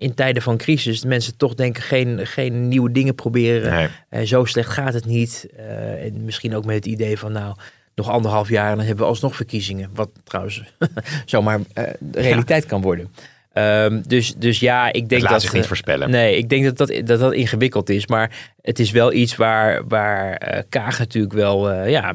in 0.00 0.14
tijden 0.14 0.42
van 0.42 0.56
crisis 0.56 1.00
de 1.00 1.08
mensen 1.08 1.36
toch 1.36 1.54
denken 1.54 1.82
geen, 1.82 2.26
geen 2.26 2.68
nieuwe 2.68 2.92
dingen 2.92 3.14
proberen. 3.14 3.70
Nee. 3.72 3.88
Eh, 4.08 4.26
zo 4.26 4.44
slecht 4.44 4.70
gaat 4.70 4.94
het 4.94 5.04
niet. 5.04 5.48
Eh, 5.56 6.04
en 6.04 6.24
misschien 6.24 6.56
ook 6.56 6.64
met 6.64 6.74
het 6.74 6.86
idee 6.86 7.18
van 7.18 7.32
nou, 7.32 7.54
nog 7.94 8.08
anderhalf 8.08 8.48
jaar 8.48 8.70
en 8.70 8.76
dan 8.76 8.86
hebben 8.86 9.04
we 9.04 9.10
alsnog 9.10 9.36
verkiezingen. 9.36 9.90
Wat 9.94 10.10
trouwens 10.24 10.62
zomaar 11.24 11.60
eh, 11.72 11.84
de 11.98 12.20
realiteit 12.20 12.66
kan 12.66 12.80
worden. 12.82 13.08
Ehm, 13.52 14.02
dus, 14.06 14.34
dus 14.34 14.60
ja, 14.60 14.92
ik 14.92 15.08
denk 15.08 15.22
laat 15.22 15.30
dat... 15.30 15.42
zich 15.42 15.52
niet 15.52 15.62
eh, 15.62 15.68
voorspellen. 15.68 16.10
Nee, 16.10 16.36
ik 16.36 16.48
denk 16.48 16.64
dat 16.64 16.76
dat, 16.76 17.06
dat 17.06 17.20
dat 17.20 17.32
ingewikkeld 17.32 17.88
is. 17.88 18.06
Maar 18.06 18.52
het 18.60 18.78
is 18.78 18.90
wel 18.90 19.12
iets 19.12 19.36
waar, 19.36 19.86
waar 19.88 20.34
eh, 20.34 20.62
Kaag 20.68 20.98
natuurlijk 20.98 21.32
wel 21.32 21.70
eh, 21.70 21.90
ja, 21.90 22.14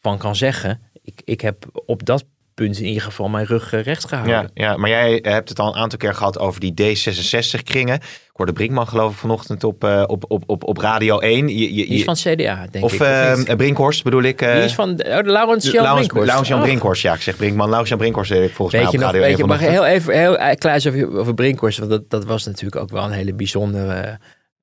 van 0.00 0.18
kan 0.18 0.36
zeggen. 0.36 0.80
Ik, 1.02 1.20
ik 1.24 1.40
heb 1.40 1.82
op 1.86 2.04
dat 2.04 2.24
punt 2.56 2.78
in 2.78 2.84
ieder 2.86 3.02
geval 3.02 3.28
mijn 3.28 3.46
rug 3.46 3.72
eh, 3.72 3.82
recht 3.82 4.08
gehouden. 4.08 4.50
Ja, 4.54 4.66
ja, 4.66 4.76
maar 4.76 4.90
jij 4.90 5.18
hebt 5.22 5.48
het 5.48 5.58
al 5.58 5.66
een 5.74 5.80
aantal 5.80 5.98
keer 5.98 6.14
gehad 6.14 6.38
over 6.38 6.60
die 6.60 6.72
D66-kringen. 6.72 7.94
Ik 7.94 8.30
hoorde 8.32 8.52
Brinkman 8.52 8.88
geloof 8.88 9.12
ik 9.12 9.18
vanochtend 9.18 9.64
op, 9.64 9.84
eh, 9.84 10.02
op, 10.06 10.24
op, 10.28 10.42
op, 10.46 10.64
op 10.64 10.76
Radio 10.78 11.18
1. 11.18 11.48
Je, 11.48 11.74
je, 11.74 11.86
Die 11.86 11.98
is 11.98 12.04
van 12.04 12.14
CDA, 12.14 12.66
denk 12.70 12.84
of 12.84 12.92
ik. 12.92 13.00
eh, 13.00 13.36
niet? 13.36 13.56
Brinkhorst 13.56 14.02
bedoel 14.04 14.22
ik. 14.22 14.42
eh, 14.42 14.54
Die 14.54 14.62
is 14.62 14.74
van 14.74 14.90
oh, 14.90 15.18
Laurens 15.22 15.70
Jan 15.70 15.94
Brinkhorst. 15.94 16.26
Laurens 16.26 16.48
Jan 16.48 16.58
Oh. 16.58 16.64
Brinkhorst, 16.64 17.02
ja. 17.02 17.14
Ik 17.14 17.20
zeg 17.20 17.36
Brinkman. 17.36 17.66
Laurens 17.66 17.88
Jan 17.88 17.98
Brinkhorst 17.98 18.30
ik 18.30 18.54
volgens 18.54 18.80
Weet 18.82 18.90
je 18.92 18.98
mij 18.98 19.06
op 19.08 19.12
nog, 19.14 19.22
Radio 19.22 19.22
1 19.22 19.28
weet 19.28 19.38
je, 19.38 19.44
mag 19.44 19.56
vanochtend. 19.58 19.84
heel 19.84 19.94
even 19.94 20.18
heel 20.18 20.56
klein 20.56 20.80
over, 20.86 21.18
over 21.20 21.34
Brinkhorst, 21.34 21.78
want 21.78 21.90
dat, 21.90 22.10
dat 22.10 22.24
was 22.24 22.44
natuurlijk 22.44 22.76
ook 22.76 22.90
wel 22.90 23.04
een 23.04 23.10
hele 23.12 23.34
bijzondere 23.34 24.18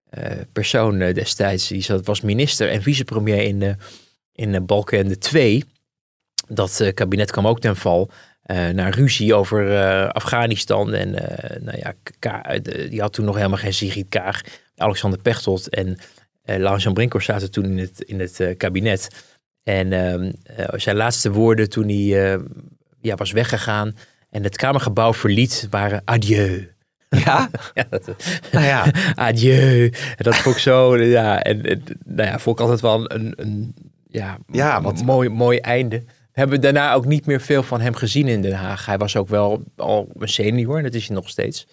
eh, 0.09 0.31
persoon 0.53 1.01
eh, 1.01 1.13
destijds. 1.13 1.67
Die 1.67 1.81
zat, 1.81 2.05
was 2.05 2.21
minister 2.21 2.69
en 2.69 2.81
vicepremier 2.81 3.41
in, 3.41 3.59
de 3.59 3.75
in 4.33 4.51
de 4.51 4.61
Balkenende 4.61 5.17
2. 5.17 5.63
Dat 6.53 6.79
eh, 6.79 6.93
kabinet 6.93 7.31
kwam 7.31 7.47
ook 7.47 7.59
ten 7.59 7.75
val. 7.75 8.09
eh 8.43 8.67
naar 8.69 8.93
ruzie 8.95 9.33
over 9.33 9.75
eh, 9.75 10.09
Afghanistan. 10.09 10.93
En 10.93 11.11
nou 11.63 11.77
ja, 11.77 11.93
Ka- 12.19 12.59
die 12.89 13.01
had 13.01 13.13
toen 13.13 13.25
nog 13.25 13.35
helemaal 13.35 13.57
geen 13.57 13.73
Sigrid 13.73 14.05
Kaag. 14.09 14.41
Alexander 14.75 15.19
Pechtold. 15.19 15.69
En 15.69 15.97
Uh, 16.45 16.57
Lars-Jan 16.57 16.93
Brinkhorst 16.93 17.27
zaten 17.27 17.51
toen 17.51 17.65
in 17.65 17.77
het, 17.77 18.01
in 18.01 18.19
het 18.19 18.57
kabinet. 18.57 19.07
En 19.63 19.87
zijn 20.75 20.95
laatste 20.95 21.31
woorden 21.31 21.69
toen 21.69 21.87
hij 21.87 22.39
ja, 23.01 23.15
was 23.15 23.31
weggegaan 23.31 23.95
en 24.29 24.43
het 24.43 24.57
Kamergebouw 24.57 25.13
verliet 25.13 25.67
waren 25.69 26.01
adieu. 26.05 26.71
Ja? 27.09 27.49
ja, 27.73 27.85
dat, 27.89 28.15
nou 28.51 28.65
ja. 28.65 28.85
adieu. 29.15 29.85
En 29.89 30.23
dat 30.23 30.35
vond 30.35 30.55
ik 30.55 30.61
zo, 30.61 30.97
ja, 30.97 31.43
en, 31.43 31.61
en, 31.63 31.83
nou 32.05 32.29
ja, 32.29 32.39
vond 32.39 32.55
ik 32.59 32.61
altijd 32.61 32.81
wel 32.81 33.11
een, 33.11 33.33
een 33.35 33.75
ja, 34.07 34.37
ja 34.51 34.81
wat... 34.81 35.03
mooi, 35.03 35.29
mooi 35.29 35.57
einde. 35.57 36.03
We 36.33 36.39
hebben 36.39 36.61
daarna 36.61 36.93
ook 36.93 37.05
niet 37.05 37.25
meer 37.25 37.41
veel 37.41 37.63
van 37.63 37.81
hem 37.81 37.95
gezien 37.95 38.27
in 38.27 38.41
Den 38.41 38.53
Haag. 38.53 38.85
Hij 38.85 38.97
was 38.97 39.15
ook 39.15 39.29
wel 39.29 39.63
al 39.75 40.09
een 40.17 40.29
senior 40.29 40.77
en 40.77 40.83
dat 40.83 40.93
is 40.93 41.07
hij 41.07 41.15
nog 41.15 41.29
steeds. 41.29 41.67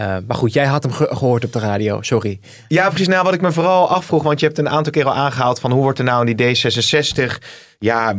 Uh, 0.00 0.16
maar 0.26 0.36
goed, 0.36 0.52
jij 0.52 0.66
had 0.66 0.82
hem 0.82 0.92
ge 0.92 1.06
gehoord 1.10 1.44
op 1.44 1.52
de 1.52 1.58
radio, 1.58 2.02
sorry. 2.02 2.40
Ja, 2.68 2.88
precies. 2.88 3.08
Nou, 3.08 3.24
wat 3.24 3.34
ik 3.34 3.40
me 3.40 3.52
vooral 3.52 3.88
afvroeg, 3.88 4.22
want 4.22 4.40
je 4.40 4.46
hebt 4.46 4.58
een 4.58 4.68
aantal 4.68 4.92
keer 4.92 5.04
al 5.04 5.14
aangehaald 5.14 5.60
van 5.60 5.70
hoe 5.70 5.82
wordt 5.82 5.98
er 5.98 6.04
nou 6.04 6.28
in 6.28 6.36
die 6.36 6.56
D66, 6.56 7.38
ja, 7.78 8.14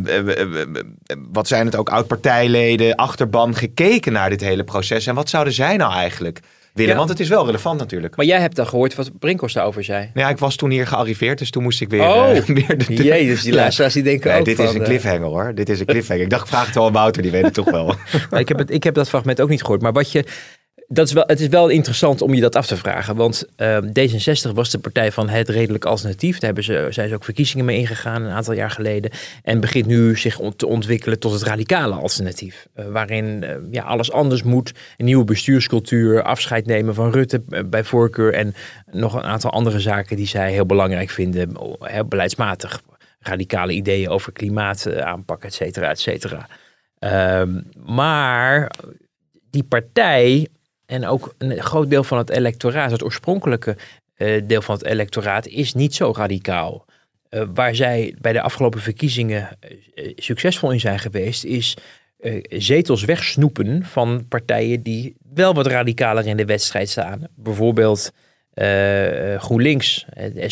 wat 1.32 1.48
zijn 1.48 1.66
het 1.66 1.76
ook, 1.76 1.90
oud-partijleden, 1.90 2.96
achterban 2.96 3.56
gekeken 3.56 4.14
naar 4.14 4.30
dit 4.30 4.42
hele 4.42 4.64
proces 4.64 5.08
en 5.08 5.16
wat 5.16 5.30
zouden 5.30 5.54
zij 5.54 5.78
nou 5.78 5.94
eigenlijk 5.94 6.40
willen? 6.76 6.92
Ja. 6.92 6.98
Want 6.98 7.10
het 7.10 7.20
is 7.20 7.30
wel 7.30 7.46
relevant 7.46 7.80
natuurlijk. 7.80 8.16
Maar 8.16 8.26
jij 8.26 8.40
hebt 8.40 8.56
dan 8.56 8.68
gehoord 8.68 8.96
wat 8.96 9.20
Brinkhorst 9.20 9.56
daarover 9.56 9.84
zei. 9.84 10.10
Ja, 10.14 10.30
ik 10.30 10.38
was 10.38 10.56
toen 10.56 10.70
hier 10.70 10.88
gearriveerd, 10.88 11.38
dus 11.38 11.50
toen 11.50 11.64
moest 11.64 11.82
ik 11.82 11.90
weer... 11.90 12.02
Oh, 12.02 12.36
uh, 12.36 12.42
weer 12.68 12.78
de, 12.78 12.94
jee, 12.94 13.28
dus 13.28 13.44
die 13.44 13.54
luisteraars 13.54 13.94
die 13.94 14.04
denken 14.04 14.30
nee, 14.30 14.40
ook 14.40 14.46
dit 14.46 14.60
is 14.60 14.74
een 14.74 14.84
cliffhanger 14.84 15.28
hoor. 15.28 15.52
Dit 15.56 15.70
is 15.70 15.80
een 15.80 15.86
cliffhanger. 15.86 16.24
ik 16.24 16.30
dacht, 16.30 16.44
ik 16.44 16.50
vraag 16.50 16.66
het 16.66 16.76
wel 16.76 16.86
aan 16.86 16.94
Wouter, 16.94 17.22
die 17.22 17.32
weet 17.32 17.44
het 17.44 17.54
toch 17.54 17.72
wel. 17.72 17.96
ik, 18.42 18.48
heb 18.48 18.58
het, 18.58 18.72
ik 18.72 18.84
heb 18.84 18.94
dat 18.94 19.10
fragment 19.10 19.42
ook 19.42 19.50
niet 19.50 19.62
gehoord. 19.62 19.82
Maar 19.82 19.94
wat 19.94 20.12
je 20.12 20.24
dat 20.88 21.08
is 21.08 21.14
wel, 21.14 21.24
het 21.28 21.40
is 21.40 21.48
wel 21.48 21.70
interessant 21.70 22.22
om 22.22 22.34
je 22.34 22.42
dat 22.42 22.56
af 22.56 22.68
te 22.68 22.78
vragen. 22.78 23.16
Want 23.16 23.46
uh, 23.58 23.78
D66 23.78 24.52
was 24.54 24.70
de 24.70 24.80
partij 24.80 25.12
van 25.12 25.30
het 25.30 25.50
redelijk 25.50 25.86
alternatief. 25.86 26.34
Daar 26.34 26.46
hebben 26.46 26.64
ze, 26.64 26.88
zijn 26.90 27.10
ze 27.10 27.16
ook 27.16 27.24
verkiezingen 27.24 27.66
mee 27.66 27.78
ingegaan 27.78 28.22
een 28.22 28.32
aantal 28.32 28.54
jaar 28.54 28.72
geleden. 28.72 29.12
En 29.44 29.60
begint 29.60 29.86
nu 29.86 30.18
zich 30.18 30.40
te 30.56 30.68
ontwikkelen 30.68 31.20
tot 31.20 31.32
het 31.32 31.44
radicale 31.44 31.96
alternatief. 31.96 32.68
Uh, 32.76 32.86
waarin 32.86 33.44
uh, 33.44 33.50
ja, 33.72 33.84
alles 33.84 34.12
anders 34.12 34.44
moet. 34.44 34.72
Een 34.98 35.06
nieuwe 35.06 35.24
bestuurscultuur, 35.24 36.24
afscheid 36.24 36.66
nemen 36.66 36.96
van 36.96 37.12
Rutte 37.12 37.44
eh, 37.50 37.64
bij 37.66 37.84
voorkeur. 37.84 38.34
En 38.34 38.56
nog 38.92 39.14
een 39.14 39.24
aantal 39.24 39.52
andere 39.52 39.80
zaken 39.80 40.16
die 40.16 40.28
zij 40.28 40.52
heel 40.52 40.66
belangrijk 40.66 41.10
vinden. 41.10 41.58
Beleidsmatig. 42.08 42.82
Radicale 43.20 43.72
ideeën 43.72 44.10
over 44.10 44.32
klimaataanpak, 44.32 45.44
et 45.44 45.54
cetera, 45.54 45.90
et 45.90 46.00
cetera. 46.00 46.48
Ehm, 47.00 47.62
maar 47.86 48.72
die 49.50 49.64
partij 49.64 50.48
en 50.86 51.06
ook 51.06 51.34
een 51.38 51.62
groot 51.62 51.90
deel 51.90 52.04
van 52.04 52.18
het 52.18 52.30
electoraat, 52.30 52.92
het 52.92 53.04
oorspronkelijke 53.04 53.78
uh, 54.18 54.42
deel 54.44 54.62
van 54.62 54.76
het 54.76 54.86
electoraat, 54.86 55.48
is 55.48 55.74
niet 55.74 55.96
zo 55.96 56.14
radicaal. 56.16 56.86
Uh, 57.30 57.44
waar 57.54 57.76
zij 57.76 58.16
bij 58.22 58.34
de 58.34 58.42
afgelopen 58.42 58.82
verkiezingen 58.82 59.58
uh, 59.96 60.12
succesvol 60.16 60.72
in 60.72 60.80
zijn 60.80 61.00
geweest, 61.00 61.44
is 61.44 61.78
zetels 62.50 63.04
wegsnoepen 63.04 63.86
van 63.86 64.26
partijen 64.28 64.82
die 64.82 65.16
wel 65.34 65.54
wat 65.54 65.68
radicaler 65.68 66.28
in 66.28 66.38
de 66.38 66.46
wedstrijd 66.46 66.90
staan. 66.90 67.28
Bijvoorbeeld 67.36 68.12
GroenLinks. 69.38 70.06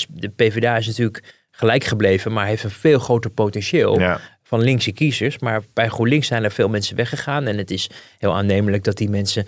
De 0.08 0.30
PvdA 0.36 0.78
is 0.78 0.88
natuurlijk 0.88 1.24
gelijk 1.52 1.84
gebleven, 1.84 2.34
maar 2.34 2.46
heeft 2.46 2.64
een 2.64 2.70
veel 2.70 3.00
groter 3.00 3.32
potentieel. 3.32 4.00
Ja 4.00 4.20
van 4.54 4.62
linkse 4.62 4.92
kiezers. 4.92 5.40
Maar 5.40 5.62
bij 5.74 5.88
GroenLinks 5.88 6.28
zijn 6.28 6.44
er 6.44 6.52
veel 6.52 6.70
mensen 6.70 6.96
weggegaan. 6.96 7.48
En 7.48 7.58
het 7.58 7.72
is 7.72 7.90
heel 8.18 8.36
aannemelijk 8.36 8.84
dat 8.84 8.98
die 8.98 9.10
mensen 9.10 9.46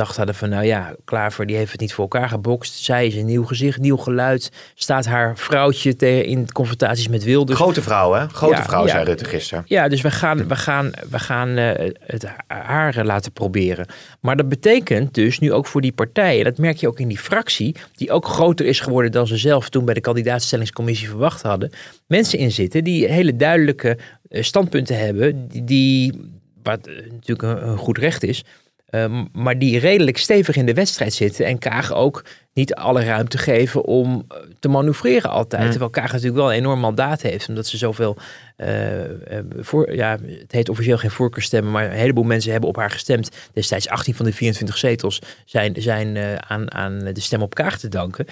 gedacht 0.00 0.16
hadden 0.16 0.34
van 0.34 0.48
nou 0.48 0.64
ja, 0.64 0.94
Klaver 1.04 1.46
die 1.46 1.56
heeft 1.56 1.72
het 1.72 1.80
niet 1.80 1.92
voor 1.92 2.08
elkaar 2.08 2.28
gebokst. 2.28 2.74
Zij 2.74 3.06
is 3.06 3.14
een 3.14 3.26
nieuw 3.26 3.44
gezicht, 3.44 3.78
nieuw 3.78 3.96
geluid. 3.96 4.50
Staat 4.74 5.06
haar 5.06 5.36
vrouwtje 5.36 5.96
tegen 5.96 6.24
in 6.24 6.52
confrontaties 6.52 7.08
met 7.08 7.24
Wilders. 7.24 7.58
Grote 7.58 7.82
vrouw 7.82 8.12
hè? 8.12 8.28
Grote 8.28 8.62
vrouw, 8.62 8.86
ja, 8.86 8.90
zei 8.90 9.04
Rutte 9.04 9.24
gisteren. 9.24 9.64
Ja, 9.66 9.88
dus 9.88 10.00
we 10.00 10.10
gaan, 10.10 10.48
we 10.48 10.56
gaan, 10.56 10.90
we 11.10 11.18
gaan 11.18 11.58
uh, 11.58 11.70
het 12.06 12.26
haar 12.46 13.04
laten 13.04 13.32
proberen. 13.32 13.86
Maar 14.20 14.36
dat 14.36 14.48
betekent 14.48 15.14
dus 15.14 15.38
nu 15.38 15.52
ook 15.52 15.66
voor 15.66 15.80
die 15.80 15.92
partijen, 15.92 16.44
dat 16.44 16.58
merk 16.58 16.76
je 16.76 16.88
ook 16.88 17.00
in 17.00 17.08
die 17.08 17.18
fractie, 17.18 17.76
die 17.96 18.12
ook 18.12 18.26
groter 18.26 18.66
is 18.66 18.80
geworden 18.80 19.12
dan 19.12 19.26
ze 19.26 19.36
zelf 19.36 19.68
toen 19.68 19.84
bij 19.84 19.94
de 19.94 20.00
kandidaatstellingscommissie 20.00 21.08
verwacht 21.08 21.42
hadden. 21.42 21.70
Mensen 22.06 22.38
in 22.38 22.52
zitten 22.52 22.84
die 22.84 23.06
hele 23.06 23.36
duidelijke 23.36 23.98
eh, 24.28 24.42
standpunten 24.42 24.98
hebben, 24.98 25.48
die, 25.48 25.64
die 25.64 26.30
wat 26.62 26.88
natuurlijk 27.10 27.42
een, 27.42 27.68
een 27.68 27.78
goed 27.78 27.98
recht 27.98 28.22
is, 28.22 28.44
Ehm, 28.90 29.24
maar 29.32 29.58
die 29.58 29.78
redelijk 29.78 30.16
stevig 30.16 30.56
in 30.56 30.66
de 30.66 30.74
wedstrijd 30.74 31.12
zitten. 31.12 31.46
En 31.46 31.58
Kaag 31.58 31.92
ook 31.92 32.24
niet 32.52 32.74
alle 32.74 33.04
ruimte 33.04 33.38
geven 33.38 33.84
om 33.84 34.24
eh, 34.28 34.36
te 34.60 34.68
manoeuvreren 34.68 35.30
altijd. 35.30 35.62
Mm. 35.62 35.70
Terwijl 35.70 35.90
Kaag 35.90 36.12
natuurlijk 36.12 36.36
wel 36.36 36.50
een 36.50 36.58
enorm 36.58 36.80
mandaat 36.80 37.22
heeft. 37.22 37.48
Omdat 37.48 37.66
ze 37.66 37.76
zoveel... 37.76 38.16
Uh, 38.56 38.68
voor, 39.58 39.94
ja, 39.94 40.18
het 40.26 40.52
heet 40.52 40.68
officieel 40.68 40.98
geen 40.98 41.10
voorkeurstemmen. 41.10 41.72
Maar 41.72 41.84
een 41.84 41.90
heleboel 41.90 42.24
mensen 42.24 42.50
hebben 42.50 42.68
op 42.68 42.76
haar 42.76 42.90
gestemd. 42.90 43.30
Destijds 43.52 43.88
18 43.88 44.14
van 44.14 44.24
de 44.24 44.32
24 44.32 44.78
zetels 44.78 45.22
zijn, 45.44 45.74
zijn 45.78 46.14
uh, 46.14 46.34
aan, 46.34 46.72
aan 46.72 46.98
de 46.98 47.20
stem 47.20 47.42
op 47.42 47.54
Kaag 47.54 47.78
te 47.78 47.88
danken. 47.88 48.26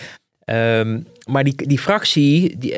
Um, 0.51 1.07
maar 1.27 1.45
die, 1.45 1.67
die 1.67 1.79
fractie, 1.79 2.59
die, 2.59 2.75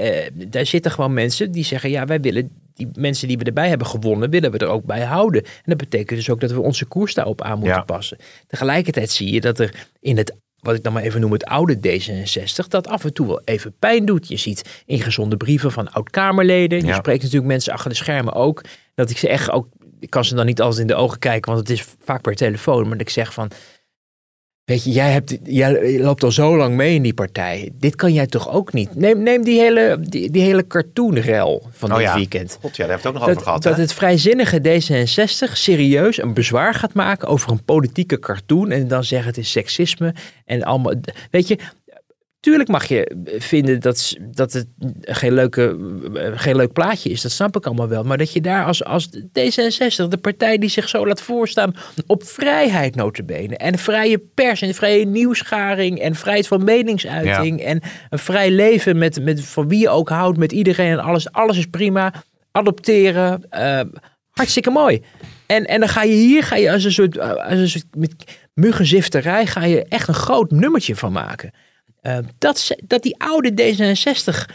daar 0.48 0.66
zitten 0.66 0.90
gewoon 0.90 1.12
mensen 1.12 1.52
die 1.52 1.64
zeggen: 1.64 1.90
ja, 1.90 2.04
wij 2.04 2.20
willen 2.20 2.50
die 2.74 2.88
mensen 2.94 3.28
die 3.28 3.38
we 3.38 3.44
erbij 3.44 3.68
hebben 3.68 3.86
gewonnen, 3.86 4.30
willen 4.30 4.50
we 4.50 4.58
er 4.58 4.66
ook 4.66 4.84
bij 4.84 5.04
houden. 5.04 5.44
En 5.44 5.62
dat 5.64 5.76
betekent 5.76 6.18
dus 6.18 6.30
ook 6.30 6.40
dat 6.40 6.50
we 6.50 6.60
onze 6.60 6.84
koers 6.84 7.14
daarop 7.14 7.42
aan 7.42 7.58
moeten 7.58 7.84
passen. 7.84 8.18
Tegelijkertijd 8.46 9.10
zie 9.10 9.32
je 9.32 9.40
dat 9.40 9.58
er 9.58 9.74
in 10.00 10.16
het 10.16 10.34
wat 10.60 10.74
ik 10.74 10.82
dan 10.82 10.92
maar 10.92 11.02
even 11.02 11.20
noem 11.20 11.32
het 11.32 11.44
oude 11.44 11.76
D66, 11.76 12.68
dat 12.68 12.88
af 12.88 13.04
en 13.04 13.12
toe 13.12 13.26
wel 13.26 13.42
even 13.44 13.74
pijn 13.78 14.04
doet. 14.04 14.28
Je 14.28 14.36
ziet 14.36 14.82
ingezonde 14.86 15.36
brieven 15.36 15.72
van 15.72 15.92
oud-Kamerleden. 15.92 16.86
Je 16.86 16.94
spreekt 16.94 17.22
natuurlijk 17.22 17.50
mensen 17.50 17.72
achter 17.72 17.90
de 17.90 17.96
schermen 17.96 18.32
ook. 18.32 18.64
Dat 18.94 19.10
ik 19.10 19.18
ze 19.18 19.28
echt 19.28 19.50
ook, 19.50 19.68
ik 20.00 20.10
kan 20.10 20.24
ze 20.24 20.34
dan 20.34 20.46
niet 20.46 20.60
altijd 20.60 20.80
in 20.80 20.86
de 20.86 20.94
ogen 20.94 21.18
kijken, 21.18 21.52
want 21.52 21.68
het 21.68 21.78
is 21.78 21.86
vaak 22.00 22.20
per 22.20 22.34
telefoon. 22.34 22.82
Maar 22.82 22.90
dat 22.90 23.00
ik 23.00 23.10
zeg 23.10 23.32
van, 23.32 23.50
Weet 24.70 24.84
je, 24.84 24.90
jij, 24.90 25.10
hebt, 25.10 25.38
jij 25.44 25.98
loopt 26.00 26.22
al 26.22 26.32
zo 26.32 26.56
lang 26.56 26.74
mee 26.74 26.94
in 26.94 27.02
die 27.02 27.14
partij. 27.14 27.70
Dit 27.78 27.96
kan 27.96 28.12
jij 28.12 28.26
toch 28.26 28.50
ook 28.52 28.72
niet? 28.72 28.94
Neem, 28.94 29.22
neem 29.22 29.44
die 29.44 29.60
hele, 29.60 29.98
die, 30.00 30.30
die 30.30 30.42
hele 30.42 30.66
cartoonrel 30.66 31.62
van 31.70 31.90
oh 31.90 31.96
dit 31.96 32.06
ja. 32.06 32.14
weekend. 32.14 32.58
God, 32.60 32.76
ja, 32.76 32.86
daar 32.86 32.92
heeft 32.92 33.04
het 33.04 33.12
ook 33.12 33.18
nog 33.18 33.28
dat, 33.28 33.30
over 33.30 33.46
gehad. 33.46 33.62
Dat 33.62 33.76
het 33.76 33.92
vrijzinnige 33.92 34.58
D66 34.58 35.52
serieus 35.52 36.22
een 36.22 36.34
bezwaar 36.34 36.74
gaat 36.74 36.92
maken 36.92 37.28
over 37.28 37.50
een 37.50 37.64
politieke 37.64 38.18
cartoon. 38.18 38.70
En 38.70 38.88
dan 38.88 39.04
zeggen 39.04 39.28
het 39.28 39.38
is 39.38 39.50
seksisme. 39.50 40.14
En 40.44 40.62
allemaal. 40.62 40.94
Weet 41.30 41.48
je, 41.48 41.58
Tuurlijk 42.40 42.68
mag 42.68 42.84
je 42.84 43.16
vinden 43.38 43.80
dat, 43.80 44.16
dat 44.20 44.52
het 44.52 44.66
geen, 45.00 45.32
leuke, 45.32 45.76
geen 46.34 46.56
leuk 46.56 46.72
plaatje 46.72 47.10
is. 47.10 47.22
Dat 47.22 47.30
snap 47.30 47.56
ik 47.56 47.66
allemaal 47.66 47.88
wel. 47.88 48.02
Maar 48.02 48.18
dat 48.18 48.32
je 48.32 48.40
daar 48.40 48.64
als, 48.64 48.84
als 48.84 49.08
D66, 49.16 50.08
de 50.08 50.18
partij 50.20 50.58
die 50.58 50.68
zich 50.68 50.88
zo 50.88 51.06
laat 51.06 51.22
voorstaan 51.22 51.74
op 52.06 52.24
vrijheid 52.24 52.94
notabene. 52.94 53.56
En 53.56 53.78
vrije 53.78 54.18
pers 54.18 54.62
en 54.62 54.74
vrije 54.74 55.06
nieuwsgaring 55.06 55.98
en 56.00 56.14
vrijheid 56.14 56.46
van 56.46 56.64
meningsuiting. 56.64 57.60
En 57.60 57.80
een 58.10 58.18
vrij 58.18 58.50
leven 58.50 58.98
met, 58.98 59.24
met 59.24 59.44
van 59.44 59.68
wie 59.68 59.80
je 59.80 59.88
ook 59.88 60.08
houdt, 60.08 60.38
met 60.38 60.52
iedereen 60.52 60.90
en 60.90 61.00
alles. 61.00 61.32
Alles 61.32 61.58
is 61.58 61.66
prima. 61.66 62.12
Adopteren. 62.52 63.46
Uh, 63.50 63.80
hartstikke 64.30 64.70
mooi. 64.70 65.02
En, 65.46 65.64
en 65.64 65.80
dan 65.80 65.88
ga 65.88 66.02
je 66.02 66.14
hier 66.14 66.42
ga 66.42 66.56
je 66.56 66.72
als 66.72 66.84
een 66.84 66.92
soort, 66.92 67.18
als 67.18 67.58
een 67.58 67.68
soort 67.68 67.86
met 67.96 68.14
muggenzifterij 68.54 69.46
ga 69.46 69.64
je 69.64 69.84
echt 69.84 70.08
een 70.08 70.14
groot 70.14 70.50
nummertje 70.50 70.96
van 70.96 71.12
maken. 71.12 71.52
Uh, 72.02 72.18
dat, 72.38 72.76
dat 72.84 73.02
die 73.02 73.14
oude 73.18 73.50
D66 73.50 74.54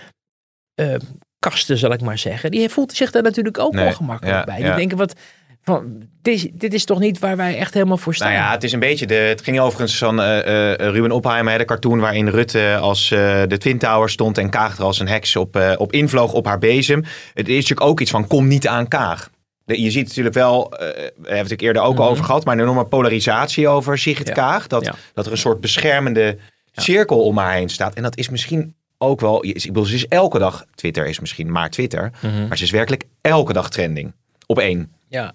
uh, 0.76 0.96
kasten, 1.40 1.78
zal 1.78 1.92
ik 1.92 2.02
maar 2.02 2.18
zeggen, 2.18 2.52
die 2.52 2.70
voelt 2.70 2.94
zich 2.94 3.12
daar 3.12 3.24
natuurlijk 3.24 3.60
ook 3.60 3.74
nee, 3.74 3.86
ongemakkelijk 3.86 4.46
bij. 4.46 4.56
Die 4.56 4.76
denken, 4.76 4.98
wat, 4.98 5.14
van, 5.62 6.10
dit, 6.22 6.50
dit, 6.54 6.74
is 6.74 6.86
toch 6.86 7.00
niet 7.00 7.20
waar 7.20 7.38
wij 7.38 7.58
echt 7.58 7.74
helemaal 7.74 7.98
voor 7.98 8.16
staan? 8.16 8.32
Nou 8.32 8.42
ja, 8.42 8.52
het 8.52 8.64
is 8.64 8.72
een 8.72 8.80
beetje 8.80 9.08
de. 9.08 9.14
Het 9.14 9.42
ging 9.42 9.60
overigens 9.60 9.98
van 9.98 10.20
uh, 10.20 10.26
uh, 10.26 10.74
Ruben 10.74 11.12
Opheimer, 11.12 11.58
de 11.58 11.66
cartoon 11.66 12.00
waarin 12.00 12.30
Rutte 12.30 12.78
als 12.82 13.10
de 13.10 13.56
Twin 13.58 13.78
Tower 13.78 14.10
stond 14.10 14.38
en 14.38 14.50
Kaag 14.50 14.78
er 14.78 14.84
als 14.84 15.00
een 15.00 15.08
heks 15.08 15.36
op, 15.36 15.76
op 15.78 15.92
invloog 15.92 16.34
op 16.34 16.46
haar 16.46 16.60
bezem. 16.60 17.04
Het 17.34 17.48
is 17.48 17.56
natuurlijk 17.56 17.82
ook 17.82 18.00
iets 18.00 18.12
van: 18.12 18.28
kom 18.28 18.48
niet 18.48 18.68
aan 18.68 18.88
Kaag. 18.88 19.30
Je 19.66 19.92
ziet 19.92 20.08
natuurlijk 20.08 20.36
wel, 20.36 20.74
uh, 20.74 20.80
we 20.80 21.12
hebben 21.28 21.52
het 21.52 21.62
eerder 21.62 21.82
ook 21.82 21.94
mm 21.94 21.98
-hmm. 21.98 22.08
over 22.08 22.24
gehad, 22.24 22.46
maar 22.46 22.56
een 22.56 22.62
enorme 22.62 22.86
polarisatie 22.86 23.68
over 23.68 23.98
Sigrid 23.98 24.28
ja. 24.28 24.34
Kaag. 24.34 24.68
Dat, 24.68 24.86
ja. 24.86 24.96
dat 25.14 25.26
er 25.26 25.32
een 25.32 25.38
soort 25.38 25.62
beschermende 25.62 26.38
cirkel 26.76 27.24
om 27.24 27.38
haar 27.38 27.54
heen 27.54 27.70
staat. 27.70 27.94
En 27.94 28.04
dat 28.04 28.18
is 28.18 28.30
misschien 28.30 28.76
ook 28.98 29.20
wel. 29.20 29.46
Ik 29.46 29.64
bedoel, 29.66 29.86
ze 29.86 29.96
is 29.96 30.08
elke 30.08 30.40
dag. 30.40 30.66
Twitter 30.76 31.08
is 31.08 31.20
misschien 31.20 31.52
maar 31.52 31.70
Twitter. 31.70 32.12
Mm 32.22 32.30
-hmm. 32.32 32.48
Maar 32.48 32.58
ze 32.58 32.64
is 32.64 32.72
werkelijk 32.72 33.04
elke 33.22 33.54
dag 33.54 33.70
trending. 33.70 34.14
Op 34.46 34.60
één. 34.60 34.92
Ja. 35.08 35.34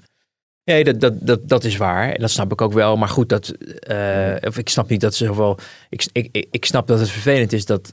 Nee, 0.64 0.84
dat, 0.84 1.00
dat, 1.00 1.26
dat, 1.26 1.48
dat 1.48 1.64
is 1.64 1.76
waar. 1.76 2.12
En 2.12 2.20
dat 2.20 2.30
snap 2.30 2.52
ik 2.52 2.60
ook 2.60 2.72
wel. 2.72 2.96
Maar 2.96 3.08
goed, 3.08 3.28
dat, 3.28 3.54
uh, 3.90 4.34
of 4.40 4.58
ik 4.58 4.68
snap 4.68 4.88
niet 4.88 5.00
dat 5.00 5.14
ze 5.14 5.24
zoveel. 5.24 5.58
Ik, 5.88 6.08
ik, 6.12 6.46
ik 6.50 6.64
snap 6.64 6.86
dat 6.86 6.98
het 6.98 7.10
vervelend 7.10 7.52
is 7.52 7.66
dat 7.66 7.92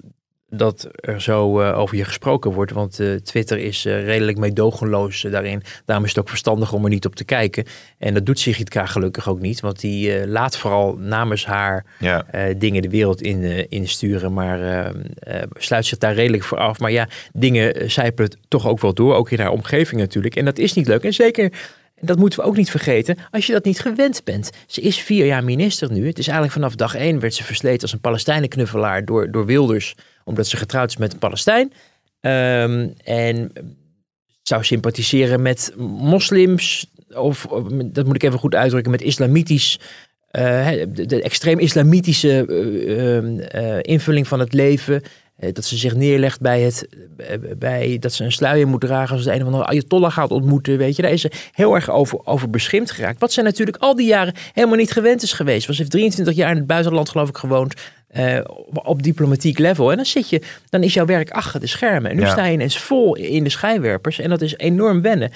dat 0.49 0.89
er 0.95 1.21
zo 1.21 1.61
uh, 1.61 1.79
over 1.79 1.97
je 1.97 2.03
gesproken 2.05 2.51
wordt. 2.51 2.71
Want 2.71 2.99
uh, 2.99 3.15
Twitter 3.15 3.57
is 3.57 3.85
uh, 3.85 4.05
redelijk 4.05 4.37
meedogenloos 4.37 5.21
daarin. 5.21 5.63
Daarom 5.85 6.05
is 6.05 6.11
het 6.11 6.19
ook 6.19 6.29
verstandig 6.29 6.73
om 6.73 6.83
er 6.83 6.89
niet 6.89 7.05
op 7.05 7.15
te 7.15 7.23
kijken. 7.23 7.65
En 7.97 8.13
dat 8.13 8.25
doet 8.25 8.39
Sigrid 8.39 8.79
gelukkig 8.79 9.29
ook 9.29 9.39
niet. 9.39 9.59
Want 9.59 9.79
die 9.79 10.27
laat 10.27 10.57
vooral 10.57 10.95
namens 10.97 11.45
haar 11.45 11.85
ja. 11.99 12.25
dingen 12.57 12.81
de 12.81 12.89
wereld 12.89 13.21
in, 13.21 13.69
insturen. 13.69 14.33
Maar 14.33 14.91
sluit 15.53 15.85
zich 15.85 15.97
daar 15.97 16.13
redelijk 16.13 16.43
voor 16.43 16.57
af. 16.57 16.79
Maar 16.79 16.91
ja, 16.91 17.07
dingen 17.33 17.91
zijpelen 17.91 18.37
toch 18.47 18.67
ook 18.67 18.79
wel 18.79 18.93
door. 18.93 19.15
Ook 19.15 19.31
in 19.31 19.39
haar 19.39 19.51
omgeving 19.51 20.01
natuurlijk. 20.01 20.35
En 20.35 20.45
dat 20.45 20.57
is 20.57 20.73
niet 20.73 20.87
leuk. 20.87 21.03
En 21.03 21.13
zeker 21.13 21.51
dat 21.99 22.17
moeten 22.17 22.39
we 22.39 22.45
ook 22.45 22.57
niet 22.57 22.71
vergeten 22.71 23.17
als 23.31 23.47
je 23.47 23.53
dat 23.53 23.65
niet 23.65 23.79
gewend 23.79 24.23
bent. 24.23 24.49
Ze 24.67 24.81
is 24.81 24.99
vier 24.99 25.25
jaar 25.25 25.43
minister 25.43 25.91
nu. 25.91 26.07
Het 26.07 26.17
is 26.17 26.27
eigenlijk 26.27 26.53
vanaf 26.53 26.75
dag 26.75 26.95
één 26.95 27.19
werd 27.19 27.33
ze 27.33 27.43
versleten 27.43 27.81
als 27.81 27.93
een 27.93 27.99
Palestijnenknuffelaar 27.99 29.05
door, 29.05 29.31
door 29.31 29.45
Wilders. 29.45 29.95
Omdat 30.23 30.47
ze 30.47 30.57
getrouwd 30.57 30.89
is 30.89 30.97
met 30.97 31.13
een 31.13 31.19
Palestijn. 31.19 31.73
Um, 32.21 32.93
en 33.03 33.51
zou 34.41 34.63
sympathiseren 34.63 35.41
met 35.41 35.73
moslims. 35.77 36.91
Of, 37.15 37.47
dat 37.85 38.05
moet 38.05 38.15
ik 38.15 38.23
even 38.23 38.39
goed 38.39 38.55
uitdrukken, 38.55 38.91
met 38.91 39.01
islamitisch. 39.01 39.79
Uh, 40.31 40.67
de, 40.67 41.05
de, 41.05 41.21
extreem 41.21 41.59
islamitische 41.59 42.45
uh, 43.55 43.79
invulling 43.81 44.27
van 44.27 44.39
het 44.39 44.53
leven. 44.53 45.03
Eh, 45.38 45.53
dat 45.53 45.65
ze 45.65 45.77
zich 45.77 45.95
neerlegt 45.95 46.41
bij 46.41 46.61
het, 46.61 46.88
eh, 47.17 47.38
bij, 47.57 47.97
dat 47.99 48.13
ze 48.13 48.23
een 48.23 48.31
sluier 48.31 48.67
moet 48.67 48.81
dragen 48.81 49.15
als 49.15 49.23
ze 49.23 49.33
een 49.33 49.41
of 49.41 49.45
andere 49.45 49.65
Ayatollah 49.65 50.11
gaat 50.11 50.31
ontmoeten. 50.31 50.77
Weet 50.77 50.95
je, 50.95 51.01
daar 51.01 51.11
is 51.11 51.21
ze 51.21 51.31
heel 51.51 51.75
erg 51.75 51.89
over, 51.89 52.19
over 52.23 52.49
beschimd 52.49 52.91
geraakt. 52.91 53.19
Wat 53.19 53.31
ze 53.31 53.41
natuurlijk 53.41 53.77
al 53.77 53.95
die 53.95 54.07
jaren 54.07 54.33
helemaal 54.53 54.77
niet 54.77 54.91
gewend 54.91 55.23
is 55.23 55.33
geweest. 55.33 55.65
Ze 55.65 55.73
heeft 55.75 55.91
23 55.91 56.35
jaar 56.35 56.51
in 56.51 56.57
het 56.57 56.67
buitenland 56.67 57.09
geloof 57.09 57.29
ik 57.29 57.38
gewoond. 57.38 57.73
Uh, 58.17 58.39
op 58.73 59.03
diplomatiek 59.03 59.57
level. 59.59 59.89
En 59.91 59.95
dan 59.95 60.05
zit 60.05 60.29
je, 60.29 60.41
dan 60.69 60.83
is 60.83 60.93
jouw 60.93 61.05
werk 61.05 61.29
achter 61.29 61.59
de 61.59 61.67
schermen. 61.67 62.11
En 62.11 62.17
nu 62.17 62.25
sta 62.25 62.45
je 62.45 62.53
ineens 62.53 62.79
vol 62.79 63.15
in 63.15 63.43
de 63.43 63.49
schijnwerpers. 63.49 64.19
En 64.19 64.29
dat 64.29 64.41
is 64.41 64.57
enorm 64.57 65.01
wennen. 65.01 65.31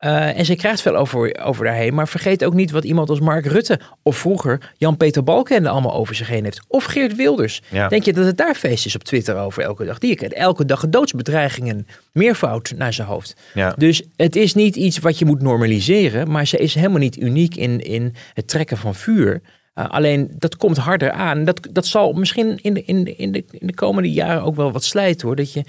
Uh, 0.00 0.38
en 0.38 0.44
ze 0.44 0.54
krijgt 0.54 0.80
veel 0.80 0.96
over, 0.96 1.40
over 1.42 1.64
daarheen. 1.64 1.94
Maar 1.94 2.08
vergeet 2.08 2.44
ook 2.44 2.54
niet 2.54 2.70
wat 2.70 2.84
iemand 2.84 3.10
als 3.10 3.20
Mark 3.20 3.46
Rutte 3.46 3.80
of 4.02 4.16
vroeger 4.16 4.72
Jan-Peter 4.76 5.24
Balkenende 5.24 5.68
allemaal 5.68 5.94
over 5.94 6.14
zich 6.14 6.28
heen 6.28 6.44
heeft. 6.44 6.60
Of 6.68 6.84
Geert 6.84 7.16
Wilders. 7.16 7.62
Denk 7.88 8.02
je 8.02 8.12
dat 8.12 8.24
het 8.26 8.36
daar 8.36 8.54
feest 8.54 8.86
is 8.86 8.94
op 8.94 9.04
Twitter 9.04 9.36
over 9.36 9.62
elke 9.62 9.84
dag? 9.84 9.98
Die 9.98 10.16
krijgt 10.16 10.34
elke 10.34 10.64
dag 10.64 10.88
doodsbedreigingen, 10.88 11.86
meervoud 12.12 12.72
naar 12.76 12.92
zijn 12.92 13.08
hoofd. 13.08 13.36
Ja. 13.54 13.74
Dus 13.76 14.02
het 14.16 14.36
is 14.36 14.54
niet 14.54 14.76
iets 14.76 14.98
wat 14.98 15.18
je 15.18 15.24
moet 15.24 15.42
normaliseren. 15.42 16.30
Maar 16.30 16.46
ze 16.46 16.56
is 16.56 16.74
helemaal 16.74 16.98
niet 16.98 17.16
uniek 17.16 17.54
in, 17.54 17.80
in 17.80 18.14
het 18.34 18.48
trekken 18.48 18.76
van 18.76 18.94
vuur. 18.94 19.40
Uh, 19.74 19.88
alleen 19.88 20.30
dat 20.38 20.56
komt 20.56 20.76
harder 20.76 21.10
aan. 21.10 21.44
Dat, 21.44 21.68
dat 21.70 21.86
zal 21.86 22.12
misschien 22.12 22.58
in 22.62 22.74
de, 22.74 22.84
in, 22.84 23.04
de, 23.04 23.16
in, 23.16 23.32
de, 23.32 23.44
in 23.50 23.66
de 23.66 23.74
komende 23.74 24.12
jaren 24.12 24.42
ook 24.42 24.56
wel 24.56 24.72
wat 24.72 24.84
slijten 24.84 25.26
hoor. 25.26 25.36
Dat 25.36 25.52
je 25.52 25.64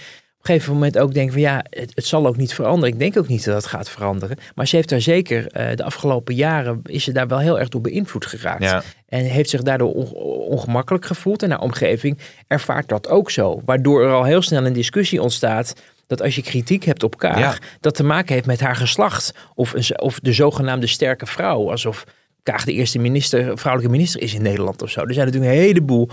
een 0.48 0.54
gegeven 0.54 0.74
moment 0.74 0.98
ook 0.98 1.14
denken 1.14 1.34
van 1.34 1.42
ja, 1.42 1.64
het, 1.70 1.92
het, 1.96 2.06
zal 2.06 2.28
ook 2.28 2.38
niet 2.38 2.54
veranderen. 2.54 2.94
Ik 2.94 3.00
denk 3.00 3.18
ook 3.18 3.28
niet 3.28 3.46
dat 3.46 3.56
het 3.56 3.66
gaat 3.66 3.90
veranderen. 3.90 4.38
Maar 4.56 4.68
ze 4.68 4.76
heeft 4.76 4.90
daar 4.90 5.02
zeker 5.02 5.38
uh, 5.40 5.76
de 5.76 5.84
afgelopen 5.84 6.36
jaren 6.36 6.80
is 6.84 7.04
ze 7.04 7.12
daar 7.12 7.28
wel 7.28 7.40
heel 7.40 7.60
erg 7.60 7.70
door 7.70 7.82
beïnvloed 7.82 8.26
geraakt. 8.26 8.86
En 9.08 9.24
heeft 9.24 9.50
zich 9.50 9.62
daardoor 9.62 9.94
ongemakkelijk 10.48 11.06
gevoeld. 11.06 11.44
En 11.44 11.50
haar 11.50 11.60
omgeving 11.60 12.18
ervaart 12.48 12.90
dat 12.90 13.10
ook 13.10 13.32
zo. 13.32 13.62
Waardoor 13.66 14.04
er 14.04 14.14
al 14.14 14.24
heel 14.24 14.42
snel 14.42 14.66
een 14.66 14.74
discussie 14.74 15.22
ontstaat 15.22 15.74
dat 16.08 16.22
als 16.22 16.36
je 16.36 16.42
kritiek 16.42 16.84
hebt 16.84 17.04
op 17.04 17.18
Kaag, 17.18 17.58
dat 17.80 17.96
te 17.96 18.04
maken 18.04 18.34
heeft 18.34 18.46
met 18.46 18.60
haar 18.60 18.76
geslacht. 18.76 19.34
Of, 19.56 19.74
een, 19.74 20.00
of 20.02 20.20
de 20.20 20.34
zogenaamde 20.34 20.88
sterke 20.88 21.26
vrouw. 21.26 21.72
Alsof 21.72 22.04
Kaag 22.44 22.66
de 22.66 22.74
eerste 22.74 23.00
minister, 23.00 23.58
vrouwelijke 23.58 23.98
minister 23.98 24.22
is 24.22 24.34
in 24.34 24.42
Nederland 24.42 24.82
of 24.82 24.90
zo. 24.90 25.02
Er 25.02 25.14
zijn 25.14 25.26
natuurlijk 25.26 25.54
een 25.54 25.60
heleboel 25.60 26.10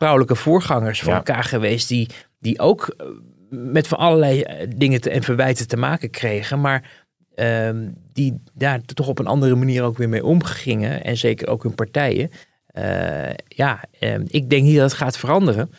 vrouwelijke 0.00 0.34
voorgangers 0.34 1.02
van 1.02 1.22
Kaag 1.22 1.48
geweest 1.48 1.88
die, 1.88 2.08
die 2.38 2.58
ook 2.58 2.94
eh, 2.96 3.06
met 3.50 3.88
van 3.88 3.98
allerlei 3.98 4.42
eh, 4.42 4.66
dingen 4.76 5.00
te, 5.00 5.10
en 5.10 5.22
verwijten 5.22 5.68
te 5.68 5.76
maken 5.76 6.10
kregen. 6.10 6.60
Maar 6.60 6.90
uh, 7.36 7.70
die 8.12 8.42
daar 8.54 8.80
toch 8.80 9.08
op 9.08 9.18
een 9.18 9.26
andere 9.26 9.54
manier 9.54 9.82
ook 9.82 9.98
weer 9.98 10.08
mee 10.08 10.24
omgingen. 10.24 11.04
En 11.04 11.16
zeker 11.16 11.48
ook 11.48 11.62
hun 11.62 11.74
partijen. 11.74 12.30
Uh, 12.78 13.30
ja, 13.48 13.84
uh, 14.00 14.14
ik 14.26 14.50
denk 14.50 14.62
niet 14.62 14.76
dat 14.76 14.90
het 14.90 15.00
gaat 15.00 15.18
veranderen. 15.18 15.70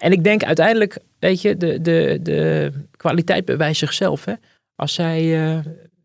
En 0.00 0.12
ik 0.12 0.24
denk 0.24 0.44
uiteindelijk, 0.44 0.98
weet 1.18 1.42
je, 1.42 1.56
de, 1.56 1.80
de, 1.80 2.18
de 2.22 2.72
kwaliteit 2.96 3.44
bewijst 3.44 3.78
zichzelf. 3.78 4.24
Hè? 4.24 4.32
Als 4.74 4.94
zij, 4.94 5.24
uh, 5.24 5.54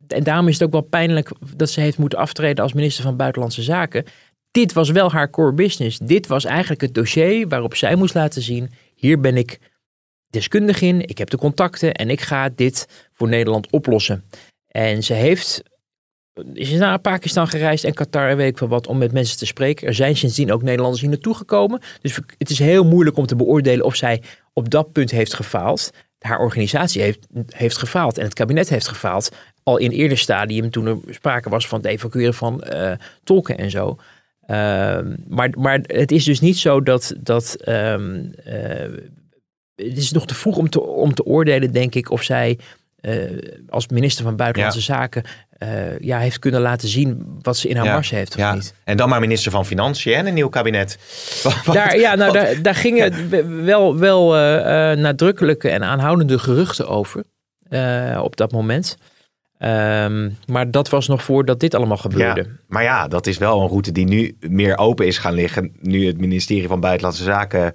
en 0.08 0.24
daarom 0.24 0.48
is 0.48 0.54
het 0.54 0.64
ook 0.64 0.72
wel 0.72 0.82
pijnlijk 0.82 1.32
dat 1.56 1.70
ze 1.70 1.82
heeft 1.82 1.98
moeten 1.98 2.20
aftreden 2.20 2.64
als 2.64 2.74
minister 2.74 3.04
van 3.04 3.18
Buitenlandse 3.18 3.62
Zaken. 3.62 4.06
Dit 4.52 4.74
was 4.74 4.90
wel 4.90 5.12
haar 5.12 5.30
core 5.30 5.54
business. 5.54 5.98
Dit 5.98 6.28
was 6.28 6.46
eigenlijk 6.46 6.82
het 6.82 6.94
dossier 6.94 7.48
waarop 7.48 7.76
zij 7.76 7.96
moest 7.96 8.14
laten 8.14 8.42
zien: 8.42 8.72
hier 8.96 9.20
ben 9.20 9.38
ik 9.38 9.60
deskundig 10.34 10.82
in, 10.82 11.02
ik 11.02 11.18
heb 11.18 11.30
de 11.30 11.38
contacten 11.38 11.94
en 11.94 12.10
ik 12.10 12.22
ga 12.22 12.50
dit 12.56 12.88
voor 13.14 13.28
Nederland 13.28 13.72
oplossen. 13.72 14.24
En 14.68 15.04
ze 15.04 15.14
heeft, 15.14 15.64
is 16.54 16.72
naar 16.72 17.00
Pakistan 17.00 17.48
gereisd 17.48 17.84
en 17.84 17.94
Qatar 17.94 18.30
en 18.30 18.38
weet 18.38 18.62
ik 18.62 18.68
wat 18.68 18.88
om 18.88 18.98
met 18.98 19.12
mensen 19.12 19.38
te 19.38 19.46
spreken. 19.46 19.88
Er 19.88 19.94
zijn 19.94 20.16
sindsdien 20.16 20.52
ook 20.52 20.62
Nederlanders 20.62 21.02
hier 21.02 21.10
naartoe 21.10 21.36
gekomen. 21.36 21.82
Dus 22.02 22.20
het 22.38 22.50
is 22.50 22.60
heel 22.60 22.86
moeilijk 22.86 23.18
om 23.18 23.26
te 23.26 23.36
beoordelen 23.36 23.86
of 23.86 23.96
zij 23.96 24.22
op 24.54 24.70
dat 24.70 24.92
punt 24.92 25.12
heeft 25.12 25.34
gefaald. 25.34 25.92
Haar 26.20 26.40
organisatie 26.40 27.02
heeft, 27.02 27.28
heeft 27.48 27.78
gefaald 27.78 28.18
en 28.18 28.24
het 28.24 28.34
kabinet 28.34 28.70
heeft 28.70 28.88
gefaald. 28.88 29.32
Al 29.64 29.78
in 29.78 29.92
eerder 29.92 30.18
stadium 30.18 30.70
toen 30.70 30.86
er 30.86 30.98
sprake 31.10 31.50
was 31.50 31.68
van 31.68 31.78
het 31.78 31.88
evacueren 31.88 32.34
van 32.34 32.64
uh, 32.74 32.92
tolken 33.24 33.58
en 33.58 33.72
zo. 33.72 33.98
Uh, 34.48 35.00
maar, 35.28 35.50
maar 35.58 35.80
het 35.82 36.12
is 36.12 36.24
dus 36.24 36.40
niet 36.40 36.58
zo 36.58 36.82
dat, 36.82 37.14
dat 37.18 37.58
um, 37.68 38.34
uh, 38.48 38.86
het 39.76 39.98
is 39.98 40.12
nog 40.12 40.26
te 40.26 40.36
vroeg 40.36 40.58
om 40.58 40.70
te, 40.70 40.82
om 40.82 41.14
te 41.14 41.26
oordelen, 41.26 41.72
denk 41.72 41.96
ik, 41.96 42.12
of 42.12 42.24
zij 42.24 42.60
uh, 43.02 43.38
als 43.70 43.88
minister 43.88 44.24
van 44.24 44.36
Buitenlandse 44.36 44.82
Zaken 44.82 45.24
uh, 45.60 46.00
ja, 46.00 46.20
heeft 46.20 46.40
kunnen 46.40 46.62
laten 46.62 46.88
zien 46.88 47.38
wat 47.42 47.58
ze 47.58 47.68
in 47.68 47.76
haar 47.76 47.86
ja, 47.86 47.94
mars 47.94 48.10
heeft. 48.10 48.30
Of 48.30 48.38
ja. 48.38 48.54
niet. 48.54 48.74
En 48.84 48.98
dan 48.98 49.10
maar 49.10 49.20
minister 49.20 49.52
van 49.52 49.66
Financiën 49.66 50.14
en 50.14 50.26
een 50.26 50.34
nieuw 50.34 50.50
kabinet. 50.50 50.98
daar, 51.72 51.98
ja, 51.98 52.16
nou, 52.16 52.32
daar, 52.32 52.62
daar 52.62 52.76
gingen 52.76 53.30
wel, 53.66 53.98
wel 53.98 54.36
uh, 54.36 54.42
nadrukkelijke 54.92 55.70
en 55.70 55.84
aanhoudende 55.84 56.40
geruchten 56.40 56.88
over 56.88 57.24
op 58.22 58.36
dat 58.36 58.52
moment. 58.52 58.98
Um, 59.60 60.38
maar 60.46 60.72
dat 60.72 60.90
was 60.90 61.08
nog 61.08 61.24
voordat 61.24 61.60
dit 61.60 61.76
allemaal 61.76 61.98
gebeurde. 61.98 62.42
Ja, 62.42 62.48
maar 62.68 62.84
ja, 62.84 63.08
dat 63.08 63.28
is 63.28 63.38
wel 63.38 63.62
een 63.62 63.68
route 63.68 63.92
die 63.92 64.06
nu 64.06 64.38
meer 64.40 64.78
open 64.78 65.08
is 65.08 65.18
gaan 65.18 65.34
liggen. 65.34 65.72
Nu 65.80 66.08
het 66.08 66.18
ministerie 66.18 66.68
van 66.68 66.80
Buitenlandse 66.80 67.24
Zaken 67.24 67.74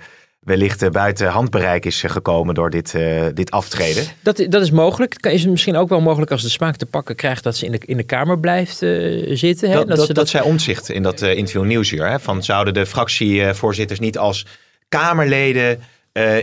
wellicht 0.48 0.82
eh, 0.82 0.90
buiten 0.90 1.28
handbereik 1.28 1.84
is 1.84 2.02
eh, 2.02 2.10
gekomen 2.10 2.54
door 2.54 2.70
dit, 2.70 2.94
uh, 2.94 3.24
dit 3.34 3.50
aftreden. 3.50 4.04
Dat, 4.20 4.46
dat 4.48 4.62
is 4.62 4.70
mogelijk. 4.70 5.26
Is 5.26 5.42
het 5.42 5.50
misschien 5.50 5.76
ook 5.76 5.88
wel 5.88 6.00
mogelijk 6.00 6.30
als 6.30 6.42
de 6.42 6.48
smaak 6.48 6.76
te 6.76 6.86
pakken 6.86 7.16
krijgt 7.16 7.42
dat 7.42 7.56
ze 7.56 7.64
in 7.64 7.72
de, 7.72 7.80
in 7.84 7.96
de 7.96 8.02
Kamer 8.02 8.38
blijft 8.38 8.82
uh, 8.82 9.36
zitten? 9.36 9.68
Hè? 9.68 9.74
Dat, 9.74 9.88
dat, 9.88 9.96
dat, 9.96 10.06
ze 10.06 10.12
dat, 10.12 10.28
zei 10.28 10.44
omzicht 10.44 10.88
in 10.88 11.02
dat 11.02 11.22
uh, 11.22 11.36
interview 11.36 11.64
Nieuwsuur. 11.64 12.08
Hè? 12.08 12.20
Van 12.20 12.42
zouden 12.42 12.74
de 12.74 12.86
fractievoorzitters 12.86 13.98
niet 13.98 14.18
als 14.18 14.46
Kamerleden 14.88 15.80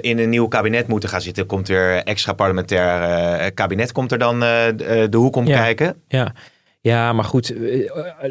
in 0.01 0.19
een 0.19 0.29
nieuw 0.29 0.47
kabinet 0.47 0.87
moeten 0.87 1.09
gaan 1.09 1.21
zitten? 1.21 1.45
Komt 1.45 1.69
er 1.69 2.03
extra 2.03 2.33
parlementair 2.33 3.51
kabinet, 3.51 3.91
komt 3.91 4.11
er 4.11 4.17
dan 4.17 4.39
de 4.39 5.07
hoek 5.11 5.35
om 5.35 5.47
ja, 5.47 5.57
kijken? 5.57 5.95
Ja. 6.07 6.33
ja, 6.81 7.13
maar 7.13 7.25
goed, 7.25 7.53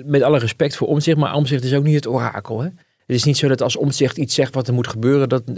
met 0.05 0.23
alle 0.23 0.39
respect 0.39 0.77
voor 0.77 0.89
omzicht, 0.89 1.17
maar 1.17 1.35
omzicht 1.35 1.65
is 1.65 1.75
ook 1.75 1.85
niet 1.85 1.95
het 1.95 2.07
orakel. 2.07 2.61
Hè? 2.61 2.69
Het 3.07 3.17
is 3.17 3.25
niet 3.25 3.37
zo 3.37 3.49
dat 3.49 3.63
als 3.63 3.77
omzicht 3.77 4.17
iets 4.17 4.35
zegt 4.35 4.55
wat 4.55 4.69
er 4.69 4.75
moet 4.75 4.89
gebeuren, 4.89 5.29
dat 5.29 5.43
uh, 5.49 5.55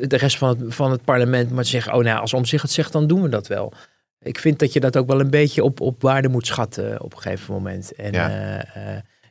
de 0.00 0.16
rest 0.16 0.38
van 0.38 0.48
het, 0.48 0.74
van 0.74 0.90
het 0.90 1.04
parlement 1.04 1.50
maar 1.50 1.64
zeggen, 1.64 1.94
oh 1.94 2.02
nou, 2.02 2.20
als 2.20 2.34
omzicht 2.34 2.62
het 2.62 2.72
zegt, 2.72 2.92
dan 2.92 3.06
doen 3.06 3.22
we 3.22 3.28
dat 3.28 3.46
wel. 3.46 3.72
Ik 4.20 4.38
vind 4.38 4.58
dat 4.58 4.72
je 4.72 4.80
dat 4.80 4.96
ook 4.96 5.06
wel 5.06 5.20
een 5.20 5.30
beetje 5.30 5.64
op, 5.64 5.80
op 5.80 6.02
waarde 6.02 6.28
moet 6.28 6.46
schatten 6.46 7.02
op 7.02 7.12
een 7.14 7.20
gegeven 7.20 7.54
moment. 7.54 7.92
En 7.92 8.12
ja. 8.12 8.66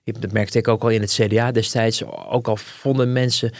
uh, 0.03 0.13
dat 0.19 0.31
merkte 0.31 0.57
ik 0.57 0.67
ook 0.67 0.83
al 0.83 0.89
in 0.89 1.01
het 1.01 1.13
CDA 1.13 1.51
destijds. 1.51 2.03
Ook 2.05 2.47
al 2.47 2.57
vonden 2.57 3.11
mensen 3.13 3.51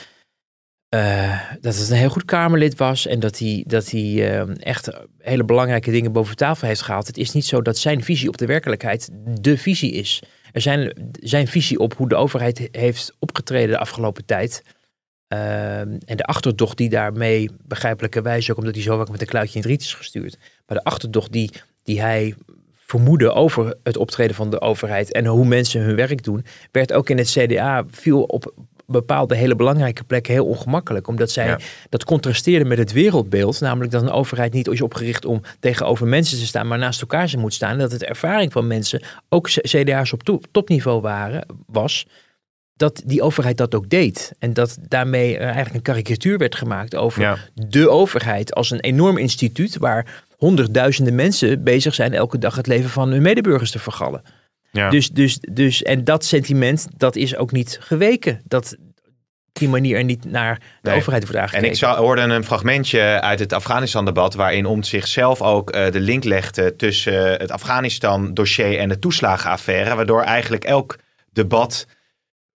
dat 1.59 1.75
het 1.75 1.89
een 1.89 1.97
heel 1.97 2.09
goed 2.09 2.25
Kamerlid 2.25 2.77
was 2.77 3.07
en 3.07 3.19
dat 3.19 3.39
hij, 3.39 3.63
dat 3.67 3.89
hij 3.89 4.41
echt 4.59 4.89
hele 5.17 5.43
belangrijke 5.43 5.91
dingen 5.91 6.11
boven 6.11 6.35
tafel 6.35 6.67
heeft 6.67 6.81
gehaald. 6.81 7.07
Het 7.07 7.17
is 7.17 7.31
niet 7.31 7.45
zo 7.45 7.61
dat 7.61 7.77
zijn 7.77 8.03
visie 8.03 8.27
op 8.27 8.37
de 8.37 8.45
werkelijkheid 8.45 9.09
de 9.41 9.57
visie 9.57 9.91
is. 9.91 10.21
Er 10.55 10.61
zijn, 10.61 11.11
zijn 11.11 11.47
visie 11.47 11.79
op 11.79 11.93
hoe 11.93 12.09
de 12.09 12.15
overheid 12.15 12.69
heeft 12.71 13.15
opgetreden 13.19 13.69
de 13.69 13.77
afgelopen 13.77 14.25
tijd. 14.25 14.63
Uh, 15.33 15.79
en 15.79 16.01
de 16.05 16.23
achterdocht 16.23 16.77
die 16.77 16.89
daarmee, 16.89 17.49
begrijpelijkerwijs 17.61 18.51
ook 18.51 18.57
omdat 18.57 18.73
hij 18.73 18.83
zo 18.83 18.97
vaak 18.97 19.09
met 19.09 19.21
een 19.21 19.27
kluitje 19.27 19.55
in 19.55 19.61
het 19.61 19.69
riet 19.69 19.81
is 19.81 19.93
gestuurd. 19.93 20.37
Maar 20.67 20.77
de 20.77 20.83
achterdocht 20.83 21.31
die, 21.31 21.51
die 21.83 22.01
hij 22.01 22.35
vermoedde 22.71 23.31
over 23.31 23.77
het 23.83 23.97
optreden 23.97 24.35
van 24.35 24.49
de 24.49 24.61
overheid 24.61 25.11
en 25.11 25.25
hoe 25.25 25.45
mensen 25.45 25.81
hun 25.81 25.95
werk 25.95 26.23
doen, 26.23 26.45
werd 26.71 26.93
ook 26.93 27.09
in 27.09 27.17
het 27.17 27.29
CDA, 27.29 27.85
viel 27.89 28.23
op 28.23 28.53
bepaalde 28.87 29.35
hele 29.35 29.55
belangrijke 29.55 30.03
plekken 30.03 30.33
heel 30.33 30.45
ongemakkelijk. 30.45 31.07
Omdat 31.07 31.31
zij 31.31 31.59
dat 31.89 32.03
contrasteerde 32.03 32.65
met 32.65 32.77
het 32.77 32.91
wereldbeeld. 32.91 33.59
Namelijk 33.61 33.91
dat 33.91 34.01
een 34.01 34.11
overheid 34.11 34.53
niet 34.53 34.67
is 34.67 34.81
opgericht 34.81 35.25
om 35.25 35.41
tegenover 35.59 36.07
mensen 36.07 36.37
te 36.37 36.45
staan, 36.45 36.67
maar 36.67 36.77
naast 36.77 37.01
elkaar 37.01 37.29
ze 37.29 37.37
moet 37.37 37.53
staan. 37.53 37.71
En 37.71 37.77
dat 37.77 37.91
het 37.91 38.03
ervaring 38.03 38.51
van 38.51 38.67
mensen, 38.67 39.01
ook 39.29 39.47
CDA's 39.49 40.13
op 40.13 40.45
topniveau 40.51 41.01
waren, 41.01 41.45
was. 41.67 42.05
dat 42.77 43.01
die 43.05 43.21
overheid 43.21 43.57
dat 43.57 43.75
ook 43.75 43.89
deed. 43.89 44.31
En 44.39 44.53
dat 44.53 44.77
daarmee 44.81 45.33
er 45.37 45.41
eigenlijk 45.45 45.75
een 45.75 45.81
karikatuur 45.93 46.37
werd 46.37 46.55
gemaakt 46.55 46.95
over 46.95 47.21
Ja. 47.21 47.37
de 47.53 47.89
overheid 47.89 48.53
als 48.53 48.71
een 48.71 48.79
enorm 48.79 49.17
instituut 49.17 49.77
waar 49.77 50.23
honderdduizenden 50.37 51.15
mensen 51.15 51.63
bezig 51.63 51.93
zijn 51.93 52.13
elke 52.13 52.37
dag 52.37 52.55
het 52.55 52.67
leven 52.67 52.89
van 52.89 53.09
hun 53.11 53.21
medeburgers 53.21 53.71
te 53.71 53.79
vergallen. 53.79 54.21
Ja. 54.75 54.89
Dus, 54.89 55.09
dus, 55.09 55.37
dus, 55.51 55.83
en 55.83 56.03
dat 56.03 56.25
sentiment, 56.25 56.87
dat 56.97 57.15
is 57.15 57.35
ook 57.35 57.51
niet 57.51 57.77
geweken. 57.81 58.41
Dat 58.43 58.75
op 59.47 59.61
die 59.61 59.69
manier 59.69 59.97
er 59.97 60.03
niet 60.03 60.25
naar 60.25 60.59
de 60.81 60.89
Nee. 60.89 60.97
overheid 60.99 61.21
wordt 61.23 61.35
En 61.37 61.41
aangekeken. 61.41 61.69
ik 61.71 61.77
zou, 61.77 61.97
hoorde 61.97 62.21
een 62.21 62.43
fragmentje 62.43 62.99
uit 63.21 63.39
het 63.39 63.53
Afghanistan-debat 63.53 64.33
waarin 64.33 64.65
om 64.65 64.83
zichzelf 64.83 65.41
ook 65.41 65.69
eh, 65.71 65.91
de 65.91 65.99
link 65.99 66.23
legde 66.23 66.75
tussen 66.75 67.33
eh, 67.33 67.39
het 67.39 67.51
Afghanistan-dossier 67.51 68.77
en 68.77 68.89
de 68.89 68.99
toeslagenaffaire, 68.99 69.95
waardoor 69.95 70.21
eigenlijk 70.21 70.63
elk 70.63 70.97
debat 71.31 71.87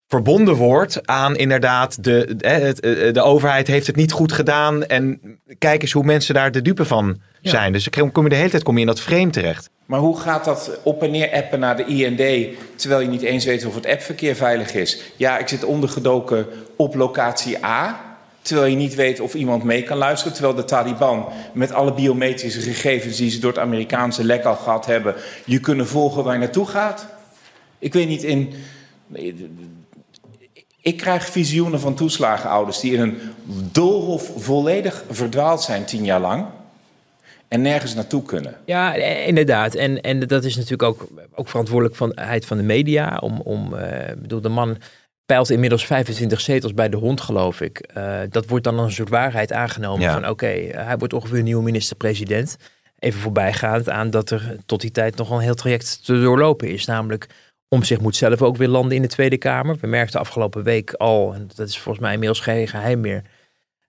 verbonden 0.07 0.55
wordt 0.55 1.07
aan 1.07 1.37
inderdaad 1.37 2.05
de, 2.05 2.35
het, 2.39 2.81
eh, 2.81 3.13
de 3.13 3.23
overheid 3.23 3.67
heeft 3.67 3.87
het 3.87 3.97
niet 3.97 4.13
goed 4.13 4.33
gedaan 4.33 4.85
en 4.85 5.21
kijk 5.59 5.83
eens 5.83 5.93
hoe 5.93 6.05
mensen 6.05 6.35
daar 6.35 6.51
de 6.51 6.63
dupe 6.63 6.85
van 6.85 7.21
Ja. 7.41 7.51
zijn. 7.51 7.73
Dus 7.73 7.85
dan 7.85 8.13
kom 8.13 8.23
je 8.25 8.29
de 8.31 8.37
hele 8.37 8.51
tijd 8.51 8.63
kom 8.63 8.75
je 8.75 8.81
in 8.81 8.87
dat 8.87 9.01
frame 9.01 9.31
terecht. 9.31 9.71
Maar 9.89 10.01
hoe 10.01 10.21
gaat 10.21 10.45
dat 10.45 10.79
op 10.83 11.03
en 11.03 11.11
neer 11.11 11.33
appen 11.33 11.61
naar 11.61 11.77
de 11.77 11.85
IND 11.85 12.57
terwijl 12.75 13.01
je 13.01 13.09
niet 13.09 13.23
eens 13.23 13.45
weet 13.45 13.65
of 13.65 13.75
het 13.75 13.87
appverkeer 13.87 14.35
veilig 14.35 14.75
is? 14.75 15.01
Ja, 15.17 15.39
ik 15.39 15.49
zit 15.49 15.65
ondergedoken 15.65 16.47
op 16.77 16.95
locatie 16.95 17.65
A. 17.65 18.01
Terwijl 18.43 18.71
je 18.71 18.77
niet 18.77 18.95
weet 18.95 19.21
of 19.21 19.35
iemand 19.35 19.63
mee 19.63 19.83
kan 19.83 19.97
luisteren. 19.97 20.33
Terwijl 20.33 20.55
de 20.55 20.65
Taliban 20.65 21.29
met 21.53 21.73
alle 21.73 21.95
biometrische 21.95 22.61
gegevens 22.61 23.17
die 23.17 23.31
ze 23.31 23.39
door 23.39 23.51
het 23.51 23.61
Amerikaanse 23.61 24.25
lek 24.25 24.45
al 24.45 24.57
gehad 24.57 24.87
hebben, 24.87 25.15
je 25.45 25.61
kunnen 25.61 25.87
volgen 25.87 26.25
waar 26.25 26.33
je 26.33 26.39
naartoe 26.39 26.67
gaat. 26.67 27.07
Ik 27.79 27.93
weet 27.93 28.09
niet 28.09 28.23
in. 28.23 28.55
Ik 30.81 30.97
krijg 30.97 31.27
visioenen 31.27 31.81
van 31.81 31.95
toeslagenouders 31.95 32.81
die 32.81 32.93
in 32.93 33.01
een 33.01 33.21
doolhof 33.73 34.31
volledig 34.37 35.05
verdwaald 35.11 35.63
zijn 35.63 35.85
tien 35.85 36.05
jaar 36.05 36.21
lang. 36.21 36.45
En 37.49 37.63
nergens 37.63 37.95
naartoe 37.95 38.23
kunnen. 38.23 38.55
Ja, 38.65 38.97
eh, 38.97 39.27
inderdaad. 39.27 39.75
En, 39.75 40.01
en 40.01 40.21
dat 40.21 40.45
is 40.45 40.57
natuurlijk 40.57 40.83
ook, 40.83 41.09
ook 41.35 41.49
verantwoordelijkheid 41.49 42.47
van 42.47 42.57
de 42.57 42.63
media. 42.63 43.17
Om, 43.17 43.41
om, 43.41 43.75
eh, 43.75 44.15
bedoel, 44.17 44.41
de 44.41 44.49
man 44.49 44.77
peilt 45.27 45.51
inmiddels 45.51 45.87
25 45.87 46.41
zetels 46.41 46.75
bij 46.75 46.89
de 46.89 46.97
hond, 46.97 47.21
geloof 47.21 47.61
ik. 47.61 47.79
Eh, 47.79 48.19
dat 48.31 48.47
wordt 48.47 48.65
dan 48.65 48.79
een 48.79 48.93
soort 48.93 49.09
waarheid 49.09 49.53
aangenomen 49.53 50.01
Ja. 50.01 50.13
van 50.13 50.29
oké, 50.29 50.47
hij 50.73 50.99
wordt 50.99 51.13
ongeveer 51.15 51.43
nieuwe 51.43 51.63
minister-president. 51.63 52.57
Even 52.99 53.21
voorbijgaand 53.21 53.89
aan 53.89 54.11
dat 54.11 54.31
er 54.31 54.57
tot 54.67 54.81
die 54.81 54.91
tijd 54.91 55.17
nog 55.17 55.31
een 55.31 55.39
heel 55.39 55.55
traject 55.55 56.05
te 56.05 56.21
doorlopen 56.21 56.69
is. 56.69 56.85
Namelijk, 56.85 57.27
om 57.69 57.83
zich 57.83 58.01
moet 58.01 58.17
zelf 58.17 58.43
ook 58.43 58.57
weer 58.57 58.69
landen 58.69 58.97
in 58.97 59.03
de 59.03 59.09
Tweede 59.09 59.37
Kamer. 59.39 59.77
We 59.81 59.87
merkten 59.87 60.21
afgelopen 60.21 60.63
week 60.63 60.93
al, 60.93 61.35
en 61.35 61.51
dat 61.55 61.69
is 61.69 61.79
volgens 61.79 62.05
mij 62.05 62.13
inmiddels 62.13 62.41
geen 62.41 62.69
geheim 62.69 63.01
meer... 63.01 63.23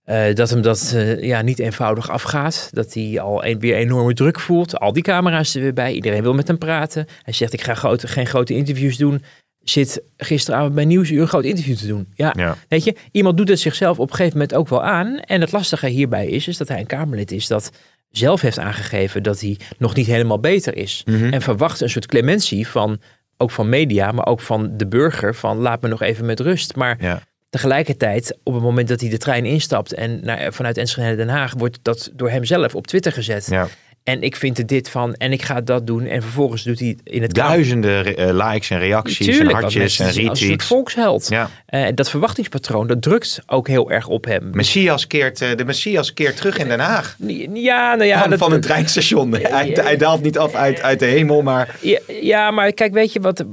eh, 0.10 0.36
dat 0.36 0.49
hem 0.49 0.62
dat 0.62 0.91
eh, 0.95 1.24
ja, 1.24 1.41
niet 1.41 1.60
eenvoudig 1.60 2.10
afgaat. 2.10 2.70
Dat 2.72 2.93
hij 2.93 3.20
al 3.20 3.45
een, 3.45 3.60
weer 3.60 3.76
enorme 3.76 4.14
druk 4.14 4.39
voelt. 4.39 4.80
Al 4.80 4.93
die 4.93 5.03
camera's 5.03 5.55
er 5.55 5.62
weer 5.62 5.74
bij. 5.74 5.93
Iedereen 5.93 6.22
wil 6.22 6.34
met 6.34 6.47
hem 6.47 6.57
praten. 6.57 7.07
Hij 7.24 7.34
zegt, 7.34 7.53
ik 7.53 7.62
ga 7.62 7.74
grote, 7.74 8.07
geen 8.07 8.26
grote 8.28 8.53
interviews 8.55 8.97
doen. 8.97 9.24
Zit 9.64 10.01
gisteravond 10.18 10.76
bij 10.76 10.86
Nieuwsuur 10.86 11.22
een 11.22 11.28
groot 11.28 11.43
interview 11.43 11.76
te 11.78 11.88
doen. 11.88 12.07
Ja, 12.16 12.34
Ja. 12.38 12.55
weet 12.68 12.84
je, 12.84 12.95
iemand 13.12 13.38
doet 13.38 13.47
het 13.49 13.60
zichzelf 13.60 13.99
op 13.99 14.10
een 14.10 14.16
gegeven 14.16 14.38
moment 14.38 14.57
ook 14.57 14.68
wel 14.70 14.84
aan. 14.84 15.20
En 15.20 15.41
het 15.41 15.51
lastige 15.51 15.88
hierbij 15.88 16.28
is, 16.28 16.47
is 16.47 16.57
dat 16.57 16.68
hij 16.68 16.80
een 16.80 16.86
Kamerlid 16.86 17.32
is 17.32 17.47
dat 17.47 17.72
zelf 18.10 18.41
heeft 18.41 18.60
aangegeven 18.60 19.24
dat 19.24 19.39
hij 19.41 19.57
nog 19.78 19.95
niet 19.95 20.05
helemaal 20.07 20.39
beter 20.39 20.78
is. 20.78 21.03
En 21.05 21.41
verwacht 21.41 21.82
een 21.82 21.89
soort 21.89 22.05
clementie 22.05 22.68
van, 22.68 22.99
ook 23.38 23.51
van 23.51 23.70
media, 23.70 24.12
maar 24.12 24.26
ook 24.26 24.41
van 24.41 24.78
de 24.78 24.88
burger. 24.88 25.36
Van 25.36 25.57
laat 25.57 25.82
me 25.82 25.88
nog 25.88 26.01
even 26.01 26.26
met 26.26 26.39
rust. 26.39 26.76
Maar 26.76 26.97
Ja. 26.99 27.22
Tegelijkertijd, 27.50 28.38
op 28.43 28.54
het 28.54 28.64
moment 28.64 28.88
dat 28.88 29.00
hij 29.02 29.10
de 29.10 29.18
trein 29.18 29.45
instapt 29.45 29.93
en 29.93 30.20
naar, 30.26 30.54
vanuit 30.54 30.78
Enschede 30.78 31.08
naar 31.08 31.18
Den 31.18 31.30
Haag, 31.30 31.54
wordt 31.58 31.80
dat 31.82 32.10
door 32.14 32.30
hemzelf 32.30 32.76
op 32.76 32.88
Twitter 32.88 33.12
gezet. 33.12 33.47
Ja. 33.50 33.68
En 34.10 34.22
ik 34.22 34.36
vind 34.36 34.57
er 34.57 34.66
dit 34.66 34.89
van 34.89 35.14
en 35.14 35.32
ik 35.32 35.41
ga 35.41 35.62
dat 35.62 35.88
doen. 35.88 36.05
En 36.05 36.22
vervolgens 36.22 36.64
doet 36.64 36.80
hij 36.80 36.97
in 37.03 37.22
het 37.22 37.34
Duizenden 37.34 38.18
eh, 38.18 38.49
likes 38.49 38.70
en 38.70 38.80
reacties 38.80 39.26
Tuurlijk, 39.26 39.55
en 39.55 39.62
hartjes 39.62 39.99
en 39.99 40.05
hem 40.05 40.28
als 40.30 40.39
retweets. 40.39 40.66
volksheld. 40.66 41.28
Ja. 41.30 41.49
Eh, 41.66 41.88
dat 41.95 42.10
verwachtingspatroon, 42.10 42.88
dat 42.88 43.01
drukt 43.01 43.41
ook 43.45 43.68
heel 43.68 43.91
erg 43.91 44.07
op 44.07 44.26
hem. 44.26 44.49
Messias 44.51 45.07
keert, 45.07 45.41
eh, 45.41 45.55
de 45.55 45.66
Messias 45.66 46.14
keert 46.14 46.38
terug 46.38 46.57
in 46.57 46.68
Den 46.68 46.80
Haag. 46.80 47.16
Ja, 47.53 47.95
nou 47.95 48.03
ja, 48.03 48.22
van, 48.22 48.30
dat, 48.30 48.39
van 48.39 48.51
een 48.51 48.62
treinstation. 48.72 49.34
Hij, 49.34 49.70
hij 49.74 49.97
daalt 49.97 50.22
niet 50.22 50.38
af 50.38 50.53
uit, 50.53 50.82
uit 50.82 50.99
de 50.99 51.05
hemel, 51.05 51.41
maar 51.41 51.76
Ja, 51.82 51.99
ja, 52.22 52.51
maar 52.51 52.72
kijk, 52.72 52.93
weet 52.93 53.14
je 53.14 53.20
wat? 53.20 53.43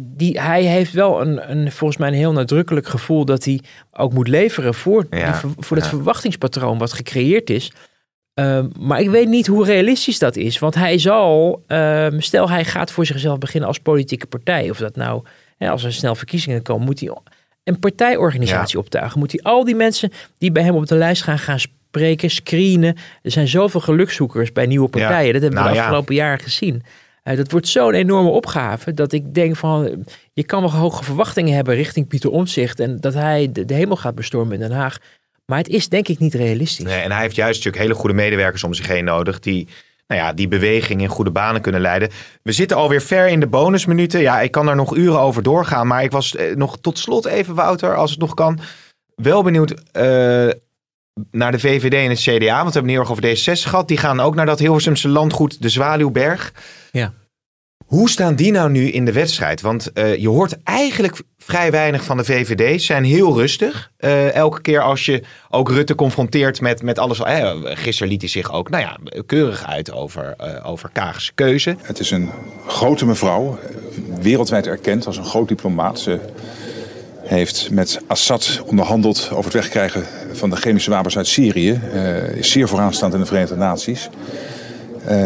Die, 0.00 0.40
hij 0.40 0.62
heeft 0.62 0.92
wel 0.92 1.20
een, 1.20 1.50
een, 1.50 1.72
volgens 1.72 1.98
mij 1.98 2.08
een 2.08 2.14
heel 2.14 2.32
nadrukkelijk 2.32 2.86
gevoel 2.86 3.24
dat 3.24 3.44
hij 3.44 3.60
ook 3.92 4.12
moet 4.12 4.28
leveren 4.28 4.74
voor, 4.74 5.06
Ja, 5.10 5.40
die 5.42 5.50
voor 5.58 5.76
dat 5.76 5.88
verwachtingspatroon 5.88 6.78
wat 6.78 6.92
gecreëerd 6.92 7.50
is. 7.50 7.72
Ehm, 8.36 8.68
maar 8.78 9.00
ik 9.00 9.10
weet 9.10 9.28
niet 9.28 9.46
hoe 9.46 9.64
realistisch 9.64 10.18
dat 10.18 10.36
is. 10.36 10.58
Want 10.58 10.74
hij 10.74 10.98
zal, 10.98 11.62
ehm, 11.66 12.20
stel 12.20 12.50
hij 12.50 12.64
gaat 12.64 12.90
voor 12.90 13.06
zichzelf 13.06 13.38
beginnen 13.38 13.68
als 13.68 13.78
politieke 13.78 14.26
partij. 14.26 14.70
Of 14.70 14.78
dat 14.78 14.96
nou, 14.96 15.24
hè, 15.58 15.70
als 15.70 15.84
er 15.84 15.92
snel 15.92 16.14
verkiezingen 16.14 16.62
komen, 16.62 16.86
moet 16.86 17.00
hij 17.00 17.16
een 17.64 17.78
partijorganisatie 17.78 18.78
optuigen. 18.78 19.18
Moet 19.18 19.32
hij 19.32 19.40
al 19.42 19.64
die 19.64 19.74
mensen 19.74 20.12
die 20.38 20.52
bij 20.52 20.62
hem 20.62 20.74
op 20.74 20.86
de 20.86 20.94
lijst 20.94 21.22
gaan, 21.22 21.38
gaan 21.38 21.60
spreken, 21.60 22.30
screenen. 22.30 22.96
Er 23.22 23.30
zijn 23.30 23.48
zoveel 23.48 23.80
gelukzoekers 23.80 24.52
bij 24.52 24.66
nieuwe 24.66 24.88
partijen. 24.88 25.32
Dat 25.32 25.42
hebben 25.42 25.58
we 25.58 25.64
nou 25.64 25.68
de 25.68 25.74
ja. 25.74 25.82
afgelopen 25.82 26.14
jaren 26.14 26.40
gezien. 26.40 26.82
Eh, 27.22 27.36
dat 27.36 27.50
wordt 27.50 27.68
zo'n 27.68 27.94
enorme 27.94 28.30
opgave 28.30 28.94
dat 28.94 29.12
ik 29.12 29.34
denk 29.34 29.56
van, 29.56 30.04
je 30.32 30.44
kan 30.44 30.60
wel 30.60 30.72
hoge 30.72 31.04
verwachtingen 31.04 31.54
hebben 31.54 31.74
richting 31.74 32.08
Pieter 32.08 32.30
Omtzigt 32.30 32.80
en 32.80 33.00
dat 33.00 33.14
hij 33.14 33.52
de, 33.52 33.64
de 33.64 33.74
hemel 33.74 33.96
gaat 33.96 34.14
bestormen 34.14 34.54
in 34.54 34.60
Den 34.60 34.76
Haag. 34.76 34.98
Maar 35.46 35.58
het 35.58 35.68
is 35.68 35.88
denk 35.88 36.08
ik 36.08 36.18
niet 36.18 36.34
realistisch. 36.34 36.84
Nee, 36.84 37.00
en 37.00 37.12
hij 37.12 37.20
heeft 37.20 37.36
juist 37.36 37.56
natuurlijk 37.56 37.82
hele 37.82 37.98
goede 37.98 38.14
medewerkers 38.14 38.64
om 38.64 38.74
zich 38.74 38.86
heen 38.86 39.04
nodig. 39.04 39.40
Die, 39.40 39.68
nou 40.06 40.20
ja, 40.20 40.32
die 40.32 40.48
beweging 40.48 41.00
in 41.00 41.08
goede 41.08 41.30
banen 41.30 41.60
kunnen 41.60 41.80
leiden. 41.80 42.10
We 42.42 42.52
zitten 42.52 42.76
alweer 42.76 43.02
ver 43.02 43.28
in 43.28 43.40
de 43.40 43.46
bonusminuten. 43.46 44.20
Ja, 44.20 44.40
ik 44.40 44.50
kan 44.50 44.66
daar 44.66 44.76
nog 44.76 44.96
uren 44.96 45.20
over 45.20 45.42
doorgaan. 45.42 45.86
Maar 45.86 46.02
ik 46.02 46.10
was 46.10 46.36
eh, 46.36 46.54
nog 46.54 46.78
tot 46.80 46.98
slot 46.98 47.26
even, 47.26 47.54
Wouter, 47.54 47.94
als 47.94 48.10
het 48.10 48.20
nog 48.20 48.34
kan. 48.34 48.60
Wel 49.14 49.42
benieuwd 49.42 49.70
eh, 49.70 50.48
naar 51.30 51.52
de 51.52 51.58
VVD 51.58 51.94
en 51.94 52.10
het 52.10 52.20
CDA. 52.20 52.62
Want 52.62 52.74
we 52.74 52.78
hebben 52.78 52.82
het 52.82 52.86
heel 52.86 53.00
erg 53.00 53.10
over 53.10 53.56
D66 53.56 53.68
gehad. 53.68 53.88
Die 53.88 53.96
gaan 53.96 54.20
ook 54.20 54.34
naar 54.34 54.46
dat 54.46 54.58
Hilversumse 54.58 55.08
landgoed, 55.08 55.62
de 55.62 55.68
Zwaluwberg. 55.68 56.52
Ja. 56.90 57.12
Hoe 57.86 58.10
staan 58.10 58.34
die 58.34 58.52
nou 58.52 58.70
nu 58.70 58.90
in 58.90 59.04
de 59.04 59.12
wedstrijd? 59.12 59.60
Want 59.60 59.92
eh, 59.92 60.16
je 60.16 60.28
hoort 60.28 60.62
eigenlijk 60.62 61.22
vrij 61.38 61.70
weinig 61.70 62.04
van 62.04 62.16
de 62.16 62.24
VVD. 62.24 62.80
Ze 62.80 62.86
zijn 62.86 63.04
heel 63.04 63.36
rustig. 63.38 63.90
Eh, 63.96 64.34
elke 64.34 64.60
keer 64.60 64.80
als 64.80 65.04
je 65.04 65.22
ook 65.50 65.70
Rutte 65.70 65.94
confronteert 65.94 66.60
met, 66.60 66.82
met 66.82 66.98
alles. 66.98 67.20
Eh, 67.20 67.52
gisteren 67.62 68.12
liet 68.12 68.20
hij 68.20 68.30
zich 68.30 68.52
ook 68.52 68.70
nou 68.70 68.82
ja, 68.82 68.96
keurig 69.26 69.66
uit 69.66 69.92
over, 69.92 70.36
over 70.64 70.90
Kaagse 70.92 71.32
keuze. 71.34 71.76
Het 71.82 71.98
is 71.98 72.10
een 72.10 72.30
grote 72.66 73.06
mevrouw, 73.06 73.58
wereldwijd 74.20 74.66
erkend 74.66 75.06
als 75.06 75.16
een 75.16 75.24
groot 75.24 75.48
diplomaat. 75.48 76.00
Ze 76.00 76.18
heeft 77.22 77.70
met 77.70 78.00
Assad 78.06 78.62
onderhandeld 78.66 79.28
over 79.30 79.44
het 79.44 79.52
wegkrijgen 79.52 80.04
van 80.32 80.50
de 80.50 80.56
chemische 80.56 80.90
wapens 80.90 81.16
uit 81.16 81.26
Syrië. 81.26 81.80
Is 82.34 82.50
zeer 82.50 82.68
vooraanstaand 82.68 83.14
in 83.14 83.20
de 83.20 83.26
Verenigde 83.26 83.56
Naties. 83.56 84.08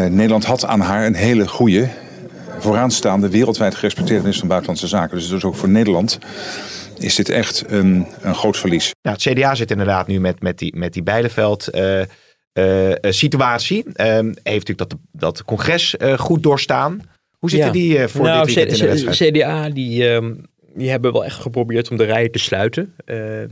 Nederland 0.09 0.45
had 0.45 0.65
aan 0.65 0.79
haar 0.79 1.05
een 1.05 1.15
hele 1.15 1.47
goede, 1.47 1.89
vooraanstaande, 2.61 3.29
wereldwijd 3.29 3.75
gerespecteerde 3.75 4.21
minister 4.21 4.39
van 4.39 4.49
Buitenlandse 4.49 4.87
Zaken. 4.87 5.17
Dus, 5.17 5.29
dus 5.29 5.43
ook 5.43 5.55
voor 5.55 5.69
Nederland 5.69 6.19
is 6.97 7.15
dit 7.15 7.29
echt 7.29 7.63
een, 7.67 8.07
een 8.21 8.35
groot 8.35 8.57
verlies. 8.57 8.91
Nou, 9.01 9.17
het 9.21 9.33
CDA 9.33 9.55
zit 9.55 9.71
inderdaad 9.71 10.07
nu 10.07 10.19
met, 10.19 10.41
met 10.41 10.57
die, 10.57 10.75
met 10.75 10.93
die 10.93 11.03
Bijleveld 11.03 11.67
eh, 11.67 12.01
eh, 12.01 12.91
eh, 12.91 12.95
situatie. 13.01 13.83
Ehm, 13.93 14.25
heeft 14.25 14.67
natuurlijk 14.67 14.89
dat, 14.89 14.95
dat 15.11 15.43
congres 15.43 15.97
eh, 15.97 16.17
goed 16.17 16.43
doorstaan. 16.43 17.01
Hoe 17.37 17.49
zitten 17.49 17.67
Ja. 17.67 17.73
die 17.73 18.07
voor 18.07 18.25
nou, 18.25 18.45
dit 18.45 18.55
weekend 18.55 18.79
in 18.79 18.85
de 18.85 19.03
wedstrijd? 19.03 19.33
CDA 19.33 19.69
die, 19.69 20.09
ehm, 20.09 20.33
die 20.75 20.89
hebben 20.89 21.13
wel 21.13 21.25
echt 21.25 21.39
geprobeerd 21.39 21.89
om 21.89 21.97
de 21.97 22.03
rijen 22.03 22.31
te 22.31 22.39
sluiten. 22.39 22.95
Ehm, 23.05 23.47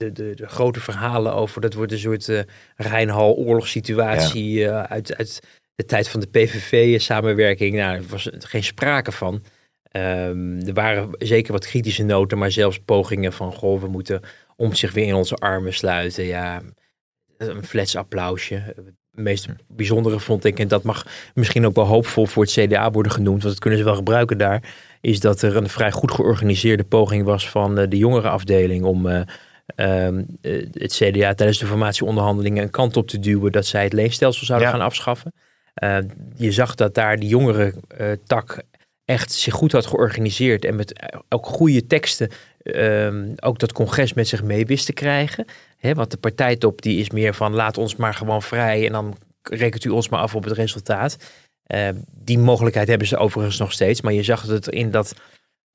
de, 0.00 0.12
de, 0.12 0.34
de 0.34 0.46
grote 0.46 0.80
verhalen 0.80 1.34
over 1.34 1.60
dat 1.60 1.74
wordt 1.74 1.92
een 1.92 1.98
soort 1.98 2.28
eh 2.28 2.40
Rijnhal 2.76 3.34
oorlogssituatie 3.34 4.66
eh, 4.66 4.82
uit, 4.82 5.16
uit 5.16 5.40
de 5.80 5.86
tijd 5.86 6.08
van 6.08 6.20
de 6.20 6.26
PVV-samenwerking. 6.26 7.74
Nou, 7.74 7.96
er 7.96 8.04
was 8.08 8.28
geen 8.38 8.64
sprake 8.64 9.12
van. 9.12 9.42
Ehm, 9.82 10.60
er 10.66 10.72
waren 10.72 11.08
zeker 11.18 11.52
wat 11.52 11.66
kritische 11.66 12.02
noten, 12.02 12.38
maar 12.38 12.50
zelfs 12.50 12.78
pogingen 12.78 13.32
van, 13.32 13.52
goh, 13.52 13.80
we 13.80 13.88
moeten 13.88 14.20
om 14.56 14.74
zich 14.74 14.92
weer 14.92 15.06
in 15.06 15.14
onze 15.14 15.34
armen 15.34 15.74
sluiten. 15.74 16.24
Ja, 16.24 16.62
een 17.38 17.64
flats 17.64 17.96
applausje. 17.96 18.54
Het 18.54 18.94
meest 19.10 19.46
bijzondere 19.68 20.20
vond 20.20 20.44
ik, 20.44 20.58
en 20.58 20.68
dat 20.68 20.82
mag 20.82 21.06
misschien 21.34 21.66
ook 21.66 21.74
wel 21.74 21.86
hoopvol 21.86 22.26
voor 22.26 22.42
het 22.42 22.52
CDA 22.52 22.90
worden 22.90 23.12
genoemd, 23.12 23.42
want 23.42 23.54
dat 23.54 23.62
kunnen 23.62 23.78
ze 23.78 23.84
wel 23.84 23.94
gebruiken 23.94 24.38
daar, 24.38 24.74
is 25.00 25.20
dat 25.20 25.42
er 25.42 25.56
een 25.56 25.68
vrij 25.68 25.92
goed 25.92 26.10
georganiseerde 26.10 26.84
poging 26.84 27.24
was 27.24 27.48
van 27.48 27.78
eh, 27.78 27.88
de 27.88 27.96
jongerenafdeling 27.96 28.84
om 28.84 29.06
eh, 29.08 29.20
ehm, 29.76 30.22
eh, 30.40 30.66
het 30.72 30.92
CDA 30.92 31.34
tijdens 31.34 31.58
de 31.58 31.66
formatieonderhandelingen 31.66 32.62
een 32.62 32.70
kant 32.70 32.96
op 32.96 33.08
te 33.08 33.18
duwen 33.18 33.52
dat 33.52 33.66
zij 33.66 33.84
het 33.84 33.92
leenstelsel 33.92 34.46
zouden 34.46 34.68
Ja. 34.68 34.74
gaan 34.74 34.84
afschaffen. 34.84 35.32
Eh, 35.74 35.98
je 36.36 36.52
zag 36.52 36.74
dat 36.74 36.94
daar 36.94 37.18
die 37.18 37.28
jongere 37.28 37.74
eh, 37.88 38.12
tak 38.26 38.62
echt 39.04 39.32
zich 39.32 39.54
goed 39.54 39.72
had 39.72 39.86
georganiseerd 39.86 40.64
en 40.64 40.76
met 40.76 40.92
eh, 40.92 41.18
ook 41.28 41.46
goede 41.46 41.86
teksten 41.86 42.30
ehm, 42.62 43.32
ook 43.36 43.58
dat 43.58 43.72
congres 43.72 44.12
met 44.12 44.28
zich 44.28 44.42
mee 44.42 44.66
wist 44.66 44.86
te 44.86 44.92
krijgen. 44.92 45.44
Hè, 45.76 45.94
want 45.94 46.10
de 46.10 46.16
partijtop 46.16 46.82
die 46.82 47.00
is 47.00 47.10
meer 47.10 47.34
van 47.34 47.52
laat 47.52 47.78
ons 47.78 47.96
maar 47.96 48.14
gewoon 48.14 48.42
vrij 48.42 48.86
en 48.86 48.92
dan 48.92 49.16
rekent 49.42 49.84
u 49.84 49.88
ons 49.88 50.08
maar 50.08 50.20
af 50.20 50.34
op 50.34 50.44
het 50.44 50.52
resultaat. 50.52 51.16
Die 52.10 52.38
mogelijkheid 52.38 52.88
hebben 52.88 53.06
ze 53.06 53.16
overigens 53.16 53.58
nog 53.58 53.72
steeds. 53.72 54.00
Maar 54.00 54.12
je 54.12 54.22
zag 54.22 54.42
het 54.42 54.68
in 54.68 54.90
dat, 54.90 55.14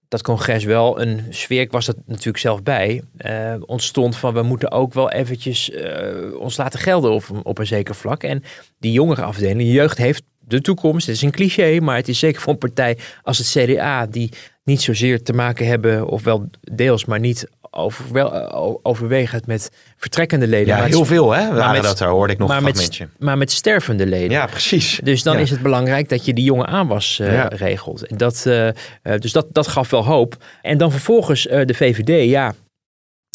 dat 0.08 0.22
congres 0.22 0.64
wel 0.64 1.02
een 1.02 1.22
sfeer, 1.30 1.68
was 1.70 1.88
er 1.88 1.94
natuurlijk 2.06 2.38
zelf 2.38 2.64
bij, 2.64 3.02
uh, 3.18 3.54
ontstond 3.66 4.18
van 4.18 4.34
we 4.34 4.42
moeten 4.42 4.72
ook 4.72 4.94
wel 4.94 5.12
eventjes 5.12 5.70
uh, 5.70 6.40
ons 6.40 6.58
laten 6.58 6.80
gelden 6.80 7.12
op, 7.12 7.24
op 7.44 7.58
een 7.58 7.68
zeker 7.68 7.96
vlak. 7.96 8.24
En 8.24 8.44
die 8.80 8.92
jongere 8.92 9.22
afdeling, 9.22 9.60
de 9.60 9.72
jeugd 9.72 9.98
heeft 9.98 10.24
de 10.40 10.62
toekomst. 10.62 11.08
Het 11.08 11.16
is 11.16 11.22
een 11.22 11.32
cliché, 11.32 11.80
maar 11.80 11.96
het 11.96 12.08
is 12.08 12.20
zeker 12.20 12.42
voor 12.42 12.54
een 12.54 12.60
partij 12.60 12.98
als 13.22 13.38
het 13.38 13.48
CDA, 13.48 14.06
die 14.06 14.32
niet 14.64 14.82
zozeer 14.82 15.24
te 15.24 15.34
maken 15.34 15.68
hebben, 15.68 16.08
of 16.08 16.24
wel 16.24 16.50
deels, 16.62 17.06
maar 17.06 17.20
niet 17.20 17.50
over, 17.76 18.14
wel, 18.14 18.80
overwegend 18.84 19.48
met 19.48 19.72
vertrekkende 19.98 20.48
leden. 20.48 20.68
Ja, 20.68 20.78
maar 20.78 20.88
heel 20.88 21.00
het, 21.00 21.08
veel 21.08 21.32
hè, 21.32 21.54
waren 21.54 21.72
met, 21.72 21.84
dat, 21.84 21.98
daar 21.98 22.10
hoorde 22.10 22.34
ik 22.34 22.40
nog 22.40 22.48
maar 22.48 22.58
een 22.58 22.64
met, 22.64 23.08
maar 23.20 23.38
met 23.38 23.52
stervende 23.52 24.06
leden. 24.06 24.32
Ja, 24.32 24.46
precies. 24.46 25.00
Dus 25.04 25.24
dan 25.24 25.36
Ja. 25.36 25.40
is 25.42 25.50
het 25.50 25.62
belangrijk 25.62 26.10
dat 26.10 26.26
je 26.26 26.34
die 26.34 26.44
jonge 26.44 26.66
aanwas 26.66 27.20
uh, 27.22 27.34
Ja. 27.34 27.48
regelt. 27.48 28.06
En 28.06 28.18
dat, 28.18 28.44
uh, 28.48 28.66
uh, 28.66 28.72
dus 29.04 29.32
dat, 29.32 29.48
dat 29.52 29.68
gaf 29.68 29.90
wel 29.90 30.06
hoop. 30.06 30.36
En 30.62 30.78
dan 30.78 30.92
vervolgens 30.92 31.46
uh, 31.48 31.66
de 31.66 31.74
VVD, 31.74 32.30
ja, 32.30 32.54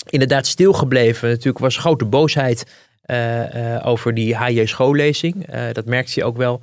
inderdaad 0.08 0.46
stilgebleven. 0.46 1.28
Natuurlijk 1.28 1.58
was 1.58 1.76
grote 1.76 2.04
boosheid 2.04 2.64
over 3.82 4.14
die 4.14 4.36
HJ 4.36 4.66
schoollezing. 4.66 5.46
dat 5.72 5.84
merkte 5.84 6.12
je 6.14 6.24
ook 6.24 6.36
wel. 6.36 6.60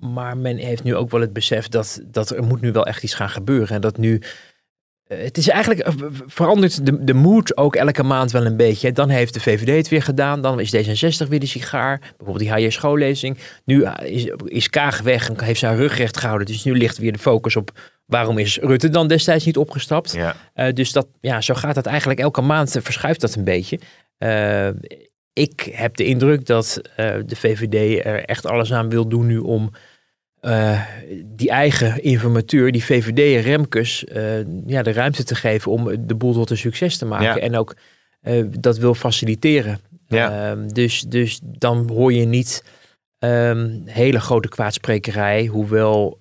Maar 0.00 0.36
men 0.36 0.56
heeft 0.56 0.82
nu 0.82 0.94
ook 0.96 1.10
wel 1.10 1.20
het 1.20 1.32
besef 1.32 1.68
dat, 1.68 2.00
dat 2.04 2.30
er 2.30 2.42
moet 2.42 2.60
nu 2.60 2.72
wel 2.72 2.86
echt 2.86 3.02
iets 3.02 3.14
gaan 3.14 3.28
gebeuren. 3.30 3.74
En 3.74 3.80
dat 3.80 3.96
nu. 3.98 4.22
Uh, 5.08 5.18
het 5.22 5.36
is 5.36 5.48
eigenlijk 5.48 5.88
verandert 6.26 6.86
de, 6.86 7.04
de 7.04 7.14
moed 7.14 7.56
ook 7.56 7.76
elke 7.76 8.02
maand 8.02 8.30
wel 8.30 8.46
een 8.46 8.56
beetje. 8.56 8.92
Dan 8.92 9.08
heeft 9.08 9.34
de 9.34 9.40
VVD 9.40 9.76
het 9.76 9.88
weer 9.88 10.02
gedaan. 10.02 10.42
Dan 10.42 10.60
is 10.60 10.76
D66 10.76 11.28
weer 11.28 11.40
de 11.40 11.46
sigaar. 11.46 11.98
Bijvoorbeeld 11.98 12.38
die 12.38 12.52
HJ 12.52 12.70
schoollezing. 12.70 13.38
Nu 13.64 13.86
is, 13.86 14.30
is 14.44 14.70
Kaag 14.70 15.00
weg 15.00 15.28
en 15.28 15.44
heeft 15.44 15.58
zijn 15.58 15.76
rug 15.76 15.96
recht 15.96 16.16
gehouden. 16.16 16.46
Dus 16.46 16.64
nu 16.64 16.76
ligt 16.76 16.98
weer 16.98 17.12
de 17.12 17.18
focus 17.18 17.56
op 17.56 17.70
waarom 18.06 18.38
is 18.38 18.58
Rutte 18.58 18.88
dan 18.88 19.08
destijds 19.08 19.44
niet 19.44 19.56
opgestapt. 19.56 20.12
Ja. 20.12 20.36
Uh, 20.54 20.72
dus 20.72 20.92
dat, 20.92 21.06
ja, 21.20 21.40
zo 21.40 21.54
gaat 21.54 21.74
dat 21.74 21.86
eigenlijk 21.86 22.20
elke 22.20 22.40
maand 22.40 22.76
verschuift 22.82 23.20
dat 23.20 23.34
een 23.34 23.44
beetje. 23.44 23.78
Uh, 24.18 24.68
ik 25.32 25.68
heb 25.72 25.96
de 25.96 26.04
indruk 26.04 26.46
dat 26.46 26.80
uh, 26.90 27.14
de 27.26 27.36
VVD 27.36 28.04
er 28.04 28.24
echt 28.24 28.46
alles 28.46 28.72
aan 28.72 28.88
wil 28.88 29.08
doen 29.08 29.26
nu 29.26 29.38
om 29.38 29.70
uh, 30.42 30.80
die 31.24 31.50
eigen 31.50 32.02
informateur, 32.02 32.72
die 32.72 32.84
VVD 32.84 33.44
Remkes, 33.44 34.04
uh, 34.04 34.38
ja, 34.66 34.82
de 34.82 34.92
ruimte 34.92 35.24
te 35.24 35.34
geven 35.34 35.72
om 35.72 36.06
de 36.06 36.14
boel 36.14 36.32
tot 36.32 36.50
een 36.50 36.56
succes 36.56 36.98
te 36.98 37.04
maken. 37.04 37.26
Ja. 37.26 37.38
En 37.38 37.56
ook 37.56 37.76
dat 38.58 38.78
wil 38.78 38.94
faciliteren. 38.94 39.80
Ja. 40.06 40.50
Ehm, 40.50 40.68
dus, 40.68 41.00
dus 41.00 41.40
dan 41.42 41.88
hoor 41.88 42.12
je 42.12 42.24
niet 42.24 42.64
um, 43.18 43.82
hele 43.84 44.20
grote 44.20 44.48
kwaadsprekerij, 44.48 45.46
hoewel 45.46 46.20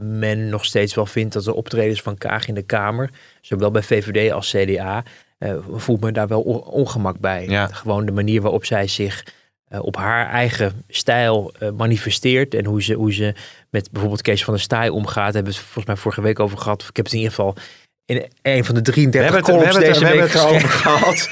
men 0.00 0.48
nog 0.48 0.64
steeds 0.64 0.94
wel 0.94 1.06
vindt 1.06 1.34
dat 1.34 1.44
de 1.44 1.54
optredens 1.54 2.02
van 2.02 2.18
Kaag 2.18 2.48
in 2.48 2.54
de 2.54 2.62
Kamer, 2.62 3.10
zowel 3.40 3.70
bij 3.70 3.82
VVD 3.82 4.32
als 4.32 4.54
CDA, 4.56 5.04
voelt 5.70 6.00
me 6.00 6.12
daar 6.12 6.28
wel 6.28 6.40
ongemak 6.70 7.18
bij. 7.18 7.46
Ja. 7.48 7.66
Gewoon 7.66 8.06
de 8.06 8.12
manier 8.12 8.42
waarop 8.42 8.64
zij 8.64 8.86
zich 8.86 9.24
uh, 9.72 9.82
op 9.82 9.96
haar 9.96 10.30
eigen 10.30 10.84
stijl 10.88 11.52
uh, 11.62 11.70
manifesteert. 11.70 12.54
En 12.54 12.64
hoe 12.64 12.82
ze, 12.82 12.94
hoe 12.94 13.12
ze 13.12 13.34
met 13.70 13.90
bijvoorbeeld 13.90 14.22
Kees 14.22 14.44
van 14.44 14.54
der 14.54 14.62
Staaij 14.62 14.88
omgaat. 14.88 15.34
Hebben 15.34 15.52
we 15.52 15.58
het 15.58 15.66
volgens 15.66 15.86
mij 15.86 15.96
vorige 15.96 16.22
week 16.22 16.40
over 16.40 16.58
gehad. 16.58 16.86
Ik 16.88 16.96
heb 16.96 17.04
het 17.04 17.14
in 17.14 17.20
ieder 17.20 17.34
geval 17.34 17.56
in 18.06 18.26
een 18.42 18.64
van 18.64 18.74
de 18.74 18.82
33 18.82 19.12
we 19.12 19.18
hebben 19.18 19.36
het, 19.36 19.44
columns 19.44 19.76
we 19.78 19.84
hebben 19.84 19.92
deze 19.92 20.04
het, 20.04 20.12
we 20.14 20.20
week 20.20 20.32
hebben 20.32 20.40
het 20.40 20.50
erover 20.50 20.68
gehad. 20.68 21.28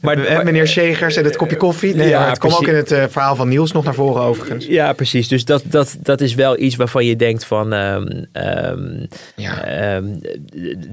maar, 0.00 0.44
meneer 0.44 0.68
Segers 0.68 1.16
en 1.16 1.24
het 1.24 1.36
kopje 1.36 1.56
koffie. 1.56 1.94
Nee, 1.94 2.08
Ja, 2.08 2.18
maar 2.18 2.28
het 2.28 2.38
kwam 2.38 2.52
ook 2.52 2.66
in 2.66 2.74
het 2.74 2.92
uh, 2.92 3.04
verhaal 3.08 3.36
van 3.36 3.48
Niels 3.48 3.72
nog 3.72 3.84
naar 3.84 3.94
voren 3.94 4.22
overigens. 4.22 4.66
Ja, 4.66 4.92
precies. 4.92 5.28
Dus 5.28 5.44
dat, 5.44 5.62
dat, 5.66 5.96
dat 6.00 6.20
is 6.20 6.34
wel 6.34 6.58
iets 6.58 6.76
waarvan 6.76 7.04
je 7.04 7.16
denkt 7.16 7.44
van... 7.44 7.72
Um, 7.72 8.26
um, 8.32 9.08
ja. 9.36 9.94
um, 9.96 10.20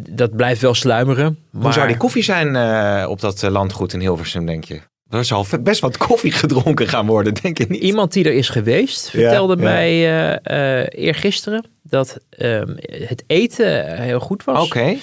dat 0.10 0.36
blijft 0.36 0.62
wel 0.62 0.74
sluimeren. 0.74 1.38
Maar... 1.52 1.64
Hoe 1.64 1.74
zou 1.74 1.88
die 1.88 1.98
koffie 1.98 2.24
zijn 2.24 2.56
uh, 2.56 3.10
op 3.10 3.20
dat 3.20 3.42
landgoed 3.42 3.94
in 3.94 4.00
Hilversum, 4.00 4.46
denk 4.46 4.64
je? 4.64 4.82
Er 5.12 5.26
zal 5.26 5.46
best 5.62 5.82
wat 5.82 5.98
koffie 5.98 6.32
gedronken 6.32 6.88
gaan 6.88 7.06
worden, 7.06 7.34
denk 7.34 7.58
je 7.58 7.66
niet? 7.70 7.82
Iemand 7.82 8.14
die 8.14 8.26
er 8.26 8.34
is 8.34 8.50
geweest 8.50 9.10
vertelde 9.10 9.56
ja, 9.56 9.64
mij 9.64 9.92
uh, 9.94 10.80
uh, 10.80 10.86
eergisteren 10.90 11.66
dat 11.84 12.18
um, 12.38 12.76
het 12.80 13.24
eten 13.28 14.02
heel 14.02 14.20
goed 14.20 14.44
was. 14.44 14.66
Oké. 14.66 14.78
Okay. 14.78 15.00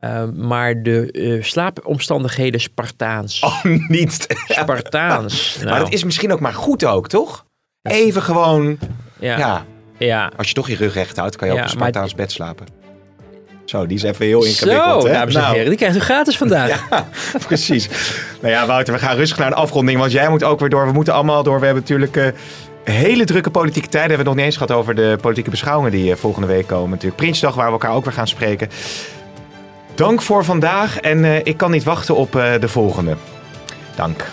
Uh, 0.00 0.30
maar 0.34 0.82
de 0.82 1.08
uh, 1.12 1.42
slaapomstandigheden 1.42 2.60
Spartaans. 2.60 3.40
Oh, 3.42 3.64
niet. 3.88 4.26
Spartaans. 4.48 5.54
nou. 5.56 5.70
Maar 5.70 5.78
dat 5.78 5.92
is 5.92 6.04
misschien 6.04 6.32
ook 6.32 6.40
maar 6.40 6.54
goed 6.54 6.84
ook, 6.84 7.08
toch? 7.08 7.46
Even 7.82 8.22
gewoon, 8.22 8.78
ja. 9.18 9.38
ja. 9.38 9.64
ja. 9.98 10.32
Als 10.36 10.48
je 10.48 10.54
toch 10.54 10.68
je 10.68 10.76
rug 10.76 10.94
recht 10.94 11.16
houdt, 11.16 11.36
kan 11.36 11.48
je 11.48 11.54
Ja, 11.54 11.60
op 11.60 11.70
een 11.70 11.78
maar- 11.78 11.88
Spartaans 11.88 12.14
bed 12.14 12.32
slapen. 12.32 12.79
Zo, 13.70 13.86
die 13.86 13.96
is 13.96 14.02
even 14.02 14.26
heel 14.26 14.44
ingewikkeld. 14.44 15.02
Zo, 15.02 15.08
hè? 15.08 15.12
dames 15.14 15.34
en 15.34 15.40
Nou, 15.40 15.52
heren, 15.52 15.68
die 15.68 15.78
krijgt 15.78 15.96
u 15.96 16.00
gratis 16.00 16.36
vandaag. 16.36 16.68
Ja, 16.90 17.06
precies. 17.46 17.88
nou 18.40 18.52
ja, 18.52 18.66
Wouter, 18.66 18.94
we 18.94 19.00
gaan 19.00 19.16
rustig 19.16 19.38
naar 19.38 19.46
een 19.46 19.52
afronding, 19.52 19.98
want 19.98 20.12
jij 20.12 20.28
moet 20.28 20.44
ook 20.44 20.60
weer 20.60 20.68
door. 20.68 20.86
We 20.86 20.92
moeten 20.92 21.14
allemaal 21.14 21.42
door. 21.42 21.58
We 21.58 21.64
hebben 21.64 21.82
natuurlijk 21.82 22.16
eh, 22.16 22.26
hele 22.84 23.24
drukke 23.24 23.50
politieke 23.50 23.88
tijden. 23.88 24.10
We 24.10 24.14
hebben 24.14 24.26
het 24.26 24.26
nog 24.26 24.34
niet 24.34 24.44
eens 24.44 24.66
gehad 24.66 24.82
over 24.82 24.94
de 24.94 25.18
politieke 25.20 25.50
beschouwingen 25.50 25.92
die 25.92 26.10
eh, 26.10 26.16
volgende 26.16 26.46
week 26.46 26.66
komen. 26.66 26.90
Natuurlijk 26.90 27.16
Prinsdag, 27.16 27.54
waar 27.54 27.66
we 27.66 27.72
elkaar 27.72 27.94
ook 27.94 28.04
weer 28.04 28.12
gaan 28.12 28.28
spreken. 28.28 28.68
Dank 29.94 30.22
voor 30.22 30.44
vandaag 30.44 31.00
en 31.00 31.24
eh, 31.24 31.36
ik 31.44 31.56
kan 31.56 31.70
niet 31.70 31.84
wachten 31.84 32.16
op 32.16 32.36
eh, 32.36 32.52
de 32.60 32.68
volgende. 32.68 33.16
Dank. 33.94 34.24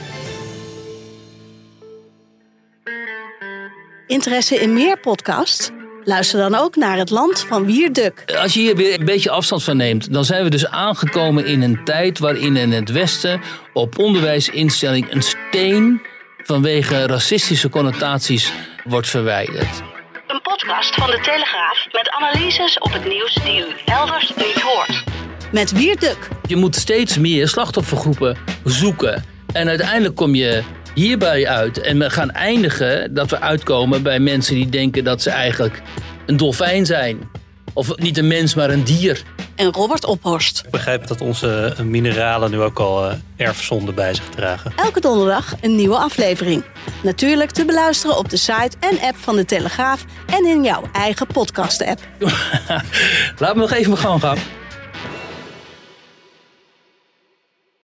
Interesse 4.08 4.56
in 4.56 4.74
meer 4.74 5.00
podcasts? 5.00 5.72
Luister 6.08 6.40
dan 6.40 6.56
ook 6.56 6.76
naar 6.76 6.98
Het 6.98 7.10
Land 7.10 7.46
van 7.48 7.66
Wierduk. 7.66 8.24
Als 8.42 8.54
je 8.54 8.60
hier 8.60 8.76
weer 8.76 9.00
een 9.00 9.06
beetje 9.06 9.30
afstand 9.30 9.64
van 9.64 9.78
neemt, 9.78 10.14
dan 10.14 10.26
zijn 10.26 10.44
we 10.44 10.50
dus 10.50 10.68
aangekomen 10.68 11.46
in 11.46 11.62
een 11.62 11.84
tijd 11.84 12.20
waarin 12.20 12.56
in 12.56 12.72
het 12.72 12.92
Westen 12.92 13.42
op 13.74 14.00
onderwijsinstelling 14.00 15.12
een 15.12 15.22
steen 15.22 16.02
vanwege 16.44 17.08
racistische 17.08 17.70
connotaties 17.70 18.52
wordt 18.84 19.08
verwijderd. 19.08 19.82
Een 20.28 20.42
podcast 20.42 20.96
van 20.96 21.10
de 21.10 21.20
Telegraaf 21.22 21.88
met 21.92 22.10
analyses 22.10 22.78
op 22.80 22.94
het 22.94 23.08
nieuws 23.08 23.34
die 23.34 23.60
u 23.60 23.66
elders 23.86 24.34
niet 24.36 24.62
hoort. 24.62 25.04
Met 25.52 25.72
Wierduk. 25.72 26.30
Je 26.48 26.56
moet 26.56 26.76
steeds 26.76 27.18
meer 27.18 27.48
slachtoffergroepen 27.48 28.38
zoeken. 28.64 29.24
En 29.54 29.68
uiteindelijk 29.68 30.16
kom 30.16 30.36
je 30.36 30.64
hierbij 30.98 31.48
uit. 31.48 31.82
En 31.82 32.00
we 32.00 32.10
gaan 32.10 32.32
eindigen 32.32 33.14
dat 33.14 33.30
we 33.30 33.40
uitkomen 33.40 34.04
bij 34.04 34.20
mensen 34.20 34.56
die 34.56 34.70
denken 34.70 35.04
dat 35.04 35.22
ze 35.22 35.30
eigenlijk 35.30 35.82
een 36.26 36.38
dolfijn 36.38 36.86
zijn. 36.86 37.30
Of 37.74 37.98
niet 37.98 38.18
een 38.18 38.28
mens, 38.28 38.56
maar 38.56 38.70
een 38.70 38.84
dier. 38.84 39.24
En 39.56 39.72
Robert 39.72 40.06
Ophorst. 40.06 40.62
Ik 40.66 40.72
begrijp 40.72 41.08
dat 41.08 41.22
onze 41.22 41.76
mineralen 41.84 42.52
nu 42.52 42.62
ook 42.62 42.80
al 42.80 43.06
uh, 43.06 43.14
erfzonde 43.36 43.94
bij 43.94 44.14
zich 44.14 44.30
dragen. 44.30 44.72
Elke 44.76 45.00
donderdag 45.00 45.56
een 45.62 45.76
nieuwe 45.76 45.98
aflevering. 45.98 46.64
Natuurlijk 47.04 47.52
te 47.52 47.66
beluisteren 47.66 48.18
op 48.18 48.30
de 48.30 48.38
site 48.38 48.72
en 48.80 49.00
app 49.02 49.18
van 49.18 49.36
de 49.36 49.46
Telegraaf 49.46 50.06
en 50.26 50.46
in 50.46 50.64
jouw 50.64 50.84
eigen 50.92 51.28
podcast-app. 51.28 52.00
Laat 53.40 53.56
me 53.56 53.62
nog 53.62 53.72
even 53.72 53.90
mijn 53.90 54.04
gang 54.04 54.22
gaan. 54.22 54.38